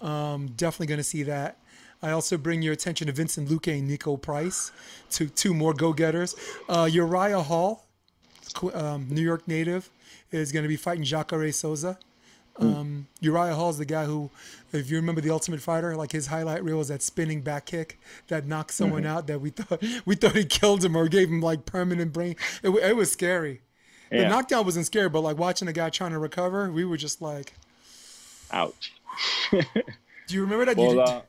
Um, 0.00 0.48
definitely 0.56 0.86
going 0.86 0.98
to 0.98 1.04
see 1.04 1.24
that. 1.24 1.58
I 2.00 2.12
also 2.12 2.38
bring 2.38 2.62
your 2.62 2.72
attention 2.72 3.08
to 3.08 3.12
Vicente 3.12 3.52
Luque 3.52 3.76
and 3.76 3.90
Niko 3.90 4.20
Price, 4.20 4.70
two 5.10 5.28
two 5.28 5.52
more 5.52 5.74
go 5.74 5.92
getters. 5.92 6.36
Uh, 6.68 6.88
Uriah 6.90 7.42
Hall, 7.42 7.86
um, 8.72 9.08
New 9.10 9.20
York 9.20 9.46
native 9.48 9.90
is 10.30 10.52
going 10.52 10.62
to 10.62 10.68
be 10.68 10.76
fighting 10.76 11.04
Jacare 11.04 11.52
Souza. 11.52 11.98
Um, 12.60 13.06
Uriah 13.20 13.54
Hall 13.54 13.70
is 13.70 13.78
the 13.78 13.84
guy 13.84 14.04
who, 14.04 14.30
if 14.72 14.90
you 14.90 14.96
remember 14.96 15.20
the 15.20 15.30
Ultimate 15.30 15.60
Fighter, 15.60 15.94
like 15.94 16.10
his 16.10 16.26
highlight 16.26 16.64
reel 16.64 16.78
was 16.78 16.88
that 16.88 17.02
spinning 17.02 17.40
back 17.40 17.66
kick 17.66 18.00
that 18.28 18.46
knocked 18.46 18.72
someone 18.72 19.02
mm-hmm. 19.02 19.16
out. 19.16 19.26
That 19.28 19.40
we 19.40 19.50
thought 19.50 19.82
we 20.04 20.16
thought 20.16 20.34
he 20.34 20.44
killed 20.44 20.84
him 20.84 20.96
or 20.96 21.08
gave 21.08 21.28
him 21.28 21.40
like 21.40 21.66
permanent 21.66 22.12
brain. 22.12 22.36
It, 22.62 22.70
it 22.70 22.96
was 22.96 23.12
scary. 23.12 23.60
Yeah. 24.10 24.22
The 24.22 24.28
knockdown 24.28 24.64
wasn't 24.64 24.86
scary, 24.86 25.08
but 25.08 25.20
like 25.20 25.38
watching 25.38 25.68
a 25.68 25.72
guy 25.72 25.90
trying 25.90 26.12
to 26.12 26.18
recover, 26.18 26.70
we 26.70 26.84
were 26.84 26.96
just 26.96 27.22
like, 27.22 27.54
"Ouch." 28.50 28.92
Do 29.50 30.34
you 30.34 30.42
remember 30.42 30.64
that? 30.64 30.76
Well, 30.76 31.00
uh, 31.00 31.22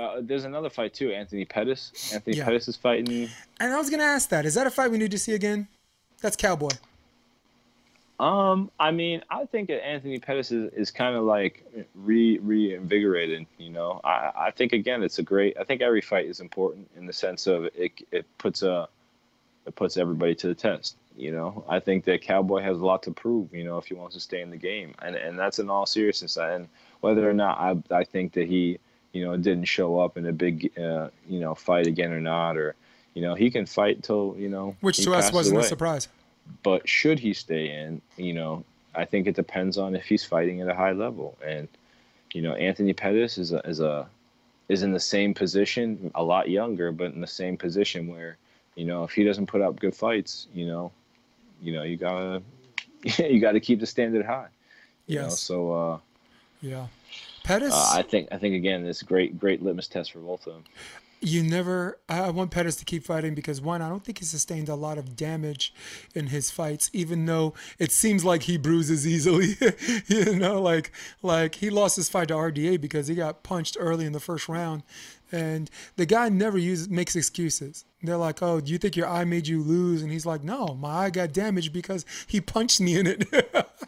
uh, 0.00 0.20
there's 0.22 0.44
another 0.44 0.70
fight 0.70 0.94
too. 0.94 1.12
Anthony 1.12 1.44
Pettis. 1.44 2.12
Anthony 2.12 2.38
yeah. 2.38 2.44
Pettis 2.44 2.68
is 2.68 2.76
fighting. 2.76 3.28
And 3.60 3.72
I 3.72 3.78
was 3.78 3.90
gonna 3.90 4.02
ask 4.02 4.28
that. 4.30 4.44
Is 4.46 4.54
that 4.54 4.66
a 4.66 4.70
fight 4.70 4.90
we 4.90 4.98
need 4.98 5.10
to 5.12 5.18
see 5.18 5.34
again? 5.34 5.68
That's 6.22 6.36
Cowboy. 6.36 6.70
Um, 8.20 8.70
I 8.78 8.90
mean, 8.90 9.22
I 9.30 9.46
think 9.46 9.68
that 9.68 9.82
Anthony 9.82 10.18
Pettis 10.18 10.52
is, 10.52 10.70
is 10.74 10.90
kind 10.90 11.16
of 11.16 11.24
like 11.24 11.64
re 11.94 12.38
reinvigorated. 12.38 13.46
You 13.56 13.70
know, 13.70 13.98
I, 14.04 14.30
I 14.36 14.50
think 14.50 14.74
again, 14.74 15.02
it's 15.02 15.18
a 15.18 15.22
great. 15.22 15.56
I 15.58 15.64
think 15.64 15.80
every 15.80 16.02
fight 16.02 16.26
is 16.26 16.40
important 16.40 16.90
in 16.98 17.06
the 17.06 17.14
sense 17.14 17.46
of 17.46 17.64
it. 17.74 17.92
It 18.12 18.26
puts 18.36 18.62
a, 18.62 18.88
it 19.64 19.74
puts 19.74 19.96
everybody 19.96 20.34
to 20.34 20.48
the 20.48 20.54
test. 20.54 20.96
You 21.16 21.32
know, 21.32 21.64
I 21.66 21.80
think 21.80 22.04
that 22.04 22.20
Cowboy 22.20 22.60
has 22.60 22.76
a 22.76 22.84
lot 22.84 23.02
to 23.04 23.10
prove. 23.10 23.54
You 23.54 23.64
know, 23.64 23.78
if 23.78 23.86
he 23.86 23.94
wants 23.94 24.16
to 24.16 24.20
stay 24.20 24.42
in 24.42 24.50
the 24.50 24.58
game, 24.58 24.94
and 25.00 25.16
and 25.16 25.38
that's 25.38 25.58
in 25.58 25.70
all 25.70 25.86
seriousness. 25.86 26.36
And 26.36 26.68
whether 27.00 27.28
or 27.28 27.32
not 27.32 27.58
I 27.58 28.00
I 28.00 28.04
think 28.04 28.34
that 28.34 28.46
he 28.46 28.78
you 29.14 29.24
know 29.24 29.34
didn't 29.38 29.64
show 29.64 29.98
up 29.98 30.18
in 30.18 30.26
a 30.26 30.32
big 30.32 30.78
uh, 30.78 31.08
you 31.26 31.40
know 31.40 31.54
fight 31.54 31.86
again 31.86 32.12
or 32.12 32.20
not, 32.20 32.58
or 32.58 32.74
you 33.14 33.22
know 33.22 33.34
he 33.34 33.50
can 33.50 33.64
fight 33.64 34.02
till 34.02 34.36
you 34.38 34.50
know 34.50 34.76
which 34.82 34.98
to 34.98 35.14
us 35.14 35.32
wasn't 35.32 35.56
away. 35.56 35.64
a 35.64 35.68
surprise. 35.68 36.08
But 36.62 36.88
should 36.88 37.18
he 37.18 37.32
stay 37.32 37.70
in, 37.70 38.00
you 38.16 38.32
know, 38.32 38.64
I 38.94 39.04
think 39.04 39.26
it 39.26 39.36
depends 39.36 39.78
on 39.78 39.94
if 39.94 40.04
he's 40.04 40.24
fighting 40.24 40.60
at 40.60 40.68
a 40.68 40.74
high 40.74 40.92
level. 40.92 41.36
And, 41.46 41.68
you 42.32 42.42
know, 42.42 42.54
Anthony 42.54 42.92
Pettis 42.92 43.38
is 43.38 43.52
a, 43.52 43.58
is 43.60 43.80
a 43.80 44.08
is 44.68 44.82
in 44.84 44.92
the 44.92 45.00
same 45.00 45.34
position, 45.34 46.12
a 46.14 46.22
lot 46.22 46.48
younger, 46.48 46.92
but 46.92 47.12
in 47.12 47.20
the 47.20 47.26
same 47.26 47.56
position 47.56 48.06
where, 48.06 48.36
you 48.76 48.84
know, 48.84 49.02
if 49.02 49.10
he 49.10 49.24
doesn't 49.24 49.46
put 49.46 49.60
up 49.60 49.80
good 49.80 49.94
fights, 49.94 50.46
you 50.54 50.64
know, 50.66 50.92
you 51.60 51.72
know, 51.72 51.82
you 51.82 51.96
gotta 51.96 52.42
you 53.18 53.40
gotta 53.40 53.60
keep 53.60 53.80
the 53.80 53.86
standard 53.86 54.24
high. 54.24 54.48
Yes. 55.06 55.22
Know? 55.22 55.28
So 55.30 55.72
uh 55.72 55.98
Yeah. 56.60 56.86
Pettis 57.42 57.72
uh, 57.72 57.92
I 57.94 58.02
think 58.02 58.28
I 58.30 58.38
think 58.38 58.54
again 58.54 58.84
this 58.84 59.02
great 59.02 59.38
great 59.38 59.62
litmus 59.62 59.88
test 59.88 60.12
for 60.12 60.20
both 60.20 60.46
of 60.46 60.54
them 60.54 60.64
you 61.20 61.42
never 61.42 61.98
I 62.08 62.30
want 62.30 62.50
Pettis 62.50 62.76
to 62.76 62.84
keep 62.84 63.04
fighting 63.04 63.34
because 63.34 63.60
one, 63.60 63.82
I 63.82 63.88
don't 63.88 64.04
think 64.04 64.18
he 64.18 64.24
sustained 64.24 64.68
a 64.68 64.74
lot 64.74 64.96
of 64.98 65.16
damage 65.16 65.74
in 66.14 66.28
his 66.28 66.50
fights, 66.50 66.90
even 66.92 67.26
though 67.26 67.54
it 67.78 67.92
seems 67.92 68.24
like 68.24 68.44
he 68.44 68.56
bruises 68.56 69.06
easily. 69.06 69.56
you 70.06 70.36
know, 70.36 70.60
like 70.60 70.92
like 71.22 71.56
he 71.56 71.68
lost 71.68 71.96
his 71.96 72.08
fight 72.08 72.28
to 72.28 72.34
RDA 72.34 72.80
because 72.80 73.08
he 73.08 73.14
got 73.14 73.42
punched 73.42 73.76
early 73.78 74.06
in 74.06 74.12
the 74.12 74.20
first 74.20 74.48
round. 74.48 74.82
And 75.32 75.70
the 75.94 76.06
guy 76.06 76.28
never 76.28 76.58
uses 76.58 76.88
makes 76.88 77.14
excuses. 77.14 77.84
They're 78.02 78.16
like, 78.16 78.42
"Oh, 78.42 78.60
do 78.60 78.72
you 78.72 78.78
think 78.78 78.96
your 78.96 79.06
eye 79.06 79.24
made 79.24 79.46
you 79.46 79.62
lose?" 79.62 80.02
And 80.02 80.10
he's 80.10 80.26
like, 80.26 80.42
"No, 80.42 80.74
my 80.74 80.88
eye 80.88 81.10
got 81.10 81.32
damaged 81.32 81.72
because 81.72 82.04
he 82.26 82.40
punched 82.40 82.80
me 82.80 82.98
in 82.98 83.06
it." 83.06 83.28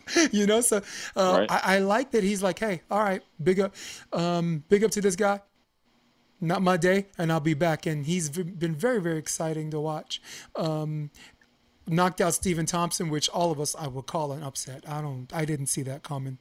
you 0.32 0.46
know, 0.46 0.60
so 0.60 0.82
uh, 1.16 1.36
right. 1.40 1.50
I, 1.50 1.76
I, 1.76 1.78
like 1.78 2.12
that 2.12 2.22
he's 2.22 2.42
like, 2.44 2.60
"Hey, 2.60 2.82
all 2.90 3.02
right, 3.02 3.22
big 3.42 3.58
up, 3.58 3.74
um, 4.12 4.62
big 4.68 4.84
up 4.84 4.92
to 4.92 5.00
this 5.00 5.16
guy 5.16 5.40
not 6.42 6.60
my 6.60 6.76
day, 6.76 7.06
and 7.16 7.32
I'll 7.32 7.40
be 7.40 7.54
back. 7.54 7.86
And 7.86 8.04
he's 8.04 8.28
been 8.28 8.74
very, 8.74 9.00
very 9.00 9.18
exciting 9.18 9.70
to 9.70 9.80
watch. 9.80 10.20
Um, 10.56 11.10
knocked 11.86 12.20
out 12.20 12.34
Stephen 12.34 12.66
Thompson, 12.66 13.08
which 13.08 13.28
all 13.30 13.50
of 13.50 13.60
us 13.60 13.74
I 13.78 13.86
would 13.88 14.06
call 14.06 14.32
an 14.32 14.42
upset. 14.42 14.84
I 14.88 15.00
don't, 15.00 15.28
I 15.32 15.44
didn't 15.44 15.66
see 15.66 15.82
that 15.82 16.02
coming. 16.02 16.38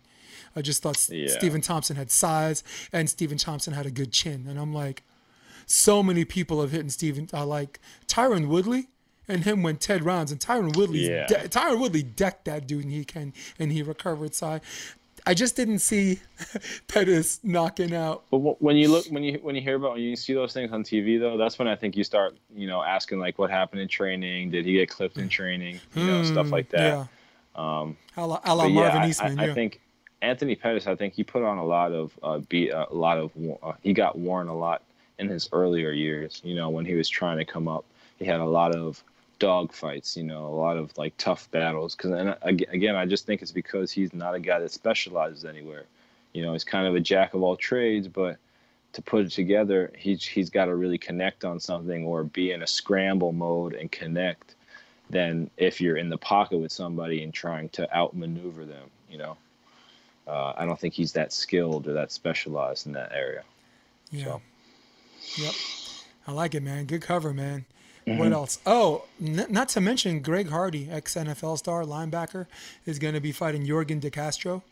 I 0.56 0.62
just 0.62 0.82
thought 0.82 1.08
yeah. 1.10 1.28
Stephen 1.30 1.62
Thompson 1.62 1.96
had 1.96 2.10
size 2.10 2.64
and 2.92 3.10
Stephen 3.10 3.38
Thompson 3.38 3.74
had 3.74 3.86
a 3.86 3.92
good 3.92 4.12
chin, 4.12 4.46
and 4.48 4.60
I'm 4.60 4.74
like, 4.74 5.04
so 5.66 6.04
many 6.04 6.26
people 6.26 6.62
have 6.62 6.72
hit 6.72 6.90
Stephen. 6.92 7.30
I 7.34 7.44
like 7.44 7.80
Tyron 8.08 8.48
Woodley 8.48 8.88
and 9.28 9.44
him 9.44 9.64
went 9.64 9.80
Ted 9.80 10.04
rounds, 10.04 10.32
and 10.32 10.42
Tyron 10.42 10.76
Woodley, 10.76 11.10
yeah. 11.10 11.26
de- 11.26 11.48
Tyron 11.48 11.80
Woodley 11.80 12.04
decked 12.04 12.46
that 12.46 12.68
dude, 12.68 12.84
and 12.84 12.92
he 12.92 13.06
can, 13.06 13.34
and 13.58 13.72
he 13.72 13.82
recovered. 13.82 14.36
So 14.36 14.48
I, 14.48 14.62
I 15.26 15.34
just 15.34 15.56
didn't 15.56 15.80
see 15.80 16.20
Pettis 16.88 17.40
knocking 17.44 17.94
out. 17.94 18.24
But 18.32 18.62
when 18.62 18.76
you 18.76 18.88
look, 18.88 19.06
when 19.08 19.24
you 19.24 19.40
when 19.42 19.56
you 19.56 19.62
hear 19.62 19.76
about 19.76 19.94
when 19.94 20.02
you 20.02 20.16
see 20.16 20.34
those 20.34 20.54
things 20.54 20.72
on 20.72 20.84
TV, 20.84 21.20
though, 21.20 21.38
that's 21.38 21.60
when 21.60 21.68
I 21.68 21.76
think 21.76 21.96
you 21.96 22.04
start, 22.04 22.36
you 22.56 22.68
know, 22.68 22.82
asking 22.82 23.20
like, 23.20 23.38
what 23.38 23.50
happened 23.50 23.82
in 23.82 23.88
training? 23.88 24.52
Did 24.52 24.66
he 24.66 24.74
get 24.74 24.90
clipped 24.90 25.18
in 25.18 25.30
training? 25.30 25.80
You 25.96 26.06
know, 26.06 26.24
stuff 26.24 26.48
hmm, 26.48 26.54
like 26.54 26.70
that. 26.70 26.80
Yeah. 26.80 27.06
Um, 27.56 27.98
a 28.18 28.26
la, 28.26 28.40
a 28.44 28.56
la 28.56 28.68
Marvin 28.68 29.02
yeah, 29.02 29.08
Eastman. 29.08 29.40
I, 29.40 29.48
I, 29.48 29.52
I, 29.52 29.54
think 29.54 29.82
Anthony 30.22 30.56
Pettis. 30.56 30.88
I 30.88 30.96
think 30.96 31.14
he 31.14 31.24
put 31.24 31.44
on 31.44 31.58
a 31.58 31.66
lot 31.66 31.92
of 31.92 32.18
uh, 32.24 32.40
beat, 32.50 32.72
uh, 32.72 32.88
a 32.90 32.96
lot 32.96 33.18
of. 33.18 33.32
Uh, 33.62 33.74
he 33.84 33.94
got 33.94 34.18
worn 34.18 34.48
a 34.48 34.58
lot 34.58 34.82
in 35.20 35.28
his 35.28 35.50
earlier 35.52 35.92
years. 35.92 36.42
You 36.44 36.56
know, 36.56 36.70
when 36.70 36.86
he 36.86 36.96
was 36.96 37.10
trying 37.10 37.38
to 37.38 37.46
come 37.46 37.68
up, 37.68 37.86
he 38.18 38.26
had 38.26 38.40
a 38.40 38.46
lot 38.46 38.76
of 38.76 39.04
dog 39.42 39.74
fights, 39.74 40.16
you 40.16 40.24
know, 40.24 40.46
a 40.46 40.56
lot 40.56 40.78
of 40.78 40.96
like 41.00 41.18
tough 41.18 41.50
battles. 41.50 41.96
Because 41.96 42.12
and 42.12 42.36
again, 42.70 42.96
I 42.96 43.08
just 43.08 43.26
think 43.26 43.42
it's 43.42 43.52
because 43.52 43.92
he's 43.92 44.14
not 44.14 44.36
a 44.36 44.40
guy 44.40 44.60
that 44.60 44.72
specializes 44.72 45.46
anywhere. 45.46 45.86
You 46.34 46.44
know, 46.44 46.54
he's 46.54 46.64
kind 46.64 46.86
of 46.86 46.94
a 46.94 47.00
jack 47.00 47.34
of 47.34 47.42
all 47.42 47.58
trades, 47.58 48.08
but 48.08 48.38
to 48.94 49.02
put 49.02 49.26
it 49.26 49.32
together, 49.32 49.92
he's 49.98 50.24
he's 50.24 50.52
got 50.52 50.66
to 50.66 50.76
really 50.76 51.00
connect 51.00 51.44
on 51.44 51.60
something 51.60 52.06
or 52.06 52.24
be 52.24 52.52
in 52.52 52.62
a 52.62 52.68
scramble 52.68 53.32
mode 53.32 53.74
and 53.74 53.92
connect. 53.92 54.56
Than 55.10 55.50
if 55.58 55.82
you're 55.82 55.98
in 55.98 56.10
the 56.10 56.18
pocket 56.18 56.60
with 56.60 56.72
somebody 56.72 57.22
and 57.24 57.34
trying 57.34 57.68
to 57.70 57.94
outmaneuver 57.94 58.64
them. 58.64 58.90
You 59.10 59.18
know, 59.18 59.38
uh, 60.26 60.54
I 60.56 60.66
don't 60.66 60.80
think 60.80 60.94
he's 60.94 61.12
that 61.14 61.34
skilled 61.34 61.88
or 61.88 61.94
that 61.94 62.12
specialized 62.12 62.86
in 62.86 62.94
that 62.94 63.12
area. 63.12 63.44
Yeah. 64.12 64.24
So. 64.24 64.42
Yep. 65.44 65.54
I 66.28 66.32
like 66.32 66.56
it, 66.56 66.64
man. 66.64 66.86
Good 66.86 67.02
cover, 67.02 67.34
man. 67.34 67.66
Mm-hmm. 68.08 68.18
What 68.18 68.32
else? 68.32 68.60
Oh, 68.66 69.04
n- 69.22 69.46
not 69.50 69.70
to 69.70 69.82
mention 69.82 70.22
Greg 70.22 70.50
Hardy, 70.50 70.90
ex 70.90 71.16
NFL 71.16 71.58
star 71.58 71.84
linebacker, 71.84 72.48
is 72.86 73.00
going 73.00 73.14
to 73.14 73.22
be 73.22 73.32
fighting 73.32 73.66
Yorgan 73.66 74.00
De 74.00 74.10
Castro. 74.10 74.64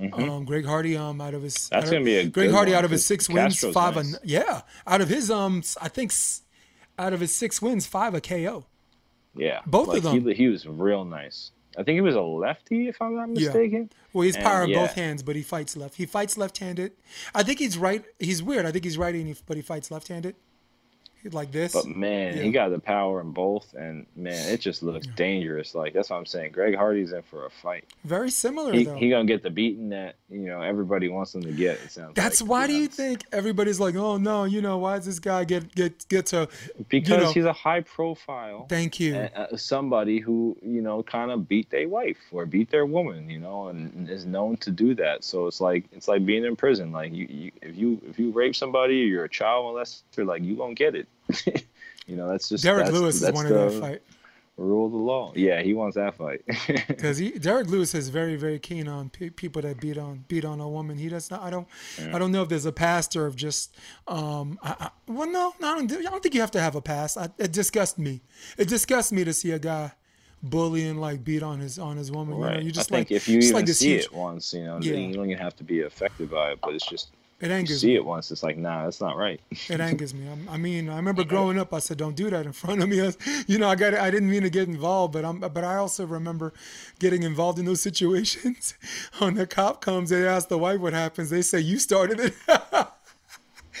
Mm-hmm. 0.00 0.30
Um, 0.30 0.44
Greg 0.46 0.64
Hardy, 0.64 0.96
um, 0.96 1.20
out 1.20 1.34
of 1.34 1.42
his 1.42 1.68
that's 1.68 1.90
going 1.90 2.02
to 2.02 2.04
be 2.04 2.16
a 2.16 2.26
Greg 2.26 2.50
Hardy 2.50 2.72
one, 2.72 2.78
out 2.78 2.84
of 2.86 2.90
his 2.90 3.04
six 3.04 3.28
wins, 3.28 3.60
five 3.72 3.96
nice. 3.96 4.14
a, 4.14 4.18
yeah, 4.24 4.62
out 4.86 5.02
of 5.02 5.10
his 5.10 5.30
um, 5.30 5.62
I 5.80 5.88
think 5.88 6.12
out 6.98 7.12
of 7.12 7.20
his 7.20 7.34
six 7.34 7.60
wins, 7.60 7.86
five 7.86 8.14
a 8.14 8.20
KO. 8.20 8.64
Yeah, 9.36 9.60
both 9.66 9.88
like 9.88 9.98
of 9.98 10.04
them. 10.04 10.26
He, 10.26 10.34
he, 10.34 10.48
was 10.48 10.66
real 10.66 11.04
nice. 11.04 11.52
I 11.78 11.82
think 11.82 11.96
he 11.96 12.00
was 12.00 12.14
a 12.14 12.22
lefty, 12.22 12.88
if 12.88 13.00
I'm 13.00 13.14
not 13.14 13.28
mistaken. 13.28 13.90
Yeah. 13.90 13.96
Well, 14.12 14.22
he's 14.22 14.36
power 14.36 14.64
in 14.64 14.70
yeah. 14.70 14.80
both 14.80 14.94
hands, 14.94 15.22
but 15.22 15.36
he 15.36 15.42
fights 15.42 15.76
left. 15.76 15.96
He 15.96 16.06
fights 16.06 16.36
left-handed. 16.36 16.92
I 17.34 17.42
think 17.42 17.58
he's 17.60 17.78
right. 17.78 18.04
He's 18.18 18.42
weird. 18.42 18.66
I 18.66 18.72
think 18.72 18.84
he's 18.84 18.98
righty, 18.98 19.36
but 19.46 19.56
he 19.56 19.62
fights 19.62 19.90
left-handed. 19.90 20.34
Like 21.32 21.52
this. 21.52 21.72
But 21.72 21.86
man, 21.86 22.36
Yeah. 22.36 22.42
he 22.42 22.50
got 22.50 22.70
the 22.70 22.78
power 22.78 23.20
in 23.20 23.32
both, 23.32 23.74
and 23.74 24.06
man, 24.16 24.52
it 24.52 24.60
just 24.60 24.82
looks 24.82 25.06
dangerous. 25.06 25.74
Like 25.74 25.92
that's 25.92 26.10
what 26.10 26.16
I'm 26.16 26.26
saying. 26.26 26.52
Greg 26.52 26.74
Hardy's 26.74 27.12
in 27.12 27.22
for 27.22 27.46
a 27.46 27.50
fight. 27.50 27.84
Very 28.04 28.30
similar 28.30 28.72
He 28.72 28.84
though. 28.84 28.94
he 28.94 29.10
gonna 29.10 29.24
get 29.26 29.42
the 29.42 29.50
beating 29.50 29.90
that 29.90 30.16
you 30.30 30.40
know 30.46 30.62
everybody 30.62 31.08
wants 31.08 31.34
him 31.34 31.42
to 31.42 31.52
get. 31.52 31.76
It 31.84 31.90
sounds. 31.90 32.14
That's 32.14 32.40
like, 32.40 32.50
why 32.50 32.66
do 32.66 32.74
you 32.74 32.86
think 32.88 33.24
everybody's 33.32 33.80
like, 33.80 33.94
oh 33.96 34.16
no, 34.16 34.44
you 34.44 34.62
know, 34.62 34.78
why 34.78 34.96
does 34.96 35.06
this 35.06 35.18
guy 35.18 35.44
get 35.44 35.74
get 35.74 36.08
get 36.08 36.26
to? 36.26 36.48
Because 36.88 37.22
know- 37.24 37.32
he's 37.32 37.44
a 37.44 37.52
high 37.52 37.80
profile. 37.82 38.66
Thank 38.68 38.98
you. 39.00 39.16
uh, 39.16 39.28
uh, 39.52 39.56
somebody 39.56 40.18
who 40.20 40.56
you 40.62 40.80
know 40.80 41.02
kind 41.02 41.30
of 41.30 41.48
beat 41.48 41.70
their 41.70 41.88
wife 41.88 42.16
or 42.32 42.46
beat 42.46 42.70
their 42.70 42.86
woman 42.86 43.28
you 43.30 43.38
know 43.38 43.68
and 43.68 44.08
is 44.08 44.24
known 44.26 44.56
to 44.56 44.70
do 44.70 44.94
that 44.94 45.24
so 45.24 45.46
it's 45.46 45.60
like 45.60 45.84
it's 45.92 46.08
like 46.08 46.24
being 46.24 46.44
in 46.44 46.56
prison 46.56 46.92
like 46.92 47.12
you, 47.12 47.26
you 47.28 47.52
if 47.62 47.76
you 47.76 48.00
if 48.08 48.18
you 48.18 48.30
rape 48.30 48.54
somebody 48.54 49.02
or 49.02 49.06
you're 49.06 49.24
a 49.24 49.28
child 49.28 49.64
molester 49.66 50.24
like 50.26 50.42
you 50.42 50.54
won't 50.56 50.76
get 50.76 50.94
it 50.94 51.06
you 52.06 52.16
know 52.16 52.28
that's 52.28 52.48
just 52.48 52.64
Derek 52.64 52.86
that's, 52.86 52.96
Lewis 52.96 53.14
is 53.16 53.20
that's 53.22 53.34
one 53.34 53.48
the 53.48 53.58
of 53.58 53.74
that 53.74 53.80
fight 53.80 54.02
rule 54.56 54.84
of 54.86 54.92
the 54.92 54.98
law 54.98 55.32
yeah 55.34 55.62
he 55.62 55.72
wants 55.72 55.96
that 55.96 56.14
fight 56.14 56.42
because 56.88 57.18
Derrick 57.38 57.68
Lewis 57.68 57.94
is 57.94 58.10
very 58.10 58.36
very 58.36 58.58
keen 58.58 58.88
on 58.88 59.08
pe- 59.08 59.30
people 59.30 59.62
that 59.62 59.80
beat 59.80 59.96
on 59.96 60.24
beat 60.28 60.44
on 60.44 60.60
a 60.60 60.68
woman. 60.68 60.98
He 60.98 61.08
does 61.08 61.30
not. 61.30 61.40
I 61.42 61.48
don't. 61.48 61.66
I 62.12 62.18
don't 62.18 62.30
know 62.30 62.42
if 62.42 62.50
there's 62.50 62.66
a 62.66 62.72
past 62.72 63.16
or 63.16 63.24
of 63.26 63.36
just. 63.36 63.74
Um. 64.06 64.58
I, 64.62 64.74
I, 64.78 64.90
well, 65.06 65.26
no, 65.30 65.54
no, 65.60 65.72
I 65.72 65.76
don't. 65.76 65.90
I 65.92 66.02
don't 66.10 66.22
think 66.22 66.34
you 66.34 66.42
have 66.42 66.50
to 66.50 66.60
have 66.60 66.74
a 66.74 66.82
past. 66.82 67.16
I, 67.16 67.30
it 67.38 67.52
disgusts 67.52 67.96
me. 67.96 68.20
It 68.58 68.68
disgusts 68.68 69.12
me 69.12 69.24
to 69.24 69.32
see 69.32 69.52
a 69.52 69.58
guy 69.58 69.92
bullying 70.42 70.96
like 70.98 71.24
beat 71.24 71.42
on 71.42 71.60
his 71.60 71.78
on 71.78 71.96
his 71.96 72.10
woman. 72.12 72.34
You 72.36 72.40
know, 72.42 72.46
right 72.48 72.62
you 72.62 72.70
just 72.70 72.90
i 72.92 72.96
think 72.96 73.10
like 73.10 73.16
if 73.16 73.28
you 73.28 73.36
just 73.40 73.50
even 73.50 73.60
like 73.66 73.68
see 73.74 73.88
huge- 73.94 74.04
it 74.04 74.12
once 74.12 74.52
you 74.52 74.64
know 74.64 74.78
Yeah. 74.82 74.94
you 74.94 75.14
don't 75.14 75.26
even 75.30 75.38
have 75.38 75.56
to 75.56 75.64
be 75.64 75.82
affected 75.82 76.30
by 76.30 76.52
it 76.52 76.58
but 76.62 76.74
it's 76.74 76.86
just 76.86 77.12
It 77.40 77.50
angers. 77.50 77.50
you 77.50 77.54
angers 77.56 77.80
see 77.80 77.86
me. 77.88 77.94
it 77.96 78.04
once 78.04 78.30
it's 78.30 78.42
like 78.42 78.56
nah 78.58 78.84
that's 78.84 79.00
not 79.00 79.16
right 79.16 79.40
It 79.68 79.80
angers 79.88 80.12
me. 80.14 80.28
I'm- 80.28 80.46
I 80.50 80.56
mean, 80.56 80.88
I 80.90 80.96
remember 80.96 81.24
growing 81.24 81.58
up. 81.58 81.72
I 81.72 81.78
said, 81.78 81.96
"Don't 81.96 82.14
do 82.16 82.28
that 82.30 82.44
in 82.46 82.52
front 82.62 82.82
of 82.82 82.88
me." 82.88 83.00
I 83.00 83.12
You 83.46 83.58
know, 83.58 83.68
I 83.68 83.74
got. 83.76 83.94
I 83.94 84.10
didn't 84.10 84.30
mean 84.30 84.42
to 84.42 84.50
get 84.50 84.68
involved, 84.68 85.12
but 85.14 85.24
I'm. 85.24 85.40
But 85.40 85.64
I 85.64 85.76
also 85.76 86.04
remember 86.06 86.52
getting 86.98 87.22
involved 87.22 87.58
in 87.58 87.64
those 87.64 87.80
situations. 87.88 88.74
when 89.18 89.34
the 89.34 89.46
cop 89.46 89.80
comes, 89.80 90.10
they 90.10 90.26
ask 90.26 90.48
the 90.48 90.58
wife 90.58 90.80
what 90.80 90.92
happens. 90.92 91.30
They 91.30 91.42
say, 91.42 91.60
"You 91.60 91.78
started 91.78 92.20
it," 92.20 92.34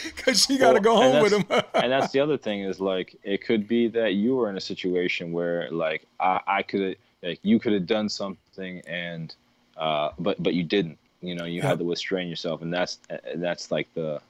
because 0.04 0.44
she 0.44 0.56
got 0.58 0.72
to 0.72 0.80
Well, 0.80 0.82
go 0.82 0.96
home 0.96 1.22
with 1.22 1.32
him. 1.32 1.44
and 1.74 1.92
that's 1.92 2.12
the 2.12 2.20
other 2.20 2.38
thing 2.38 2.60
is 2.62 2.80
like 2.80 3.16
it 3.22 3.44
could 3.44 3.66
be 3.68 3.88
that 3.88 4.14
you 4.14 4.36
were 4.36 4.48
in 4.48 4.56
a 4.56 4.60
situation 4.60 5.32
where 5.32 5.70
like 5.70 6.06
I, 6.18 6.40
I 6.46 6.62
could 6.62 6.96
like 7.22 7.40
you 7.42 7.58
could 7.58 7.72
have 7.72 7.86
done 7.86 8.08
something 8.08 8.80
and 8.86 9.34
uh 9.76 10.10
but 10.18 10.42
but 10.42 10.54
you 10.54 10.62
didn't 10.62 10.98
you 11.22 11.34
know 11.34 11.44
you 11.44 11.60
Yeah. 11.60 11.68
had 11.68 11.78
to 11.78 11.88
restrain 11.88 12.28
yourself 12.28 12.62
and 12.62 12.72
that's 12.72 12.98
and 13.10 13.42
that's 13.42 13.70
like 13.70 13.88
the 13.94 14.20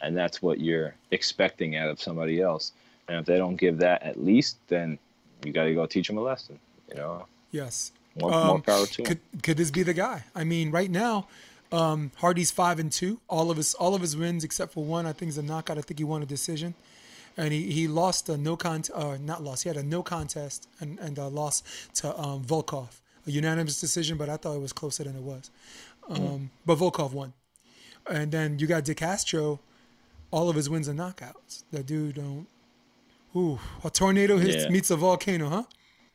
and 0.00 0.16
that's 0.16 0.40
what 0.40 0.60
you're 0.60 0.94
expecting 1.10 1.76
out 1.76 1.88
of 1.88 2.00
somebody 2.00 2.40
else 2.40 2.72
and 3.08 3.18
if 3.18 3.26
they 3.26 3.36
don't 3.36 3.56
give 3.56 3.78
that 3.78 4.02
at 4.02 4.22
least 4.22 4.56
then 4.68 4.98
you 5.44 5.52
got 5.52 5.64
to 5.64 5.74
go 5.74 5.86
teach 5.86 6.08
them 6.08 6.18
a 6.18 6.22
lesson 6.22 6.58
you 6.88 6.94
know 6.96 7.26
yes. 7.52 7.92
more, 8.20 8.30
more 8.30 8.40
Um, 8.56 8.62
power 8.62 8.86
to. 8.86 9.02
Could 9.02 9.20
could 9.42 9.56
this 9.56 9.70
be 9.70 9.82
the 9.82 9.94
guy? 9.94 10.24
I 10.34 10.42
mean, 10.44 10.70
right 10.70 10.90
now, 10.90 11.28
um, 11.70 12.10
Hardy's 12.16 12.50
five 12.50 12.78
and 12.80 12.90
two. 12.90 13.20
All 13.28 13.50
of 13.50 13.56
his 13.56 13.74
all 13.74 13.94
of 13.94 14.00
his 14.00 14.16
wins 14.16 14.42
except 14.44 14.72
for 14.72 14.82
one, 14.84 15.06
I 15.06 15.12
think, 15.12 15.28
is 15.28 15.38
a 15.38 15.42
knockout. 15.42 15.78
I 15.78 15.82
think 15.82 15.98
he 15.98 16.04
won 16.04 16.22
a 16.22 16.26
decision, 16.26 16.74
and 17.36 17.52
he, 17.52 17.70
he 17.70 17.86
lost 17.86 18.28
a 18.28 18.36
no 18.36 18.56
contest. 18.56 18.90
Uh, 18.98 19.18
not 19.20 19.44
lost. 19.44 19.62
He 19.62 19.68
had 19.68 19.76
a 19.76 19.82
no 19.82 20.02
contest 20.02 20.66
and 20.80 20.98
and 20.98 21.16
a 21.18 21.28
loss 21.28 21.62
to 21.96 22.18
um, 22.18 22.42
Volkov, 22.44 22.88
a 23.26 23.30
unanimous 23.30 23.80
decision. 23.80 24.16
But 24.18 24.28
I 24.28 24.36
thought 24.36 24.56
it 24.56 24.62
was 24.62 24.72
closer 24.72 25.04
than 25.04 25.14
it 25.14 25.22
was. 25.22 25.50
Um, 26.08 26.50
But 26.64 26.78
Volkov 26.78 27.12
won, 27.12 27.32
and 28.10 28.30
then 28.32 28.58
you 28.58 28.66
got 28.66 28.84
De 28.84 28.94
Castro. 28.94 29.60
All 30.30 30.48
of 30.50 30.56
his 30.56 30.68
wins 30.68 30.88
are 30.88 30.94
knockouts. 30.94 31.64
That 31.72 31.86
dude 31.86 32.16
don't. 32.16 32.46
Ooh, 33.36 33.58
a 33.84 33.90
tornado 33.90 34.36
hits 34.38 34.64
Yeah. 34.64 34.70
meets 34.70 34.90
a 34.90 34.96
volcano, 34.96 35.48
huh? 35.48 35.62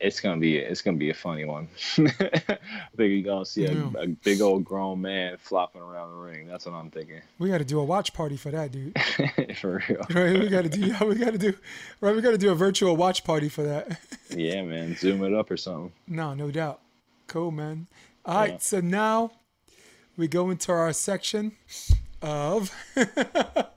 it's 0.00 0.20
gonna 0.20 0.38
be 0.40 0.58
it's 0.58 0.82
gonna 0.82 0.96
be 0.98 1.08
a 1.10 1.14
funny 1.14 1.44
one. 1.44 1.66
I 1.98 2.58
think 2.96 2.98
you're 2.98 3.22
gonna 3.22 3.44
see 3.46 3.64
a, 3.64 3.72
Yeah. 3.72 3.90
a 4.00 4.06
big 4.08 4.40
old 4.42 4.64
grown 4.64 5.00
man 5.00 5.36
flopping 5.38 5.80
around 5.80 6.10
the 6.10 6.16
ring. 6.16 6.46
That's 6.46 6.66
what 6.66 6.74
I'm 6.74 6.90
thinking. 6.90 7.22
We 7.38 7.48
got 7.48 7.58
to 7.58 7.64
do 7.64 7.78
a 7.80 7.84
watch 7.84 8.12
party 8.12 8.36
for 8.36 8.50
that, 8.50 8.70
dude. 8.72 8.94
For 9.56 9.82
real. 9.88 10.04
Right, 10.10 10.38
we 10.38 10.48
gotta 10.48 10.68
do. 10.68 10.92
We 11.06 11.14
gotta 11.14 11.38
do. 11.38 11.54
Right, 12.00 12.14
we 12.14 12.20
gotta 12.20 12.36
do 12.36 12.50
a 12.50 12.54
virtual 12.54 12.96
watch 12.96 13.24
party 13.24 13.48
for 13.48 13.62
that. 13.62 13.98
Yeah, 14.30 14.62
man. 14.62 14.94
Zoom 14.96 15.22
it 15.24 15.32
up 15.32 15.50
or 15.50 15.56
something. 15.56 15.92
no, 16.08 16.34
no 16.34 16.50
doubt. 16.50 16.80
Cool, 17.28 17.52
man. 17.52 17.86
All 18.26 18.34
right, 18.36 18.50
Yeah. 18.52 18.58
so 18.58 18.80
now 18.80 19.30
we 20.16 20.28
go 20.28 20.50
into 20.50 20.72
our 20.72 20.92
section 20.92 21.52
of. 22.22 22.70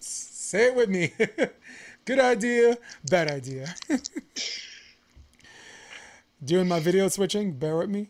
Say 0.00 0.66
it 0.66 0.74
with 0.74 0.88
me. 0.88 1.12
Good 2.04 2.18
idea, 2.18 2.76
bad 3.08 3.30
idea. 3.30 3.72
Doing 6.44 6.66
my 6.66 6.80
video 6.80 7.06
switching. 7.08 7.52
Bear 7.52 7.76
with 7.76 7.90
me. 7.90 8.08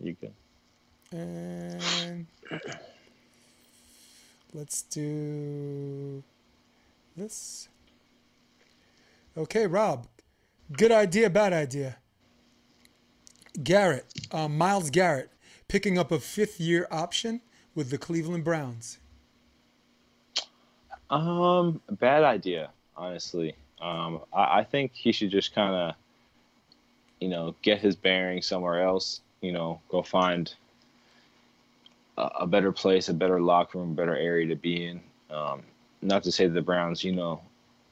You 0.00 0.16
can. 0.16 0.34
And 1.18 2.26
let's 4.52 4.82
do 4.82 6.22
this. 7.16 7.68
Okay, 9.36 9.66
Rob. 9.66 10.06
Good 10.72 10.92
idea, 10.92 11.30
bad 11.30 11.52
idea. 11.52 11.96
Garrett, 13.62 14.12
um, 14.30 14.58
Myles 14.58 14.90
Garrett, 14.90 15.30
picking 15.70 15.96
up 15.96 16.10
a 16.10 16.18
fifth 16.18 16.58
year 16.58 16.88
option 16.90 17.40
with 17.76 17.90
the 17.90 17.96
Cleveland 17.96 18.42
Browns. 18.42 18.98
Um, 21.08 21.80
bad 21.92 22.24
idea, 22.24 22.70
honestly. 22.96 23.54
Um, 23.80 24.20
I, 24.32 24.58
I 24.58 24.64
think 24.64 24.92
he 24.92 25.12
should 25.12 25.30
just 25.30 25.54
kind 25.54 25.74
of, 25.74 25.94
you 27.20 27.28
know, 27.28 27.54
get 27.62 27.80
his 27.80 27.94
bearings 27.94 28.46
somewhere 28.46 28.82
else. 28.82 29.20
You 29.42 29.52
know, 29.52 29.80
go 29.88 30.02
find 30.02 30.52
a, 32.18 32.22
a 32.40 32.46
better 32.48 32.72
place, 32.72 33.08
a 33.08 33.14
better 33.14 33.40
locker 33.40 33.78
room, 33.78 33.94
better 33.94 34.16
area 34.16 34.48
to 34.48 34.56
be 34.56 34.86
in. 34.86 35.00
Um, 35.30 35.62
not 36.02 36.24
to 36.24 36.32
say 36.32 36.48
that 36.48 36.52
the 36.52 36.62
Browns, 36.62 37.04
you 37.04 37.12
know, 37.12 37.40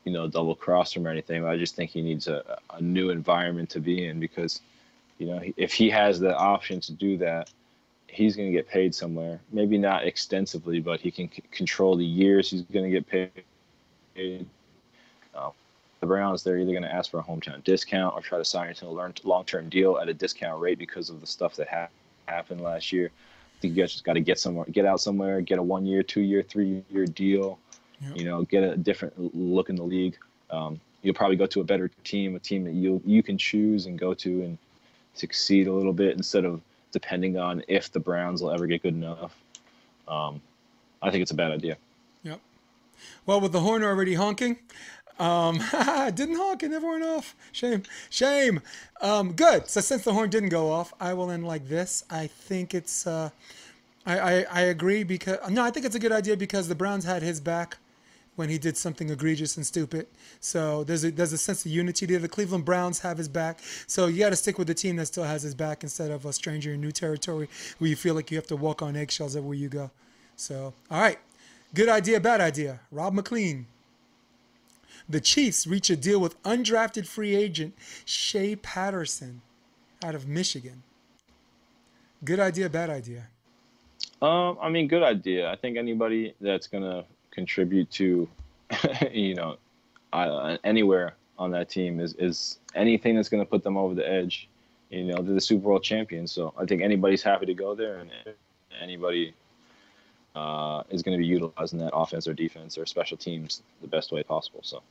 you 0.04 0.12
know, 0.12 0.26
double 0.26 0.56
cross 0.56 0.96
him 0.96 1.06
or 1.06 1.10
anything, 1.10 1.42
but 1.42 1.50
I 1.50 1.56
just 1.56 1.76
think 1.76 1.92
he 1.92 2.02
needs 2.02 2.26
a, 2.26 2.58
a 2.74 2.80
new 2.80 3.10
environment 3.10 3.70
to 3.70 3.80
be 3.80 4.06
in 4.06 4.18
because, 4.18 4.62
you 5.18 5.28
know, 5.28 5.40
if 5.56 5.72
he 5.72 5.88
has 5.90 6.18
the 6.18 6.36
option 6.36 6.80
to 6.80 6.92
do 6.92 7.16
that, 7.18 7.50
he's 8.18 8.34
going 8.36 8.48
to 8.48 8.52
get 8.52 8.68
paid 8.68 8.94
somewhere. 8.94 9.40
Maybe 9.52 9.78
not 9.78 10.04
extensively, 10.04 10.80
but 10.80 11.00
he 11.00 11.10
can 11.10 11.30
c- 11.30 11.42
control 11.52 11.96
the 11.96 12.04
years 12.04 12.50
he's 12.50 12.62
going 12.62 12.84
to 12.84 12.90
get 12.90 13.06
paid. 13.06 14.46
Uh, 15.36 15.50
the 16.00 16.06
Browns, 16.06 16.42
they're 16.42 16.58
either 16.58 16.72
going 16.72 16.82
to 16.82 16.92
ask 16.92 17.10
for 17.10 17.20
a 17.20 17.22
hometown 17.22 17.62
discount 17.64 18.14
or 18.14 18.20
try 18.20 18.38
to 18.38 18.44
sign 18.44 18.68
him 18.68 18.74
to 18.74 18.86
a 18.86 19.12
long 19.24 19.44
term 19.44 19.68
deal 19.68 19.98
at 19.98 20.08
a 20.08 20.14
discount 20.14 20.60
rate 20.60 20.78
because 20.78 21.10
of 21.10 21.20
the 21.20 21.26
stuff 21.26 21.56
that 21.56 21.68
ha- 21.68 21.88
happened 22.26 22.60
last 22.60 22.92
year. 22.92 23.06
I 23.06 23.60
think 23.60 23.76
you 23.76 23.82
guys 23.82 23.92
just 23.92 24.04
got 24.04 24.14
to 24.14 24.20
get 24.20 24.38
somewhere, 24.38 24.66
get 24.70 24.84
out 24.84 25.00
somewhere, 25.00 25.40
get 25.40 25.58
a 25.58 25.62
one 25.62 25.86
year, 25.86 26.02
two 26.02 26.20
year, 26.20 26.42
three 26.42 26.84
year 26.90 27.06
deal. 27.06 27.58
Yep. 28.00 28.16
You 28.16 28.24
know, 28.24 28.42
get 28.44 28.62
a 28.62 28.76
different 28.76 29.34
look 29.34 29.70
in 29.70 29.76
the 29.76 29.82
league. 29.82 30.16
Um, 30.50 30.80
you'll 31.02 31.14
probably 31.14 31.36
go 31.36 31.46
to 31.46 31.60
a 31.60 31.64
better 31.64 31.88
team, 32.04 32.36
a 32.36 32.38
team 32.38 32.62
that 32.64 32.74
you 32.74 33.02
you 33.04 33.22
can 33.24 33.36
choose 33.36 33.86
and 33.86 33.98
go 33.98 34.14
to 34.14 34.42
and 34.42 34.58
succeed 35.14 35.66
a 35.66 35.72
little 35.72 35.92
bit 35.92 36.16
instead 36.16 36.44
of 36.44 36.60
depending 36.92 37.36
on 37.36 37.62
if 37.68 37.90
the 37.92 38.00
Browns 38.00 38.42
will 38.42 38.50
ever 38.50 38.66
get 38.66 38.82
good 38.82 38.94
enough. 38.94 39.36
Um, 40.06 40.40
I 41.02 41.10
think 41.10 41.22
it's 41.22 41.30
a 41.30 41.36
bad 41.36 41.52
idea. 41.52 41.76
Yep. 42.22 42.40
Well, 43.26 43.40
with 43.40 43.52
the 43.52 43.60
horn 43.60 43.82
already 43.82 44.14
honking, 44.14 44.58
um, 45.18 45.58
didn't 46.14 46.36
honk. 46.36 46.62
It 46.62 46.70
never 46.70 46.90
went 46.90 47.04
off. 47.04 47.34
Shame. 47.52 47.82
Shame. 48.10 48.60
Um, 49.00 49.32
good. 49.32 49.68
So 49.68 49.80
since 49.80 50.02
the 50.02 50.12
horn 50.12 50.30
didn't 50.30 50.48
go 50.48 50.70
off, 50.70 50.92
I 51.00 51.14
will 51.14 51.30
end 51.30 51.46
like 51.46 51.68
this. 51.68 52.04
I 52.10 52.26
think 52.26 52.74
it's. 52.74 53.06
Uh, 53.06 53.30
I, 54.06 54.18
I 54.18 54.46
I 54.50 54.60
agree 54.62 55.04
because 55.04 55.38
no, 55.50 55.62
I 55.62 55.70
think 55.70 55.84
it's 55.84 55.94
a 55.94 55.98
good 55.98 56.12
idea 56.12 56.36
because 56.36 56.68
the 56.68 56.74
Browns 56.74 57.04
had 57.04 57.22
his 57.22 57.40
back 57.40 57.76
when 58.38 58.48
he 58.48 58.56
did 58.56 58.76
something 58.76 59.10
egregious 59.10 59.56
and 59.56 59.66
stupid. 59.66 60.06
So 60.40 60.84
there's 60.84 61.04
a 61.04 61.10
there's 61.10 61.32
a 61.32 61.38
sense 61.38 61.66
of 61.66 61.72
unity 61.72 62.06
there. 62.06 62.20
The 62.20 62.28
Cleveland 62.28 62.64
Browns 62.64 63.00
have 63.00 63.18
his 63.18 63.28
back. 63.28 63.58
So 63.86 64.06
you 64.06 64.20
got 64.20 64.30
to 64.30 64.36
stick 64.36 64.58
with 64.58 64.68
the 64.68 64.74
team 64.74 64.96
that 64.96 65.06
still 65.06 65.24
has 65.24 65.42
his 65.42 65.54
back 65.54 65.82
instead 65.82 66.12
of 66.12 66.24
a 66.24 66.32
stranger 66.32 66.72
in 66.72 66.80
new 66.80 66.92
territory 66.92 67.48
where 67.78 67.90
you 67.90 67.96
feel 67.96 68.14
like 68.14 68.30
you 68.30 68.36
have 68.36 68.46
to 68.46 68.56
walk 68.56 68.80
on 68.80 68.96
eggshells 68.96 69.34
everywhere 69.34 69.56
you 69.56 69.68
go. 69.68 69.90
So 70.36 70.72
all 70.90 71.00
right, 71.00 71.18
good 71.74 71.88
idea, 71.88 72.20
bad 72.20 72.40
idea. 72.40 72.80
Rob 72.92 73.12
McLean. 73.12 73.66
The 75.08 75.20
Chiefs 75.20 75.66
reach 75.66 75.90
a 75.90 75.96
deal 75.96 76.20
with 76.20 76.40
undrafted 76.42 77.06
free 77.06 77.34
agent 77.34 77.74
Shea 78.04 78.54
Patterson 78.56 79.40
out 80.04 80.14
of 80.14 80.28
Michigan. 80.28 80.82
Good 82.24 82.38
idea, 82.38 82.68
bad 82.68 82.90
idea. 82.90 83.26
Um, 84.20 84.58
I 84.60 84.68
mean, 84.68 84.86
good 84.86 85.02
idea. 85.02 85.50
I 85.50 85.56
think 85.56 85.76
anybody 85.76 86.34
that's 86.40 86.66
gonna 86.66 87.04
contribute 87.38 87.88
to, 87.92 88.28
you 89.12 89.34
know, 89.34 89.56
anywhere 90.64 91.14
on 91.38 91.50
that 91.52 91.68
team 91.68 92.00
is 92.00 92.14
is 92.14 92.58
anything 92.74 93.14
that's 93.14 93.28
gonna 93.28 93.44
put 93.54 93.62
them 93.62 93.76
over 93.76 93.94
the 93.94 94.08
edge. 94.08 94.48
You 94.90 95.04
know, 95.04 95.22
they're 95.22 95.34
the 95.34 95.40
Super 95.40 95.68
Bowl 95.68 95.80
champions, 95.80 96.32
so 96.32 96.52
I 96.56 96.64
think 96.64 96.82
anybody's 96.82 97.22
happy 97.22 97.46
to 97.46 97.54
go 97.54 97.74
there, 97.74 97.98
and 97.98 98.10
anybody 98.80 99.34
uh, 100.34 100.82
is 100.90 101.02
going 101.02 101.16
to 101.16 101.20
be 101.20 101.26
utilizing 101.26 101.78
that 101.80 101.92
offense 101.92 102.26
or 102.26 102.32
defense 102.32 102.78
or 102.78 102.86
special 102.86 103.16
teams 103.16 103.62
the 103.82 103.88
best 103.88 104.12
way 104.12 104.22
possible. 104.22 104.60
So, 104.62 104.82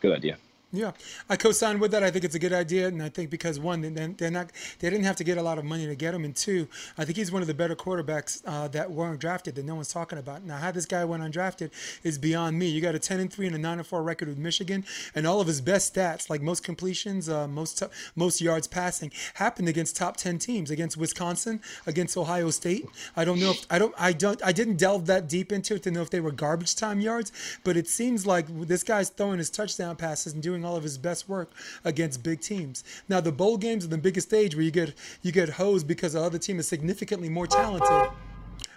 good 0.00 0.16
idea. 0.16 0.38
Yeah, 0.74 0.92
I 1.28 1.36
co-sign 1.36 1.80
with 1.80 1.90
that. 1.90 2.02
I 2.02 2.10
think 2.10 2.24
it's 2.24 2.34
a 2.34 2.38
good 2.38 2.54
idea, 2.54 2.88
and 2.88 3.02
I 3.02 3.10
think 3.10 3.28
because 3.28 3.60
one, 3.60 3.82
they're 3.82 4.30
not, 4.30 4.52
they 4.78 4.88
didn't 4.88 5.04
have 5.04 5.16
to 5.16 5.24
get 5.24 5.36
a 5.36 5.42
lot 5.42 5.58
of 5.58 5.66
money 5.66 5.86
to 5.86 5.94
get 5.94 6.14
him, 6.14 6.24
and 6.24 6.34
two, 6.34 6.66
I 6.96 7.04
think 7.04 7.18
he's 7.18 7.30
one 7.30 7.42
of 7.42 7.48
the 7.48 7.52
better 7.52 7.76
quarterbacks 7.76 8.40
uh, 8.46 8.68
that 8.68 8.90
weren't 8.90 9.20
drafted 9.20 9.56
that 9.56 9.66
no 9.66 9.74
one's 9.74 9.92
talking 9.92 10.18
about. 10.18 10.44
Now, 10.44 10.56
how 10.56 10.70
this 10.70 10.86
guy 10.86 11.04
went 11.04 11.22
undrafted 11.22 11.72
is 12.02 12.16
beyond 12.16 12.58
me. 12.58 12.68
You 12.68 12.80
got 12.80 12.94
a 12.94 12.98
10 12.98 13.20
and 13.20 13.30
three 13.30 13.46
and 13.46 13.54
a 13.54 13.58
nine 13.58 13.76
and 13.78 13.86
four 13.86 14.02
record 14.02 14.28
with 14.28 14.38
Michigan, 14.38 14.86
and 15.14 15.26
all 15.26 15.42
of 15.42 15.46
his 15.46 15.60
best 15.60 15.94
stats, 15.94 16.30
like 16.30 16.40
most 16.40 16.64
completions, 16.64 17.28
uh, 17.28 17.46
most 17.46 17.82
most 18.16 18.40
yards 18.40 18.66
passing, 18.66 19.12
happened 19.34 19.68
against 19.68 19.94
top 19.94 20.16
10 20.16 20.38
teams, 20.38 20.70
against 20.70 20.96
Wisconsin, 20.96 21.60
against 21.86 22.16
Ohio 22.16 22.48
State. 22.48 22.86
I 23.14 23.26
don't 23.26 23.40
know 23.40 23.50
if 23.50 23.66
I 23.68 23.78
don't 23.78 23.94
I 23.98 24.12
don't 24.14 24.42
I 24.42 24.52
didn't 24.52 24.76
delve 24.76 25.04
that 25.06 25.28
deep 25.28 25.52
into 25.52 25.74
it 25.74 25.82
to 25.82 25.90
know 25.90 26.00
if 26.00 26.08
they 26.08 26.20
were 26.20 26.32
garbage 26.32 26.74
time 26.76 27.00
yards, 27.00 27.30
but 27.62 27.76
it 27.76 27.88
seems 27.88 28.26
like 28.26 28.46
this 28.66 28.82
guy's 28.82 29.10
throwing 29.10 29.36
his 29.36 29.50
touchdown 29.50 29.96
passes 29.96 30.32
and 30.32 30.42
doing 30.42 30.61
all 30.64 30.76
of 30.76 30.82
his 30.82 30.98
best 30.98 31.28
work 31.28 31.52
against 31.84 32.22
big 32.22 32.40
teams. 32.40 32.84
Now 33.08 33.20
the 33.20 33.32
bowl 33.32 33.56
games 33.56 33.84
are 33.84 33.88
the 33.88 33.98
biggest 33.98 34.28
stage 34.28 34.54
where 34.54 34.64
you 34.64 34.70
get 34.70 34.94
you 35.22 35.32
get 35.32 35.48
hosed 35.48 35.86
because 35.86 36.12
the 36.14 36.20
other 36.20 36.38
team 36.38 36.58
is 36.58 36.66
significantly 36.66 37.28
more 37.28 37.46
talented. 37.46 38.12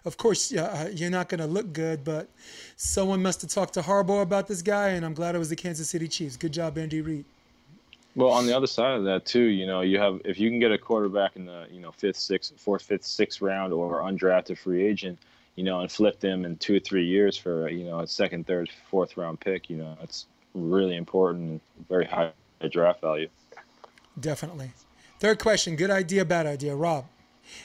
Of 0.06 0.18
course, 0.18 0.54
uh, 0.54 0.92
you're 0.94 1.10
not 1.10 1.30
going 1.30 1.40
to 1.40 1.48
look 1.48 1.74
good, 1.74 2.04
but 2.04 2.30
someone 2.76 3.24
must 3.24 3.42
have 3.42 3.50
talked 3.50 3.74
to 3.74 3.82
Harbaugh 3.82 4.22
about 4.22 4.48
this 4.48 4.62
guy, 4.62 4.90
and 4.90 5.04
I'm 5.04 5.16
glad 5.16 5.34
it 5.34 5.40
was 5.40 5.50
the 5.50 5.56
Kansas 5.56 5.90
City 5.90 6.08
Chiefs. 6.08 6.38
Good 6.38 6.54
job, 6.54 6.78
Andy 6.78 7.02
Reid. 7.02 7.26
Well, 8.16 8.30
on 8.30 8.46
the 8.46 8.56
other 8.56 8.68
side 8.68 8.98
of 8.98 9.04
that 9.06 9.26
too, 9.26 9.44
you 9.44 9.66
know, 9.66 9.82
you 9.82 10.00
have 10.00 10.22
if 10.24 10.40
you 10.40 10.50
can 10.50 10.60
get 10.60 10.72
a 10.72 10.78
quarterback 10.78 11.36
in 11.36 11.46
the 11.46 11.68
you 11.70 11.82
know 11.82 11.92
fifth, 11.92 12.18
sixth, 12.18 12.54
fourth, 12.58 12.84
fifth, 12.84 13.04
sixth 13.04 13.42
round 13.42 13.74
or 13.74 14.02
undrafted 14.02 14.58
free 14.58 14.86
agent, 14.86 15.20
you 15.56 15.64
know, 15.64 15.82
and 15.82 15.92
flip 15.92 16.20
them 16.22 16.46
in 16.46 16.56
two 16.58 16.78
or 16.78 16.80
three 16.80 17.06
years 17.06 17.38
for 17.38 17.68
you 17.68 17.84
know 17.84 18.00
a 18.00 18.08
second, 18.08 18.48
third, 18.48 18.70
fourth 18.90 19.18
round 19.18 19.42
pick, 19.42 19.70
you 19.70 19.76
know, 19.76 19.98
it's 20.02 20.28
really 20.56 20.95
important, 20.95 21.62
very 21.88 22.06
high 22.06 22.32
draft 22.72 23.01
value. 23.01 23.30
Definitely. 24.20 24.72
Third 25.20 25.39
question 25.39 25.76
good 25.76 25.91
idea, 25.91 26.26
bad 26.26 26.45
idea. 26.45 26.76
Rob, 26.76 27.06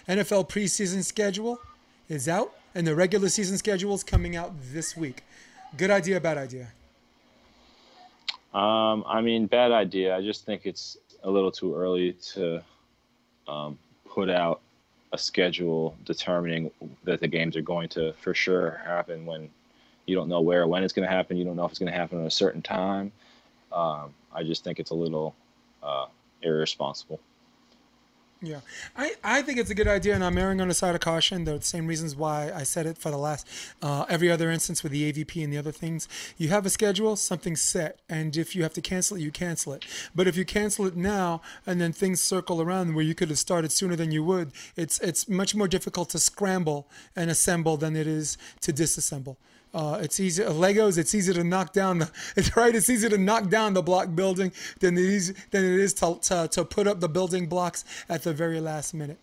NFL 0.08 0.48
preseason 0.48 1.02
schedule 1.02 1.60
is 2.08 2.28
out, 2.28 2.52
and 2.74 2.86
the 2.86 2.94
regular 2.94 3.28
season 3.28 3.56
schedule 3.56 3.94
is 3.94 4.04
coming 4.04 4.36
out 4.36 4.52
this 4.72 4.96
week. 4.96 5.22
Good 5.76 5.90
idea, 5.90 6.20
bad 6.20 6.38
idea? 6.38 6.68
Um, 8.52 9.04
I 9.06 9.20
mean, 9.20 9.46
bad 9.46 9.70
idea. 9.70 10.16
I 10.16 10.20
just 10.20 10.44
think 10.44 10.66
it's 10.66 10.98
a 11.22 11.30
little 11.30 11.52
too 11.52 11.74
early 11.74 12.14
to 12.34 12.62
um, 13.46 13.78
put 14.08 14.28
out 14.28 14.60
a 15.12 15.18
schedule 15.18 15.96
determining 16.04 16.70
that 17.04 17.20
the 17.20 17.28
games 17.28 17.56
are 17.56 17.62
going 17.62 17.88
to 17.90 18.12
for 18.14 18.34
sure 18.34 18.80
happen 18.84 19.26
when 19.26 19.50
you 20.10 20.16
don't 20.16 20.28
know 20.28 20.40
where 20.40 20.62
or 20.62 20.66
when 20.66 20.82
it's 20.82 20.92
going 20.92 21.08
to 21.08 21.14
happen. 21.14 21.36
You 21.36 21.44
don't 21.44 21.56
know 21.56 21.64
if 21.64 21.70
it's 21.70 21.78
going 21.78 21.92
to 21.92 21.96
happen 21.96 22.20
at 22.20 22.26
a 22.26 22.30
certain 22.30 22.62
time. 22.62 23.12
Um, 23.72 24.12
I 24.34 24.42
just 24.42 24.64
think 24.64 24.80
it's 24.80 24.90
a 24.90 24.94
little 24.94 25.34
uh, 25.82 26.06
irresponsible. 26.42 27.20
Yeah, 28.42 28.60
I, 28.96 29.12
I 29.22 29.42
think 29.42 29.58
it's 29.58 29.68
a 29.68 29.74
good 29.74 29.86
idea, 29.86 30.14
and 30.14 30.24
I'm 30.24 30.38
erring 30.38 30.62
on 30.62 30.68
the 30.68 30.74
side 30.74 30.94
of 30.94 31.02
caution. 31.02 31.44
The 31.44 31.60
same 31.60 31.86
reasons 31.86 32.16
why 32.16 32.50
I 32.54 32.62
said 32.62 32.86
it 32.86 32.96
for 32.96 33.10
the 33.10 33.18
last 33.18 33.46
uh, 33.82 34.06
every 34.08 34.30
other 34.30 34.50
instance 34.50 34.82
with 34.82 34.92
the 34.92 35.12
AVP 35.12 35.44
and 35.44 35.52
the 35.52 35.58
other 35.58 35.72
things. 35.72 36.08
You 36.38 36.48
have 36.48 36.64
a 36.64 36.70
schedule, 36.70 37.16
something's 37.16 37.60
set, 37.60 37.98
and 38.08 38.34
if 38.38 38.56
you 38.56 38.62
have 38.62 38.72
to 38.74 38.80
cancel 38.80 39.18
it, 39.18 39.20
you 39.20 39.30
cancel 39.30 39.74
it. 39.74 39.84
But 40.14 40.26
if 40.26 40.38
you 40.38 40.46
cancel 40.46 40.86
it 40.86 40.96
now 40.96 41.42
and 41.66 41.82
then 41.82 41.92
things 41.92 42.22
circle 42.22 42.62
around 42.62 42.94
where 42.94 43.04
you 43.04 43.14
could 43.14 43.28
have 43.28 43.38
started 43.38 43.72
sooner 43.72 43.94
than 43.94 44.10
you 44.10 44.24
would, 44.24 44.52
it's 44.74 44.98
it's 45.00 45.28
much 45.28 45.54
more 45.54 45.68
difficult 45.68 46.08
to 46.10 46.18
scramble 46.18 46.88
and 47.14 47.30
assemble 47.30 47.76
than 47.76 47.94
it 47.94 48.06
is 48.06 48.38
to 48.62 48.72
disassemble. 48.72 49.36
Uh, 49.72 49.98
it's 50.02 50.18
easy 50.18 50.42
Legos. 50.42 50.98
It's 50.98 51.14
easy 51.14 51.32
to 51.32 51.44
knock 51.44 51.72
down 51.72 51.98
the. 51.98 52.10
It's 52.36 52.56
right. 52.56 52.74
It's 52.74 52.90
easier 52.90 53.10
to 53.10 53.18
knock 53.18 53.48
down 53.48 53.74
the 53.74 53.82
block 53.82 54.14
building 54.14 54.52
than 54.80 54.98
it 54.98 55.04
is 55.04 55.34
than 55.50 55.64
it 55.64 55.78
is 55.78 55.94
to, 55.94 56.18
to, 56.22 56.48
to 56.48 56.64
put 56.64 56.86
up 56.86 57.00
the 57.00 57.08
building 57.08 57.46
blocks 57.46 57.84
at 58.08 58.22
the 58.22 58.32
very 58.32 58.60
last 58.60 58.94
minute. 58.94 59.18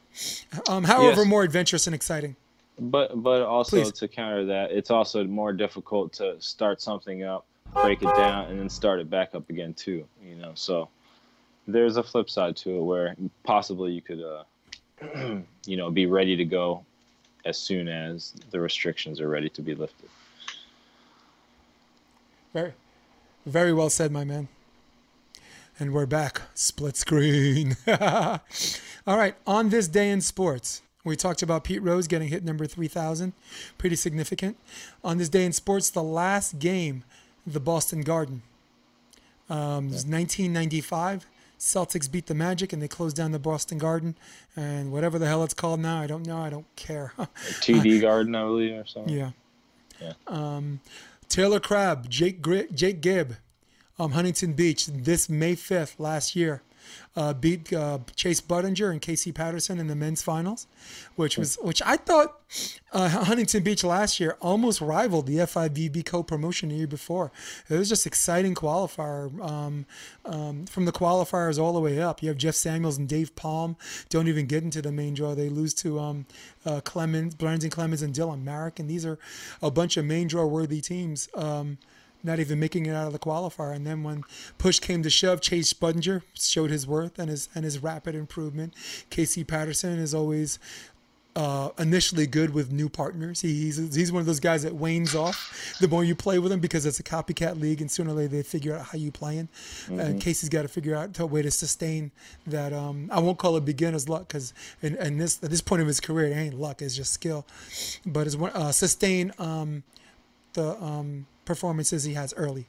Um, 0.69 0.83
however, 0.83 1.21
yes. 1.21 1.27
more 1.27 1.43
adventurous 1.43 1.87
and 1.87 1.95
exciting. 1.95 2.35
But 2.79 3.21
but 3.21 3.41
also 3.41 3.77
Please. 3.83 3.91
to 3.93 4.07
counter 4.07 4.45
that, 4.45 4.71
it's 4.71 4.91
also 4.91 5.23
more 5.25 5.51
difficult 5.51 6.13
to 6.13 6.39
start 6.39 6.81
something 6.81 7.23
up, 7.23 7.45
break 7.73 8.01
it 8.01 8.15
down, 8.15 8.49
and 8.49 8.59
then 8.59 8.69
start 8.69 8.99
it 8.99 9.09
back 9.09 9.35
up 9.35 9.49
again 9.49 9.73
too. 9.73 10.05
You 10.23 10.35
know, 10.35 10.51
so 10.53 10.89
there's 11.67 11.97
a 11.97 12.03
flip 12.03 12.29
side 12.29 12.55
to 12.57 12.77
it 12.77 12.81
where 12.81 13.15
possibly 13.43 13.91
you 13.91 14.01
could, 14.01 14.23
uh, 14.23 15.39
you 15.65 15.75
know, 15.75 15.89
be 15.91 16.05
ready 16.05 16.35
to 16.35 16.45
go 16.45 16.85
as 17.45 17.57
soon 17.57 17.87
as 17.87 18.33
the 18.51 18.59
restrictions 18.59 19.19
are 19.19 19.27
ready 19.27 19.49
to 19.49 19.61
be 19.61 19.73
lifted. 19.73 20.09
Very, 22.53 22.73
very 23.45 23.73
well 23.73 23.89
said, 23.89 24.11
my 24.11 24.23
man. 24.23 24.47
And 25.79 25.93
we're 25.93 26.05
back. 26.07 26.41
Split 26.55 26.97
screen. 26.97 27.77
All 27.87 28.39
right. 29.05 29.35
On 29.45 29.69
this 29.69 29.87
day 29.87 30.09
in 30.09 30.21
sports, 30.21 30.81
we 31.03 31.15
talked 31.15 31.41
about 31.43 31.63
Pete 31.63 31.81
Rose 31.83 32.07
getting 32.07 32.29
hit 32.29 32.43
number 32.43 32.65
3,000. 32.65 33.33
Pretty 33.77 33.95
significant. 33.95 34.57
On 35.03 35.17
this 35.17 35.29
day 35.29 35.45
in 35.45 35.53
sports, 35.53 35.89
the 35.89 36.01
last 36.03 36.57
game, 36.57 37.03
the 37.45 37.59
Boston 37.59 38.01
Garden. 38.01 38.41
Um, 39.49 39.85
it 39.85 39.93
was 39.93 40.05
1995. 40.05 41.27
Celtics 41.59 42.11
beat 42.11 42.25
the 42.25 42.35
Magic 42.35 42.73
and 42.73 42.81
they 42.81 42.87
closed 42.87 43.15
down 43.15 43.31
the 43.31 43.39
Boston 43.39 43.77
Garden. 43.77 44.15
And 44.55 44.91
whatever 44.91 45.19
the 45.19 45.27
hell 45.27 45.43
it's 45.43 45.53
called 45.53 45.79
now, 45.79 46.01
I 46.01 46.07
don't 46.07 46.25
know. 46.25 46.39
I 46.39 46.49
don't 46.49 46.67
care. 46.75 47.13
TD 47.61 48.01
Garden, 48.01 48.35
I 48.35 48.43
believe, 48.43 48.73
or 48.73 48.85
something. 48.85 49.13
Yeah. 49.13 49.31
Yeah. 50.01 50.13
Um, 50.27 50.79
Taylor 51.29 51.59
Crabb, 51.59 52.09
Jake 52.09 52.41
Jake 52.73 53.01
Gibb, 53.01 53.35
um, 53.99 54.11
Huntington 54.11 54.53
Beach, 54.53 54.87
this 54.87 55.29
May 55.29 55.55
5th 55.55 55.99
last 55.99 56.35
year, 56.35 56.61
uh, 57.15 57.33
beat 57.33 57.73
uh, 57.73 57.99
Chase 58.15 58.41
Budinger 58.41 58.91
and 58.91 59.01
Casey 59.01 59.31
Patterson 59.31 59.79
in 59.79 59.87
the 59.87 59.95
men's 59.95 60.21
finals, 60.21 60.67
which 61.15 61.37
was 61.37 61.57
which 61.61 61.81
I 61.83 61.97
thought 61.97 62.39
uh, 62.93 63.09
Huntington 63.09 63.63
Beach 63.63 63.83
last 63.83 64.19
year 64.19 64.37
almost 64.39 64.81
rivaled 64.81 65.25
the 65.25 65.37
FIVB 65.37 66.05
co-promotion 66.05 66.69
the 66.69 66.75
year 66.75 66.87
before. 66.87 67.31
It 67.69 67.77
was 67.77 67.89
just 67.89 68.05
exciting 68.05 68.55
qualifier 68.55 69.39
um, 69.43 69.85
um, 70.25 70.65
from 70.67 70.85
the 70.85 70.91
qualifiers 70.91 71.59
all 71.59 71.73
the 71.73 71.79
way 71.79 72.01
up. 72.01 72.21
You 72.21 72.29
have 72.29 72.37
Jeff 72.37 72.55
Samuels 72.55 72.97
and 72.97 73.09
Dave 73.09 73.35
Palm. 73.35 73.75
Don't 74.09 74.27
even 74.27 74.45
get 74.45 74.63
into 74.63 74.81
the 74.81 74.91
main 74.91 75.13
draw. 75.13 75.35
They 75.35 75.49
lose 75.49 75.73
to 75.75 75.99
um, 75.99 76.25
uh, 76.65 76.81
Clemens, 76.81 77.35
Brandon 77.35 77.69
Clemens, 77.69 78.01
and 78.01 78.13
Dylan 78.13 78.43
Marek, 78.43 78.79
and 78.79 78.89
these 78.89 79.05
are 79.05 79.17
a 79.61 79.71
bunch 79.71 79.97
of 79.97 80.05
main 80.05 80.27
draw 80.27 80.45
worthy 80.45 80.81
teams. 80.81 81.29
Um, 81.33 81.77
not 82.27 82.39
even 82.39 82.59
making 82.59 82.85
it 82.85 82.93
out 82.93 83.07
of 83.07 83.13
the 83.13 83.19
qualifier. 83.19 83.75
And 83.75 83.87
then 83.87 84.03
when 84.03 84.23
push 84.57 84.79
came 84.79 85.01
to 85.03 85.09
shove, 85.09 85.41
Chase 85.41 85.73
Budinger 85.73 86.21
showed 86.33 86.69
his 86.69 86.85
worth 86.85 87.17
and 87.17 87.29
his 87.29 87.49
and 87.55 87.65
his 87.65 87.79
rapid 87.79 88.13
improvement. 88.13 88.73
Casey 89.09 89.43
Patterson 89.43 89.97
is 89.97 90.13
always 90.13 90.59
uh, 91.37 91.69
initially 91.77 92.25
good 92.25 92.51
with 92.51 92.71
new 92.71 92.89
partners. 92.89 93.41
He, 93.41 93.53
he's 93.53 93.95
he's 93.95 94.11
one 94.11 94.21
of 94.21 94.25
those 94.25 94.39
guys 94.39 94.63
that 94.63 94.73
wanes 94.73 95.13
off 95.13 95.77
the 95.79 95.87
more 95.87 96.03
you 96.03 96.15
play 96.15 96.39
with 96.39 96.51
him 96.51 96.59
because 96.59 96.85
it's 96.87 96.99
a 96.99 97.03
copycat 97.03 97.61
league, 97.61 97.79
and 97.79 97.91
sooner 97.91 98.09
or 98.09 98.13
later 98.13 98.29
they 98.29 98.43
figure 98.43 98.75
out 98.75 98.87
how 98.87 98.97
you 98.97 99.11
playing. 99.11 99.47
Mm-hmm. 99.85 100.17
Casey's 100.17 100.49
got 100.49 100.63
to 100.63 100.67
figure 100.67 100.95
out 100.95 101.17
a 101.19 101.25
way 101.27 101.43
to 101.43 101.51
sustain 101.51 102.11
that. 102.47 102.73
Um, 102.73 103.07
I 103.13 103.19
won't 103.19 103.37
call 103.37 103.55
it 103.55 103.65
beginner's 103.65 104.09
luck 104.09 104.27
because 104.27 104.51
in, 104.81 104.95
in, 104.95 105.19
this 105.19 105.41
at 105.43 105.51
this 105.51 105.61
point 105.61 105.83
of 105.83 105.87
his 105.87 105.99
career, 105.99 106.25
it 106.25 106.35
ain't 106.35 106.55
luck; 106.55 106.81
it's 106.81 106.95
just 106.95 107.13
skill. 107.13 107.45
But 108.03 108.25
it's 108.25 108.35
one 108.35 108.51
uh, 108.53 108.71
sustain 108.71 109.31
um, 109.37 109.83
the 110.53 110.75
um, 110.81 111.27
performances 111.47 112.03
he 112.03 112.13
has 112.13 112.33
early. 112.35 112.65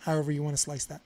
However 0.00 0.30
you 0.30 0.42
want 0.42 0.54
to 0.54 0.62
slice 0.62 0.84
that. 0.86 1.00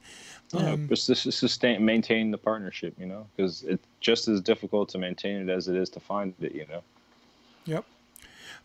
Um, 0.53 0.89
yeah, 0.91 0.95
just 0.95 1.33
sustain, 1.33 1.85
maintain 1.85 2.31
the 2.31 2.39
partnership, 2.39 2.95
you 2.99 3.07
know, 3.07 3.27
because 3.35 3.63
it's 3.63 3.87
just 4.01 4.29
as 4.29 4.41
difficult 4.41 4.89
to 4.91 4.99
maintain 4.99 5.37
it 5.43 5.49
as 5.49 5.69
it 5.69 5.77
is 5.77 5.89
to 5.91 6.01
find 6.01 6.35
it, 6.41 6.55
you 6.55 6.67
know. 6.69 6.83
Yep. 7.65 7.85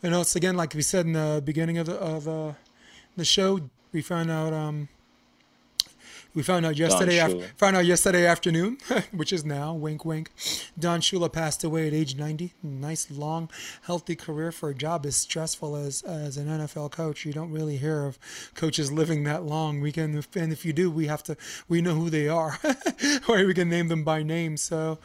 You 0.03 0.09
know, 0.09 0.21
it's 0.21 0.35
again 0.35 0.57
like 0.57 0.73
we 0.73 0.81
said 0.81 1.05
in 1.05 1.13
the 1.13 1.41
beginning 1.45 1.77
of 1.77 1.85
the 1.85 1.95
of 1.95 2.27
uh, 2.27 2.53
the 3.15 3.25
show. 3.25 3.61
We 3.93 4.01
found 4.01 4.29
out 4.29 4.51
um, 4.51 4.89
we 6.35 6.43
found 6.43 6.65
out 6.65 6.75
yesterday. 6.75 7.17
Af- 7.19 7.53
found 7.57 7.77
out 7.77 7.85
yesterday 7.85 8.25
afternoon, 8.25 8.77
which 9.11 9.31
is 9.31 9.45
now. 9.45 9.73
Wink, 9.73 10.03
wink. 10.03 10.31
Don 10.77 10.99
Shula 10.99 11.31
passed 11.31 11.63
away 11.63 11.87
at 11.87 11.93
age 11.93 12.15
90. 12.15 12.53
Nice, 12.61 13.09
long, 13.09 13.49
healthy 13.83 14.15
career 14.15 14.51
for 14.51 14.69
a 14.69 14.75
job 14.75 15.05
as 15.05 15.15
stressful 15.15 15.75
as 15.75 16.03
as 16.03 16.37
an 16.37 16.47
NFL 16.47 16.91
coach. 16.91 17.25
You 17.25 17.33
don't 17.33 17.51
really 17.51 17.77
hear 17.77 18.05
of 18.05 18.19
coaches 18.53 18.91
living 18.91 19.23
that 19.23 19.43
long. 19.43 19.79
We 19.79 19.93
can, 19.93 20.23
and 20.35 20.51
if 20.51 20.65
you 20.65 20.73
do, 20.73 20.91
we 20.91 21.07
have 21.07 21.23
to. 21.23 21.37
We 21.69 21.81
know 21.81 21.95
who 21.95 22.09
they 22.09 22.27
are, 22.27 22.59
or 23.27 23.45
we 23.45 23.53
can 23.53 23.69
name 23.69 23.87
them 23.87 24.03
by 24.03 24.21
name. 24.21 24.57
So, 24.57 24.99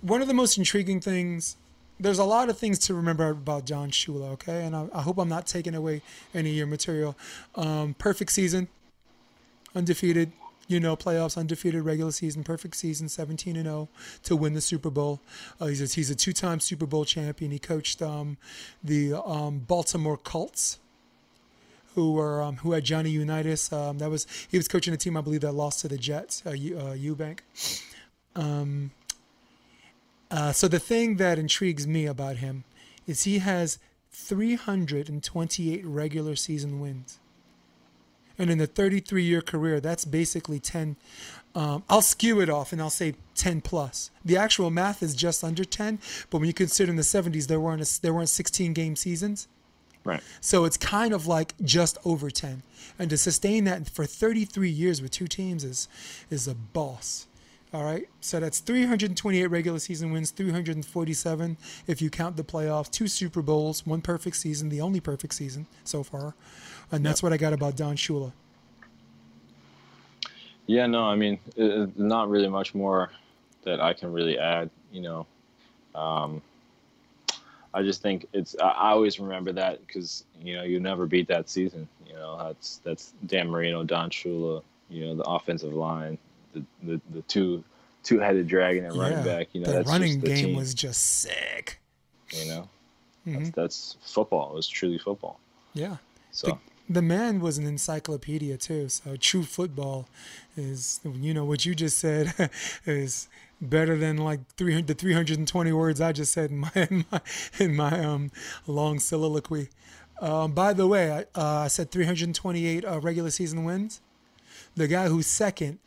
one 0.00 0.22
of 0.22 0.28
the 0.28 0.34
most 0.34 0.56
intriguing 0.56 1.00
things 1.00 1.56
there's 2.00 2.18
a 2.18 2.24
lot 2.24 2.48
of 2.48 2.58
things 2.58 2.80
to 2.80 2.94
remember 2.94 3.30
about 3.30 3.64
Don 3.64 3.90
Shula, 3.90 4.32
okay? 4.32 4.64
And 4.64 4.74
I, 4.74 4.88
I, 4.92 5.02
hope 5.02 5.18
I'm 5.18 5.28
not 5.28 5.46
taking 5.46 5.74
away 5.74 6.02
any 6.34 6.50
of 6.50 6.56
your 6.56 6.66
material. 6.66 7.16
Um, 7.54 7.94
perfect 7.94 8.32
season, 8.32 8.66
undefeated, 9.74 10.32
you 10.72 10.80
know, 10.80 10.96
playoffs, 10.96 11.36
undefeated 11.36 11.82
regular 11.82 12.10
season, 12.10 12.42
perfect 12.42 12.76
season, 12.76 13.08
17 13.08 13.56
and 13.56 13.66
0 13.66 13.88
to 14.24 14.34
win 14.34 14.54
the 14.54 14.60
Super 14.60 14.90
Bowl. 14.90 15.20
Uh, 15.60 15.66
he's 15.66 15.80
a, 15.80 15.94
he's 15.94 16.10
a 16.10 16.14
two-time 16.14 16.58
Super 16.58 16.86
Bowl 16.86 17.04
champion. 17.04 17.50
He 17.50 17.58
coached 17.58 18.02
um, 18.02 18.38
the 18.82 19.14
um, 19.14 19.60
Baltimore 19.60 20.16
Colts 20.16 20.78
who 21.94 22.12
were 22.12 22.42
um, 22.42 22.56
who 22.56 22.72
had 22.72 22.84
Johnny 22.84 23.10
Unitas. 23.10 23.72
Um, 23.72 23.98
that 23.98 24.10
was 24.10 24.26
he 24.50 24.56
was 24.56 24.68
coaching 24.68 24.94
a 24.94 24.96
team 24.96 25.16
I 25.16 25.20
believe 25.20 25.42
that 25.42 25.52
lost 25.52 25.80
to 25.80 25.88
the 25.88 25.98
Jets, 25.98 26.42
uh, 26.46 26.50
U, 26.50 26.78
uh, 26.78 26.94
Ewbank. 26.94 27.40
Um, 28.34 28.92
uh, 30.30 30.52
so 30.52 30.68
the 30.68 30.78
thing 30.78 31.16
that 31.16 31.38
intrigues 31.38 31.86
me 31.86 32.06
about 32.06 32.36
him 32.36 32.64
is 33.06 33.24
he 33.24 33.38
has 33.40 33.78
328 34.10 35.84
regular 35.84 36.36
season 36.36 36.80
wins. 36.80 37.18
And 38.38 38.50
in 38.50 38.60
a 38.60 38.66
33 38.66 39.22
year 39.22 39.40
career, 39.42 39.80
that's 39.80 40.04
basically 40.04 40.58
10. 40.58 40.96
Um, 41.54 41.82
I'll 41.90 42.00
skew 42.02 42.40
it 42.40 42.48
off 42.48 42.72
and 42.72 42.80
I'll 42.80 42.88
say 42.90 43.14
10 43.34 43.60
plus. 43.60 44.10
The 44.24 44.36
actual 44.38 44.70
math 44.70 45.02
is 45.02 45.14
just 45.14 45.44
under 45.44 45.64
10, 45.64 45.98
but 46.30 46.38
when 46.38 46.46
you 46.46 46.54
consider 46.54 46.90
in 46.90 46.96
the 46.96 47.02
70s 47.02 47.46
there 47.46 47.60
weren't 47.60 47.82
a, 47.82 48.00
there 48.00 48.14
weren't 48.14 48.30
16 48.30 48.72
game 48.72 48.96
seasons, 48.96 49.48
Right. 50.02 50.22
so 50.40 50.64
it's 50.64 50.78
kind 50.78 51.12
of 51.12 51.26
like 51.26 51.52
just 51.62 51.98
over 52.06 52.30
10. 52.30 52.62
And 52.98 53.10
to 53.10 53.18
sustain 53.18 53.64
that 53.64 53.86
for 53.88 54.06
33 54.06 54.70
years 54.70 55.02
with 55.02 55.10
two 55.10 55.26
teams 55.26 55.62
is 55.62 55.88
is 56.30 56.48
a 56.48 56.54
boss. 56.54 57.26
All 57.72 57.84
right. 57.84 58.06
So 58.20 58.38
that's 58.38 58.58
328 58.60 59.46
regular 59.46 59.78
season 59.78 60.12
wins, 60.12 60.30
347 60.30 61.56
if 61.86 62.02
you 62.02 62.10
count 62.10 62.36
the 62.36 62.44
playoffs, 62.44 62.90
two 62.90 63.08
Super 63.08 63.40
Bowls, 63.40 63.86
one 63.86 64.02
perfect 64.02 64.36
season, 64.36 64.68
the 64.68 64.80
only 64.80 65.00
perfect 65.00 65.32
season 65.34 65.66
so 65.84 66.02
far. 66.02 66.34
And 66.90 67.04
that's 67.04 67.22
what 67.22 67.32
I 67.32 67.38
got 67.38 67.54
about 67.54 67.76
Don 67.76 67.96
Shula. 67.96 68.32
Yeah, 70.66 70.86
no, 70.86 71.04
I 71.04 71.16
mean, 71.16 71.38
it- 71.56 71.98
not 71.98 72.28
really 72.28 72.48
much 72.48 72.74
more 72.74 73.10
that 73.64 73.80
I 73.80 73.92
can 73.94 74.12
really 74.12 74.38
add. 74.38 74.70
You 74.92 75.00
know, 75.00 75.26
um, 75.94 76.42
I 77.74 77.82
just 77.82 78.02
think 78.02 78.26
it's. 78.32 78.54
I, 78.60 78.68
I 78.68 78.90
always 78.90 79.18
remember 79.18 79.52
that 79.52 79.84
because 79.86 80.24
you 80.40 80.54
know 80.54 80.62
you 80.62 80.78
never 80.78 81.06
beat 81.06 81.26
that 81.28 81.48
season. 81.48 81.88
You 82.06 82.14
know, 82.14 82.36
that's 82.38 82.80
that's 82.84 83.14
Dan 83.26 83.48
Marino, 83.48 83.82
Don 83.84 84.10
Shula. 84.10 84.62
You 84.90 85.06
know, 85.06 85.14
the 85.16 85.22
offensive 85.24 85.72
line, 85.72 86.18
the 86.52 86.62
the, 86.82 87.00
the 87.10 87.22
two 87.22 87.64
two 88.02 88.18
headed 88.18 88.48
dragon 88.48 88.84
and 88.84 88.96
running 88.96 89.24
back. 89.24 89.48
You 89.52 89.60
know, 89.60 89.66
the 89.68 89.72
that's 89.74 89.88
running 89.88 90.14
just 90.14 90.20
the 90.22 90.28
game 90.28 90.46
team, 90.46 90.56
was 90.56 90.74
just 90.74 91.02
sick. 91.20 91.80
You 92.32 92.46
know, 92.46 92.68
Mhm. 93.26 93.34
that's, 93.44 93.50
that's 93.50 93.96
football. 94.02 94.52
It 94.52 94.56
was 94.56 94.68
truly 94.68 94.98
football. 94.98 95.38
Yeah. 95.74 95.96
So 96.32 96.58
The 96.88 97.02
man 97.02 97.40
was 97.40 97.58
an 97.58 97.66
encyclopedia 97.66 98.56
too. 98.56 98.88
So 98.88 99.16
true 99.16 99.44
football 99.44 100.08
is, 100.56 101.00
you 101.04 101.32
know, 101.32 101.44
what 101.44 101.64
you 101.64 101.74
just 101.74 101.98
said 101.98 102.50
is 102.86 103.28
better 103.60 103.96
than 103.96 104.16
like 104.16 104.40
300, 104.56 104.88
the 104.88 104.94
320 104.94 105.72
words 105.72 106.00
I 106.00 106.12
just 106.12 106.32
said 106.32 106.50
in 106.50 106.58
my 106.58 106.70
in 106.90 107.04
my, 107.12 107.20
in 107.60 107.76
my 107.76 108.04
um, 108.04 108.30
long 108.66 108.98
soliloquy. 108.98 109.68
Um, 110.20 110.52
by 110.52 110.72
the 110.72 110.86
way, 110.86 111.12
I, 111.12 111.20
uh, 111.38 111.60
I 111.64 111.68
said 111.68 111.90
328 111.90 112.84
uh, 112.84 113.00
regular 113.00 113.30
season 113.30 113.64
wins. 113.64 114.00
The 114.74 114.88
guy 114.88 115.08
who's 115.08 115.26
second 115.26 115.78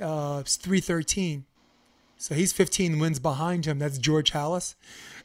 uh, 0.00 0.42
is 0.44 0.56
313. 0.56 1.44
So 2.18 2.34
he's 2.34 2.52
15 2.52 2.98
wins 2.98 3.20
behind 3.20 3.64
him. 3.64 3.78
That's 3.78 3.96
George 3.96 4.32
Halas. 4.32 4.74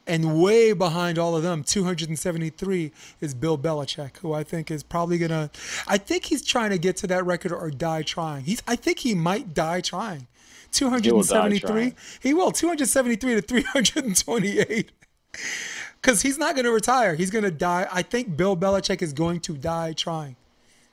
And 0.05 0.41
way 0.41 0.73
behind 0.73 1.17
all 1.17 1.35
of 1.35 1.43
them, 1.43 1.63
273 1.63 2.91
is 3.21 3.33
Bill 3.33 3.57
Belichick, 3.57 4.17
who 4.17 4.33
I 4.33 4.43
think 4.43 4.69
is 4.69 4.83
probably 4.83 5.17
gonna. 5.17 5.49
I 5.87 5.97
think 5.97 6.25
he's 6.25 6.43
trying 6.43 6.71
to 6.71 6.77
get 6.77 6.97
to 6.97 7.07
that 7.07 7.25
record 7.25 7.53
or 7.53 7.71
die 7.71 8.03
trying. 8.03 8.43
He's. 8.43 8.61
I 8.67 8.75
think 8.75 8.99
he 8.99 9.15
might 9.15 9.53
die 9.53 9.79
trying. 9.79 10.27
273. 10.71 11.59
trying. 11.59 11.95
He 12.21 12.33
will. 12.33 12.51
273 12.51 13.35
to 13.35 13.41
328. 13.41 14.91
Because 16.01 16.21
he's 16.23 16.37
not 16.37 16.55
going 16.55 16.65
to 16.65 16.71
retire. 16.71 17.15
He's 17.15 17.31
going 17.31 17.45
to 17.45 17.51
die. 17.51 17.87
I 17.91 18.01
think 18.01 18.35
Bill 18.35 18.57
Belichick 18.57 19.01
is 19.01 19.13
going 19.13 19.39
to 19.41 19.55
die 19.55 19.93
trying. 19.93 20.35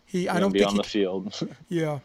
He. 0.07 0.29
I 0.29 0.39
don't 0.39 0.53
be 0.53 0.61
think 0.61 0.71
on 0.71 0.77
he, 0.77 0.83
the 0.83 0.89
field. 0.89 1.57
yeah. 1.69 1.99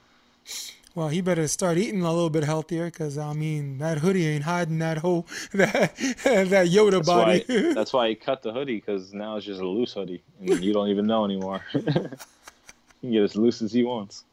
Well, 0.96 1.10
he 1.10 1.20
better 1.20 1.46
start 1.50 1.78
eating 1.78 2.04
a 2.04 2.10
little 2.14 2.30
bit 2.30 2.46
healthier 2.46 2.86
because 2.86 3.18
I 3.18 3.34
mean 3.34 3.80
that 3.80 3.98
hoodie 3.98 4.26
ain't 4.28 4.46
hiding 4.46 4.80
that 4.80 5.00
whole 5.00 5.28
that 5.54 5.96
that 6.24 6.68
Yoda 6.68 6.92
That's 6.92 7.08
body. 7.08 7.44
why, 7.48 7.74
that's 7.74 7.92
why 7.92 8.08
he 8.08 8.16
cut 8.16 8.42
the 8.42 8.54
hoodie 8.54 8.78
because 8.78 9.14
now 9.14 9.36
it's 9.36 9.46
just 9.46 9.60
a 9.60 9.68
loose 9.68 9.94
hoodie, 9.94 10.24
and 10.40 10.64
you 10.64 10.72
don't 10.72 10.88
even 10.88 11.06
know 11.06 11.26
anymore. 11.26 11.62
he 11.74 11.82
can 11.82 13.12
get 13.12 13.24
as 13.24 13.36
loose 13.36 13.62
as 13.62 13.74
he 13.74 13.84
wants. 13.84 14.24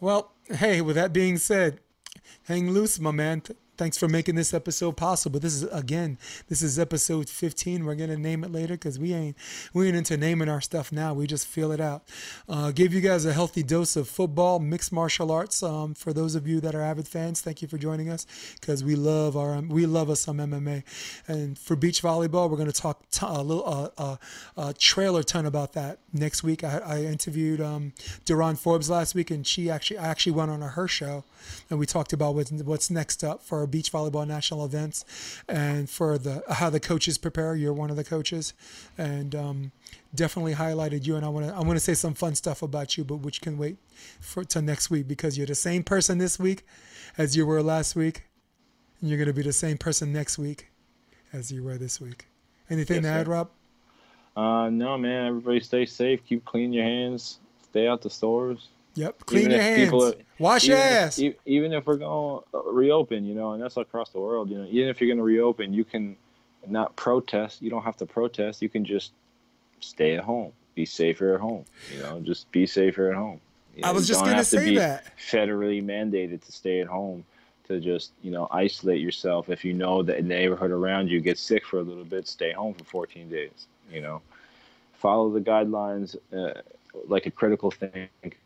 well, 0.00 0.32
hey, 0.50 0.82
with 0.82 0.96
that 0.96 1.14
being 1.14 1.38
said, 1.38 1.80
hang 2.44 2.70
loose, 2.70 3.00
my 3.00 3.10
man. 3.12 3.42
Th- 3.76 3.86
Thanks 3.86 3.98
for 3.98 4.08
making 4.08 4.34
this 4.34 4.52
episode 4.52 4.96
possible. 4.96 5.38
This 5.38 5.54
is 5.54 5.62
again, 5.70 6.18
this 6.48 6.60
is 6.60 6.76
episode 6.76 7.28
15. 7.28 7.84
We're 7.84 7.94
gonna 7.94 8.16
name 8.16 8.42
it 8.42 8.50
later 8.50 8.74
because 8.74 8.98
we 8.98 9.14
ain't 9.14 9.36
we 9.72 9.86
ain't 9.86 9.96
into 9.96 10.16
naming 10.16 10.48
our 10.48 10.60
stuff 10.60 10.90
now. 10.90 11.14
We 11.14 11.28
just 11.28 11.46
feel 11.46 11.70
it 11.70 11.80
out. 11.80 12.02
Uh, 12.48 12.72
gave 12.72 12.92
you 12.92 13.00
guys 13.00 13.24
a 13.24 13.32
healthy 13.32 13.62
dose 13.62 13.94
of 13.94 14.08
football, 14.08 14.58
mixed 14.58 14.92
martial 14.92 15.30
arts. 15.30 15.62
Um, 15.62 15.94
for 15.94 16.12
those 16.12 16.34
of 16.34 16.48
you 16.48 16.60
that 16.60 16.74
are 16.74 16.82
avid 16.82 17.06
fans, 17.06 17.40
thank 17.42 17.62
you 17.62 17.68
for 17.68 17.78
joining 17.78 18.10
us 18.10 18.26
because 18.60 18.82
we 18.82 18.96
love 18.96 19.36
our 19.36 19.60
we 19.60 19.86
love 19.86 20.10
us 20.10 20.22
some 20.22 20.38
MMA. 20.38 20.82
And 21.28 21.58
for 21.58 21.76
beach 21.76 22.02
volleyball, 22.02 22.50
we're 22.50 22.56
gonna 22.56 22.72
talk 22.72 23.08
t- 23.10 23.24
a 23.24 23.42
little 23.42 23.68
uh, 23.68 23.88
uh, 23.98 24.16
uh, 24.56 24.72
trailer 24.78 25.22
ton 25.22 25.46
about 25.46 25.74
that 25.74 26.00
next 26.12 26.42
week. 26.42 26.64
I, 26.64 26.78
I 26.78 27.02
interviewed 27.04 27.60
um, 27.60 27.92
Duran 28.24 28.56
Forbes 28.56 28.90
last 28.90 29.14
week, 29.14 29.30
and 29.30 29.46
she 29.46 29.70
actually 29.70 29.98
I 29.98 30.08
actually 30.08 30.32
went 30.32 30.50
on 30.50 30.60
her 30.60 30.88
show, 30.88 31.22
and 31.70 31.78
we 31.78 31.86
talked 31.86 32.12
about 32.12 32.34
what's 32.34 32.50
what's 32.50 32.90
next 32.90 33.22
up 33.22 33.42
for 33.42 33.65
our 33.66 33.70
beach 33.70 33.90
volleyball 33.90 34.26
national 34.26 34.64
events, 34.64 35.04
and 35.48 35.90
for 35.90 36.18
the 36.18 36.42
how 36.48 36.70
the 36.70 36.80
coaches 36.80 37.18
prepare. 37.18 37.56
You're 37.56 37.72
one 37.72 37.90
of 37.90 37.96
the 37.96 38.04
coaches, 38.04 38.54
and 38.96 39.34
um, 39.34 39.72
definitely 40.14 40.54
highlighted 40.54 41.06
you. 41.06 41.16
And 41.16 41.24
I 41.24 41.28
want 41.28 41.46
to 41.46 41.54
I 41.54 41.60
want 41.60 41.72
to 41.72 41.80
say 41.80 41.94
some 41.94 42.14
fun 42.14 42.34
stuff 42.36 42.62
about 42.62 42.96
you, 42.96 43.04
but 43.04 43.16
which 43.16 43.40
can 43.40 43.58
wait 43.58 43.76
for 44.20 44.44
to 44.44 44.62
next 44.62 44.88
week 44.90 45.08
because 45.08 45.36
you're 45.36 45.46
the 45.46 45.54
same 45.54 45.82
person 45.82 46.18
this 46.18 46.38
week 46.38 46.64
as 47.18 47.36
you 47.36 47.44
were 47.44 47.62
last 47.62 47.96
week, 47.96 48.24
and 49.00 49.10
you're 49.10 49.18
gonna 49.18 49.32
be 49.32 49.42
the 49.42 49.52
same 49.52 49.76
person 49.76 50.12
next 50.12 50.38
week 50.38 50.68
as 51.32 51.50
you 51.50 51.64
were 51.64 51.76
this 51.76 52.00
week. 52.00 52.26
Anything 52.70 53.02
Yes, 53.02 53.04
to 53.04 53.10
add, 53.10 53.26
sir. 53.26 53.32
Rob? 53.32 53.50
Uh, 54.36 54.70
no, 54.70 54.96
man. 54.98 55.26
Everybody 55.26 55.60
stay 55.60 55.86
safe. 55.86 56.20
Keep 56.28 56.44
cleaning 56.44 56.74
your 56.74 56.84
hands. 56.84 57.38
Stay 57.62 57.88
out 57.88 58.02
the 58.02 58.10
stores. 58.10 58.68
Yep. 58.96 59.26
Clean 59.26 59.40
Even 59.42 59.52
your 59.52 59.60
hands. 59.60 59.84
people 59.84 60.14
Wash 60.38 60.66
your 60.66 60.78
ass. 60.78 61.18
If, 61.18 61.34
even 61.46 61.72
if 61.72 61.86
we're 61.86 61.96
going 61.96 62.42
to 62.52 62.58
reopen, 62.70 63.24
you 63.24 63.34
know, 63.34 63.52
and 63.52 63.62
that's 63.62 63.76
across 63.76 64.10
the 64.10 64.20
world, 64.20 64.50
you 64.50 64.58
know, 64.58 64.66
even 64.68 64.88
if 64.88 65.00
you're 65.00 65.08
going 65.08 65.18
to 65.18 65.22
reopen, 65.22 65.72
you 65.72 65.84
can 65.84 66.16
not 66.66 66.94
protest. 66.96 67.62
You 67.62 67.70
don't 67.70 67.82
have 67.82 67.96
to 67.98 68.06
protest. 68.06 68.60
You 68.60 68.68
can 68.68 68.84
just 68.84 69.12
stay 69.80 70.16
at 70.16 70.24
home. 70.24 70.52
Be 70.74 70.84
safer 70.84 71.34
at 71.34 71.40
home. 71.40 71.64
You 71.94 72.02
know, 72.02 72.20
just 72.20 72.50
be 72.50 72.66
safer 72.66 73.10
at 73.10 73.16
home. 73.16 73.40
You 73.74 73.82
I 73.84 73.92
was 73.92 74.08
just 74.08 74.20
don't 74.20 74.30
gonna 74.30 74.44
say 74.44 74.70
be 74.70 74.76
that. 74.76 75.16
Federally 75.18 75.84
mandated 75.84 76.42
to 76.44 76.52
stay 76.52 76.80
at 76.80 76.86
home 76.86 77.24
to 77.68 77.80
just 77.80 78.12
you 78.22 78.30
know 78.30 78.48
isolate 78.50 79.00
yourself. 79.00 79.48
If 79.48 79.64
you 79.64 79.72
know 79.72 80.02
that 80.02 80.16
the 80.16 80.22
neighborhood 80.22 80.70
around 80.70 81.08
you 81.08 81.20
gets 81.20 81.40
sick 81.40 81.64
for 81.64 81.78
a 81.78 81.82
little 81.82 82.04
bit, 82.04 82.28
stay 82.28 82.52
home 82.52 82.74
for 82.74 82.84
14 82.84 83.28
days. 83.30 83.68
You 83.90 84.02
know, 84.02 84.22
follow 84.94 85.30
the 85.30 85.40
guidelines 85.40 86.16
uh, 86.36 86.60
like 87.06 87.26
a 87.26 87.30
critical 87.30 87.70
thinker, 87.70 88.36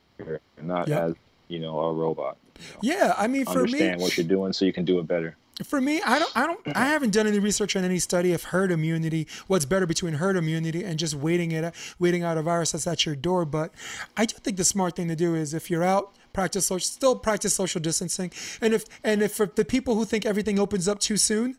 not 0.63 0.89
Yep. 0.89 1.01
as 1.03 1.15
you 1.49 1.59
know 1.59 1.79
a 1.81 1.93
robot. 1.93 2.37
Yeah, 2.83 3.15
I 3.17 3.27
mean, 3.27 3.45
for 3.47 3.65
me, 3.65 3.73
Understand 3.73 4.01
what 4.01 4.17
you're 4.17 4.27
doing 4.27 4.53
so 4.53 4.65
you 4.65 4.73
can 4.73 4.85
do 4.85 4.99
it 4.99 5.07
better. 5.09 5.37
for 5.65 5.81
me, 5.81 6.01
I 6.03 6.19
don't, 6.19 6.31
I 6.37 6.47
don't, 6.47 6.61
I 6.77 6.87
haven't 6.87 7.13
done 7.13 7.27
any 7.27 7.39
research 7.39 7.75
on 7.77 7.85
any 7.85 7.99
study 7.99 8.33
of 8.33 8.45
herd 8.45 8.71
immunity. 8.71 9.27
What's 9.47 9.65
better 9.65 9.87
between 9.87 10.15
herd 10.15 10.37
immunity 10.37 10.85
and 10.85 10.99
just 10.99 11.15
waiting 11.15 11.53
it, 11.53 11.75
waiting 11.99 12.23
out 12.23 12.37
a 12.39 12.43
virus 12.43 12.73
that's 12.73 12.87
at 12.87 13.05
your 13.07 13.15
door? 13.17 13.45
But 13.45 13.73
I 14.17 14.27
do 14.27 14.37
think 14.37 14.57
the 14.59 14.65
smart 14.65 14.95
thing 14.97 15.09
to 15.09 15.17
do 15.17 15.35
is 15.35 15.53
if 15.55 15.71
you're 15.71 15.83
out, 15.85 16.15
practice 16.33 16.67
social, 16.67 16.85
still 16.87 17.17
practice 17.17 17.55
social 17.55 17.81
distancing. 17.81 18.31
And 18.61 18.73
if, 18.75 18.85
and 19.03 19.23
if 19.23 19.33
for 19.33 19.47
the 19.47 19.65
people 19.65 19.95
who 19.97 20.05
think 20.05 20.25
everything 20.27 20.59
opens 20.59 20.87
up 20.87 20.99
too 20.99 21.17
soon, 21.17 21.57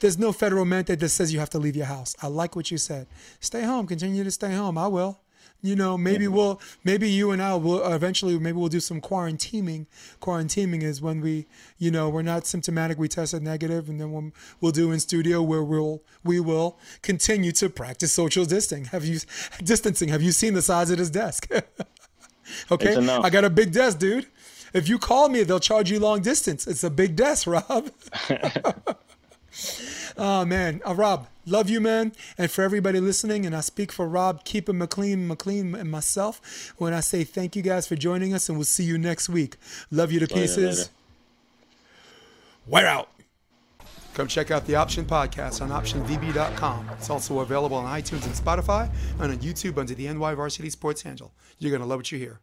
there's 0.00 0.18
no 0.18 0.30
federal 0.32 0.64
mandate 0.64 1.00
that 1.00 1.08
says 1.08 1.32
you 1.32 1.38
have 1.40 1.50
to 1.50 1.58
leave 1.58 1.74
your 1.76 1.86
house. 1.86 2.14
I 2.22 2.26
like 2.26 2.54
what 2.54 2.70
you 2.70 2.78
said. 2.78 3.06
Stay 3.40 3.62
home. 3.62 3.86
Continue 3.86 4.24
to 4.24 4.30
stay 4.30 4.54
home. 4.54 4.76
I 4.76 4.88
will. 4.88 5.20
You 5.62 5.74
know, 5.74 5.98
maybe 5.98 6.28
we'll, 6.28 6.60
maybe 6.84 7.08
you 7.08 7.30
and 7.32 7.42
I 7.42 7.54
will 7.54 7.84
uh, 7.84 7.94
eventually, 7.94 8.38
maybe 8.38 8.56
we'll 8.58 8.68
do 8.68 8.80
some 8.80 9.00
quarantining. 9.00 9.86
Quarantining 10.20 10.82
is 10.82 11.02
when 11.02 11.20
we, 11.20 11.46
you 11.78 11.90
know, 11.90 12.08
we're 12.08 12.22
not 12.22 12.46
symptomatic, 12.46 12.98
we 12.98 13.08
tested 13.08 13.42
negative, 13.42 13.88
and 13.88 14.00
then 14.00 14.12
we'll, 14.12 14.32
we'll 14.60 14.72
do 14.72 14.92
in 14.92 15.00
studio 15.00 15.42
where 15.42 15.64
we'll, 15.64 16.02
we 16.22 16.40
will 16.40 16.78
continue 17.02 17.52
to 17.52 17.68
practice 17.68 18.12
social 18.12 18.44
distancing. 18.44 18.86
Have 18.86 19.04
you, 19.04 19.18
distancing? 19.62 20.08
Have 20.08 20.22
you 20.22 20.32
seen 20.32 20.54
the 20.54 20.62
size 20.62 20.90
of 20.90 20.98
this 20.98 21.10
desk? 21.10 21.50
okay, 22.70 22.96
I 22.96 23.30
got 23.30 23.44
a 23.44 23.50
big 23.50 23.72
desk, 23.72 23.98
dude. 23.98 24.26
If 24.72 24.88
you 24.88 24.98
call 24.98 25.28
me, 25.28 25.42
they'll 25.42 25.60
charge 25.60 25.90
you 25.90 25.98
long 25.98 26.20
distance. 26.20 26.66
It's 26.66 26.84
a 26.84 26.90
big 26.90 27.16
desk, 27.16 27.46
Rob. 27.46 27.90
Oh 30.18 30.44
man, 30.44 30.80
uh, 30.86 30.94
Rob, 30.94 31.28
love 31.46 31.68
you, 31.70 31.80
man. 31.80 32.12
And 32.38 32.50
for 32.50 32.62
everybody 32.62 33.00
listening, 33.00 33.46
and 33.46 33.54
I 33.56 33.60
speak 33.60 33.92
for 33.92 34.06
Rob, 34.08 34.44
keep 34.44 34.68
it 34.68 34.72
McLean, 34.74 35.26
McLean, 35.28 35.74
and 35.74 35.90
myself 35.90 36.72
when 36.78 36.92
I 36.92 37.00
say 37.00 37.24
thank 37.24 37.56
you 37.56 37.62
guys 37.62 37.86
for 37.86 37.96
joining 37.96 38.34
us, 38.34 38.48
and 38.48 38.58
we'll 38.58 38.64
see 38.64 38.84
you 38.84 38.98
next 38.98 39.28
week. 39.28 39.56
Love 39.90 40.12
you 40.12 40.20
to 40.20 40.26
Later, 40.26 40.34
pieces. 40.40 40.78
later. 40.78 40.90
We're 42.66 42.86
out. 42.86 43.10
Come 44.14 44.28
check 44.28 44.50
out 44.50 44.66
the 44.66 44.76
Option 44.76 45.04
Podcast 45.04 45.60
on 45.60 45.68
OptionVB.com. 45.68 46.88
It's 46.98 47.10
also 47.10 47.40
available 47.40 47.76
on 47.76 47.84
iTunes 48.00 48.24
and 48.24 48.34
Spotify 48.34 48.90
and 49.20 49.30
on 49.32 49.38
YouTube 49.38 49.76
under 49.78 49.94
the 49.94 50.08
NY 50.08 50.34
Varsity 50.34 50.70
Sports 50.70 51.02
handle. 51.02 51.32
You're 51.58 51.70
going 51.70 51.82
to 51.82 51.86
love 51.86 51.98
what 51.98 52.10
you 52.10 52.18
hear. 52.18 52.40